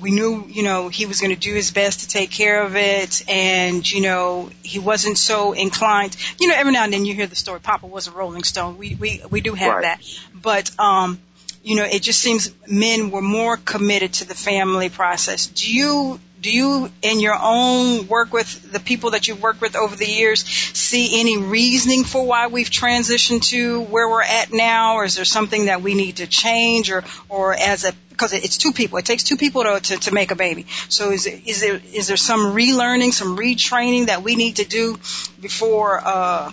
we 0.00 0.10
knew, 0.10 0.46
you 0.48 0.62
know, 0.62 0.88
he 0.88 1.04
was 1.04 1.20
going 1.20 1.34
to 1.34 1.38
do 1.38 1.54
his 1.54 1.70
best 1.70 2.00
to 2.00 2.08
take 2.08 2.30
care 2.30 2.62
of 2.62 2.76
it, 2.76 3.28
and 3.28 3.88
you 3.90 4.00
know, 4.00 4.48
he 4.62 4.78
wasn't 4.78 5.18
so 5.18 5.52
inclined. 5.52 6.16
You 6.40 6.48
know, 6.48 6.54
every 6.56 6.72
now 6.72 6.84
and 6.84 6.92
then 6.92 7.04
you 7.04 7.14
hear 7.14 7.26
the 7.26 7.36
story. 7.36 7.60
Papa 7.60 7.86
was 7.86 8.06
a 8.06 8.10
Rolling 8.10 8.42
Stone. 8.42 8.78
We 8.78 8.94
we 8.94 9.22
we 9.30 9.40
do 9.42 9.52
have 9.54 9.74
Right. 9.74 9.82
that, 9.82 10.00
but 10.34 10.70
um, 10.78 11.18
you 11.62 11.76
know, 11.76 11.84
it 11.84 12.02
just 12.02 12.20
seems 12.20 12.52
men 12.66 13.10
were 13.10 13.22
more 13.22 13.56
committed 13.56 14.14
to 14.14 14.28
the 14.28 14.34
family 14.34 14.88
process. 14.88 15.46
Do 15.46 15.72
you 15.72 16.20
do 16.40 16.50
you 16.50 16.90
in 17.02 17.20
your 17.20 17.36
own 17.40 18.08
work 18.08 18.32
with 18.32 18.72
the 18.72 18.80
people 18.80 19.12
that 19.12 19.28
you've 19.28 19.40
worked 19.40 19.60
with 19.60 19.76
over 19.76 19.94
the 19.94 20.08
years 20.08 20.44
see 20.44 21.20
any 21.20 21.38
reasoning 21.38 22.02
for 22.02 22.26
why 22.26 22.48
we've 22.48 22.68
transitioned 22.68 23.42
to 23.50 23.82
where 23.82 24.08
we're 24.08 24.24
at 24.24 24.52
now? 24.52 24.96
Or 24.96 25.04
is 25.04 25.14
there 25.14 25.24
something 25.24 25.66
that 25.66 25.82
we 25.82 25.94
need 25.94 26.16
to 26.16 26.26
change? 26.26 26.90
Or 26.90 27.04
or 27.28 27.54
as 27.54 27.84
a 27.84 27.92
because 28.08 28.32
it's 28.32 28.58
two 28.58 28.72
people. 28.72 28.98
It 28.98 29.04
takes 29.04 29.22
two 29.22 29.36
people 29.36 29.62
to 29.62 29.78
to, 29.80 29.96
to 29.98 30.12
make 30.12 30.32
a 30.32 30.36
baby. 30.36 30.66
So 30.88 31.12
is 31.12 31.26
it, 31.26 31.46
is 31.46 31.60
there 31.60 31.80
is 31.94 32.08
there 32.08 32.16
some 32.16 32.54
relearning 32.56 33.12
some 33.12 33.36
retraining 33.36 34.06
that 34.06 34.24
we 34.24 34.34
need 34.34 34.56
to 34.56 34.64
do 34.64 34.98
before 35.40 36.00
uh 36.04 36.50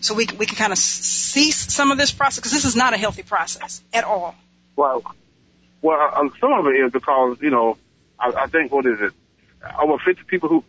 so 0.00 0.14
we 0.14 0.26
we 0.38 0.46
can 0.46 0.56
kind 0.56 0.72
of 0.72 0.78
cease 0.78 1.72
some 1.72 1.90
of 1.92 1.98
this 1.98 2.12
process 2.12 2.38
because 2.38 2.52
this 2.52 2.64
is 2.64 2.76
not 2.76 2.94
a 2.94 2.96
healthy 2.96 3.22
process 3.22 3.82
at 3.92 4.04
all 4.04 4.34
Well, 4.76 5.02
well, 5.82 5.98
uh, 6.14 6.28
some 6.40 6.52
of 6.52 6.66
it 6.66 6.76
is 6.84 6.92
because 6.92 7.38
you 7.40 7.50
know, 7.50 7.76
I, 8.18 8.32
I 8.44 8.46
think 8.48 8.72
what 8.72 8.86
is 8.86 9.00
it? 9.00 9.12
Over 9.80 9.96
fifty 10.04 10.24
people 10.24 10.48
who, 10.48 10.64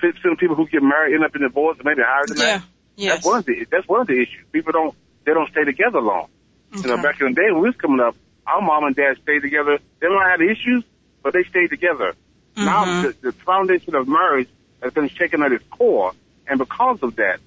fifty 0.00 0.28
of 0.30 0.38
people 0.38 0.56
who 0.56 0.66
get 0.68 0.82
married 0.82 1.14
end 1.14 1.24
up 1.24 1.34
in 1.34 1.42
divorce, 1.42 1.78
maybe 1.84 2.02
higher 2.04 2.26
than 2.26 2.36
yeah 2.38 2.58
that. 2.58 2.64
yes 2.96 3.14
That's 3.14 3.26
one 3.26 3.38
of 3.38 3.44
the 3.46 3.66
that's 3.70 3.88
one 3.88 4.00
of 4.02 4.06
the 4.06 4.14
issues. 4.22 4.44
People 4.52 4.72
don't 4.72 4.94
they 5.24 5.32
don't 5.34 5.50
stay 5.50 5.64
together 5.64 6.00
long. 6.00 6.28
You 6.72 6.82
know, 6.82 6.96
back 7.02 7.20
in 7.20 7.28
the 7.28 7.34
day 7.34 7.50
when 7.50 7.62
we 7.62 7.68
was 7.68 7.76
coming 7.76 8.00
up, 8.00 8.14
our 8.46 8.60
mom 8.60 8.84
and 8.84 8.94
dad 8.94 9.16
stayed 9.22 9.40
together. 9.40 9.78
They 10.00 10.06
don't 10.06 10.22
have 10.22 10.40
issues, 10.40 10.84
but 11.22 11.32
they 11.32 11.44
stayed 11.44 11.68
together. 11.70 12.14
Now 12.56 12.84
Mhm. 12.84 13.02
the, 13.02 13.30
the 13.30 13.32
foundation 13.32 13.94
of 13.94 14.06
marriage 14.08 14.48
has 14.82 14.92
been 14.92 15.08
shaken 15.08 15.42
at 15.42 15.52
its 15.52 15.64
core, 15.70 16.12
and 16.46 16.58
because 16.58 16.98
of 17.02 17.16
that, 17.16 17.40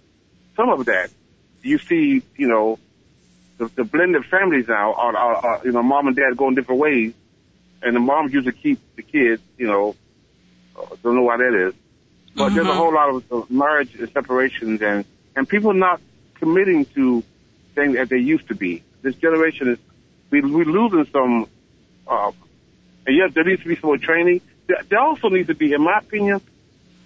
some 0.55 0.69
of 0.69 0.85
that, 0.85 1.09
you 1.61 1.77
see, 1.77 2.21
you 2.35 2.47
know, 2.47 2.79
the, 3.57 3.67
the 3.75 3.83
blended 3.83 4.25
families 4.25 4.67
now 4.67 4.93
are, 4.93 5.15
are, 5.15 5.35
are, 5.35 5.61
you 5.63 5.71
know, 5.71 5.83
mom 5.83 6.07
and 6.07 6.15
dad 6.15 6.35
going 6.35 6.55
different 6.55 6.81
ways, 6.81 7.13
and 7.81 7.95
the 7.95 7.99
mom 7.99 8.29
usually 8.29 8.53
keep 8.53 8.79
the 8.95 9.03
kids, 9.03 9.41
you 9.57 9.67
know, 9.67 9.95
uh, 10.77 10.95
don't 11.03 11.15
know 11.15 11.23
why 11.23 11.37
that 11.37 11.67
is. 11.67 11.73
But 12.35 12.53
there's 12.53 12.67
a 12.67 12.71
Mhm. 12.71 12.75
whole 12.75 12.93
lot 12.93 13.09
of, 13.09 13.31
of 13.31 13.51
marriage 13.51 13.93
and 13.95 14.09
separations 14.11 14.81
and, 14.81 15.05
and 15.35 15.47
people 15.47 15.73
not 15.73 15.99
committing 16.35 16.85
to 16.95 17.23
things 17.75 17.95
that 17.95 18.09
they 18.09 18.17
used 18.17 18.47
to 18.47 18.55
be. 18.55 18.83
This 19.01 19.15
generation 19.15 19.69
is, 19.69 19.79
we, 20.29 20.41
we're 20.41 20.65
losing 20.65 21.05
some, 21.11 21.47
uh, 22.07 22.31
and 23.05 23.15
yes, 23.17 23.33
there 23.33 23.43
needs 23.43 23.61
to 23.63 23.67
be 23.67 23.75
some 23.75 23.89
more 23.89 23.97
training. 23.97 24.41
There, 24.67 24.77
there 24.89 24.99
also 24.99 25.27
needs 25.29 25.47
to 25.47 25.55
be, 25.55 25.73
in 25.73 25.81
my 25.81 25.99
opinion, 25.99 26.39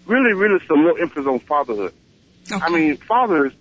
really, 0.06 0.34
really 0.34 0.60
some 0.68 0.84
more 0.84 1.00
emphasis 1.00 1.26
on 1.28 1.39
fatherhood. 1.39 1.93
Okay. 2.52 2.64
I 2.64 2.70
mean, 2.70 2.98
fathers, 2.98 3.54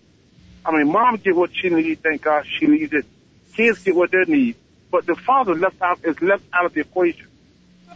I 0.64 0.72
mean, 0.72 0.90
mom 0.90 1.16
get 1.16 1.34
what 1.34 1.50
she 1.54 1.68
needs, 1.68 2.00
thank 2.00 2.22
God 2.22 2.44
she 2.46 2.66
needs 2.66 2.92
it. 2.92 3.06
Kids 3.54 3.80
get 3.80 3.94
what 3.94 4.10
they 4.10 4.24
need. 4.26 4.56
But 4.90 5.06
the 5.06 5.14
father 5.14 5.54
left 5.54 5.80
out 5.82 6.00
is 6.04 6.20
left 6.20 6.44
out 6.52 6.66
of 6.66 6.74
the 6.74 6.80
equation. 6.80 7.26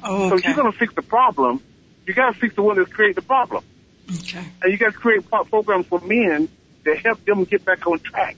So 0.01 0.27
if 0.27 0.33
okay 0.33 0.49
you're 0.49 0.57
gonna 0.57 0.73
fix 0.73 0.95
the 0.95 1.03
problem, 1.03 1.61
you 2.07 2.15
gotta 2.15 2.39
fix 2.39 2.55
the 2.55 2.63
one 2.63 2.77
that's 2.77 2.93
creating 2.93 3.17
the 3.17 3.23
problem. 3.23 3.65
okay 4.11 4.45
And 4.63 4.73
you 4.73 4.79
gotta 4.79 4.93
create 4.93 5.29
programs 5.29 5.87
for 5.87 6.01
men 6.01 6.49
to 6.85 6.95
help 6.95 7.25
them 7.25 7.45
get 7.45 7.65
back 7.65 7.87
on 7.87 7.99
track. 8.01 8.37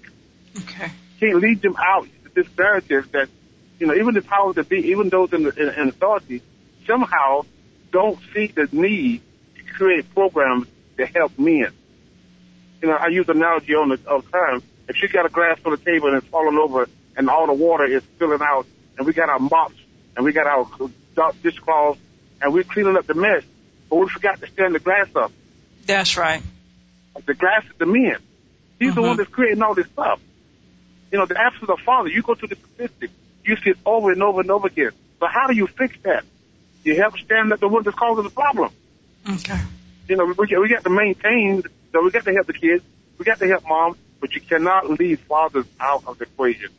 okay 0.58 0.90
can't 1.20 1.36
lead 1.36 1.60
them 1.60 1.76
out 1.78 2.08
this 2.34 2.46
narrative 2.56 3.12
that, 3.12 3.28
you 3.78 3.86
know, 3.86 3.94
even 3.94 4.14
the 4.14 4.22
powers 4.22 4.56
that 4.56 4.68
be, 4.68 4.90
even 4.90 5.08
those 5.08 5.32
in, 5.32 5.42
the, 5.42 5.50
in, 5.50 5.80
in 5.80 5.88
authority, 5.88 6.42
somehow 6.86 7.42
don't 7.92 8.18
see 8.32 8.46
the 8.46 8.68
need 8.72 9.20
to 9.56 9.62
create 9.74 10.12
programs 10.14 10.66
to 10.96 11.06
help 11.06 11.38
men. 11.38 11.72
You 12.82 12.88
know, 12.88 12.94
I 12.94 13.08
use 13.08 13.26
the 13.26 13.32
analogy 13.32 13.74
on 13.74 13.90
the 13.90 13.98
all 14.08 14.20
the 14.20 14.30
time. 14.30 14.62
if 14.88 15.02
you 15.02 15.08
got 15.08 15.26
a 15.26 15.28
glass 15.28 15.58
on 15.64 15.72
the 15.72 15.78
table 15.78 16.08
and 16.08 16.16
it's 16.16 16.26
falling 16.26 16.58
over 16.58 16.88
and 17.16 17.28
all 17.28 17.46
the 17.46 17.52
water 17.52 17.84
is 17.84 18.02
spilling 18.16 18.40
out 18.42 18.66
and 18.96 19.06
we 19.06 19.12
got 19.12 19.28
our 19.28 19.38
mops 19.38 19.76
and 20.16 20.24
we 20.24 20.32
got 20.32 20.46
our 20.46 20.66
dishcloths 21.42 22.00
and 22.40 22.52
we're 22.52 22.64
cleaning 22.64 22.96
up 22.96 23.06
the 23.06 23.14
mess, 23.14 23.44
but 23.88 23.96
we 23.96 24.08
forgot 24.08 24.40
to 24.40 24.46
stand 24.48 24.74
the 24.74 24.78
glass 24.78 25.08
up. 25.14 25.32
That's 25.86 26.16
right. 26.16 26.42
The 27.26 27.34
glass 27.34 27.64
is 27.64 27.76
the 27.78 27.86
men. 27.86 28.16
He's 28.78 28.90
mm-hmm. 28.90 29.00
the 29.00 29.02
one 29.02 29.16
that's 29.16 29.30
creating 29.30 29.62
all 29.62 29.74
this 29.74 29.86
stuff. 29.88 30.20
You 31.12 31.18
know, 31.18 31.26
the 31.26 31.38
absence 31.38 31.68
of 31.68 31.80
father, 31.80 32.08
you 32.08 32.22
go 32.22 32.34
to 32.34 32.46
the 32.46 32.56
statistics, 32.56 33.12
you 33.44 33.56
see 33.56 33.70
it 33.70 33.78
over 33.84 34.12
and 34.12 34.22
over 34.22 34.40
and 34.40 34.50
over 34.50 34.68
again. 34.68 34.92
So 35.18 35.26
how 35.26 35.48
do 35.48 35.54
you 35.54 35.66
fix 35.66 35.96
that? 36.02 36.24
You 36.84 36.96
help 36.96 37.18
stand 37.18 37.52
up 37.52 37.60
the 37.60 37.68
one 37.68 37.82
that's 37.82 37.96
causing 37.96 38.24
the 38.24 38.30
problem. 38.30 38.70
Okay. 39.28 39.58
You 40.08 40.16
know, 40.16 40.24
we, 40.24 40.56
we 40.56 40.68
got 40.68 40.82
to 40.84 40.90
maintain, 40.90 41.62
so 41.92 42.02
we 42.02 42.10
got 42.10 42.24
to 42.24 42.32
help 42.32 42.46
the 42.46 42.52
kids, 42.52 42.84
we 43.18 43.24
got 43.24 43.38
to 43.38 43.48
help 43.48 43.64
moms, 43.66 43.96
but 44.20 44.34
you 44.34 44.40
cannot 44.40 44.90
leave 44.90 45.20
fathers 45.20 45.66
out 45.80 46.04
of 46.06 46.18
the 46.18 46.24
equation. 46.24 46.70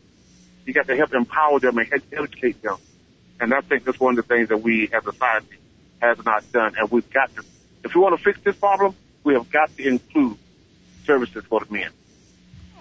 You 0.66 0.74
got 0.74 0.88
to 0.88 0.96
help 0.96 1.14
empower 1.14 1.60
them 1.60 1.78
and 1.78 1.92
educate 2.12 2.62
them. 2.62 2.78
And 3.40 3.54
I 3.54 3.62
think 3.62 3.84
that's 3.84 4.00
one 4.00 4.18
of 4.18 4.28
the 4.28 4.34
things 4.34 4.50
that 4.50 4.58
we 4.58 4.90
as 4.94 5.06
a 5.06 5.12
society 5.12 5.58
has 6.02 6.24
not 6.24 6.50
done. 6.52 6.76
And 6.78 6.90
we've 6.92 7.10
got 7.10 7.36
to, 7.36 7.44
if 7.84 7.96
we 7.96 8.02
want 8.02 8.18
to 8.18 8.24
fix 8.24 8.40
this 8.42 8.56
problem, 8.56 8.96
we 9.24 9.34
have 9.34 9.50
got 9.52 9.76
to 9.78 9.88
include 9.88 10.38
services 11.06 11.44
for 11.46 11.62
the 11.62 11.74
men. 11.74 11.90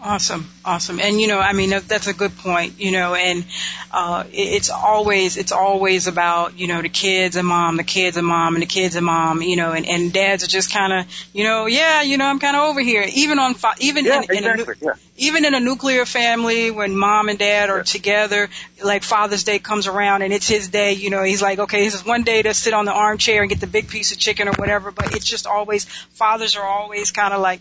Awesome, 0.02 0.48
awesome, 0.64 0.98
and 0.98 1.20
you 1.20 1.26
know, 1.26 1.38
I 1.38 1.52
mean, 1.52 1.68
that's 1.68 2.06
a 2.06 2.14
good 2.14 2.34
point. 2.38 2.80
You 2.80 2.90
know, 2.90 3.14
and 3.14 3.44
uh, 3.90 4.24
it's 4.32 4.70
always 4.70 5.36
it's 5.36 5.52
always 5.52 6.06
about 6.06 6.58
you 6.58 6.68
know 6.68 6.80
the 6.80 6.88
kids 6.88 7.36
and 7.36 7.46
mom, 7.46 7.76
the 7.76 7.84
kids 7.84 8.16
and 8.16 8.26
mom, 8.26 8.54
and 8.54 8.62
the 8.62 8.66
kids 8.66 8.96
and 8.96 9.04
mom. 9.04 9.42
You 9.42 9.56
know, 9.56 9.72
and 9.72 9.86
and 9.86 10.10
dads 10.10 10.42
are 10.42 10.46
just 10.46 10.72
kind 10.72 10.94
of 10.94 11.28
you 11.34 11.44
know, 11.44 11.66
yeah, 11.66 12.00
you 12.00 12.16
know, 12.16 12.24
I'm 12.24 12.38
kind 12.38 12.56
of 12.56 12.62
over 12.62 12.80
here. 12.80 13.04
Even 13.12 13.38
on 13.38 13.54
even 13.80 14.06
yeah, 14.06 14.16
in, 14.16 14.22
exactly, 14.22 14.74
in 14.80 14.88
a, 14.88 14.92
yeah. 14.92 14.92
even 15.18 15.44
in 15.44 15.54
a 15.54 15.60
nuclear 15.60 16.06
family 16.06 16.70
when 16.70 16.96
mom 16.96 17.28
and 17.28 17.38
dad 17.38 17.68
are 17.68 17.78
yeah. 17.78 17.82
together, 17.82 18.48
like 18.82 19.02
Father's 19.02 19.44
Day 19.44 19.58
comes 19.58 19.86
around 19.86 20.22
and 20.22 20.32
it's 20.32 20.48
his 20.48 20.68
day. 20.68 20.94
You 20.94 21.10
know, 21.10 21.22
he's 21.22 21.42
like, 21.42 21.58
okay, 21.58 21.84
this 21.84 21.94
is 21.94 22.06
one 22.06 22.22
day 22.22 22.40
to 22.40 22.54
sit 22.54 22.72
on 22.72 22.86
the 22.86 22.92
armchair 22.92 23.42
and 23.42 23.50
get 23.50 23.60
the 23.60 23.66
big 23.66 23.88
piece 23.88 24.12
of 24.12 24.18
chicken 24.18 24.48
or 24.48 24.52
whatever. 24.52 24.92
But 24.92 25.14
it's 25.14 25.26
just 25.26 25.46
always 25.46 25.84
fathers 25.84 26.56
are 26.56 26.64
always 26.64 27.10
kind 27.10 27.34
of 27.34 27.42
like 27.42 27.60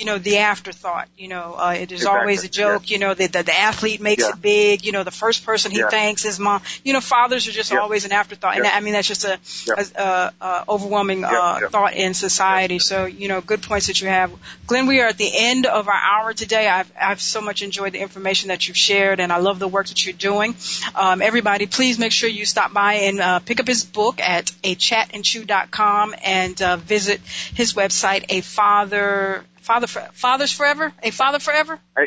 you 0.00 0.06
know, 0.06 0.16
the 0.16 0.38
afterthought. 0.38 1.08
You 1.18 1.28
know, 1.28 1.54
uh, 1.58 1.74
it 1.76 1.92
is 1.92 2.00
exactly. 2.00 2.20
always 2.20 2.44
a 2.44 2.48
joke. 2.48 2.88
Yeah. 2.88 2.94
You 2.94 3.00
know, 3.00 3.14
that 3.14 3.32
the, 3.34 3.42
the 3.42 3.56
athlete 3.56 4.00
makes 4.00 4.22
yeah. 4.22 4.30
it 4.30 4.40
big. 4.40 4.84
You 4.86 4.92
know, 4.92 5.04
the 5.04 5.10
first 5.10 5.44
person 5.44 5.70
he 5.70 5.78
yeah. 5.78 5.90
thanks 5.90 6.24
is 6.24 6.40
mom. 6.40 6.62
You 6.82 6.94
know, 6.94 7.02
fathers 7.02 7.46
are 7.46 7.52
just 7.52 7.70
always 7.72 8.06
an 8.06 8.12
afterthought, 8.12 8.56
and 8.56 8.66
I 8.66 8.80
mean 8.80 8.94
that's 8.94 9.06
just 9.06 9.24
a, 9.26 9.38
a, 9.76 10.00
a, 10.00 10.32
a 10.40 10.64
overwhelming 10.70 11.24
uh, 11.24 11.68
thought 11.68 11.94
in 11.94 12.14
society. 12.14 12.78
So, 12.78 13.04
you 13.04 13.28
know, 13.28 13.42
good 13.42 13.62
points 13.62 13.88
that 13.88 14.00
you 14.00 14.08
have, 14.08 14.32
Glenn. 14.66 14.86
We 14.86 15.00
are 15.00 15.08
at 15.08 15.18
the 15.18 15.30
end 15.32 15.66
of 15.66 15.86
our 15.86 15.94
hour 15.94 16.32
today. 16.32 16.66
I've 16.66 16.90
I've 16.98 17.20
so 17.20 17.42
much 17.42 17.60
enjoyed 17.60 17.92
the 17.92 18.00
information 18.00 18.48
that 18.48 18.66
you've 18.66 18.78
shared, 18.78 19.20
and 19.20 19.30
I 19.30 19.36
love 19.36 19.58
the 19.58 19.68
work 19.68 19.88
that 19.88 20.06
you're 20.06 20.14
doing. 20.14 20.56
Um, 20.94 21.20
everybody, 21.20 21.66
please 21.66 21.98
make 21.98 22.12
sure 22.12 22.30
you 22.30 22.46
stop 22.46 22.72
by 22.72 22.94
and 22.94 23.20
uh, 23.20 23.38
pick 23.40 23.60
up 23.60 23.66
his 23.66 23.84
book 23.84 24.18
at 24.18 24.50
a 24.64 24.74
chatandchew.com 24.74 26.14
and 26.24 26.62
uh, 26.62 26.78
visit 26.78 27.20
his 27.54 27.74
website, 27.74 28.24
a 28.30 28.40
father 28.40 29.44
Father, 29.60 29.86
for, 29.86 30.00
Fathers 30.12 30.52
Forever? 30.52 30.92
A 31.02 31.10
Father 31.10 31.38
Forever? 31.38 31.78
A, 31.96 32.02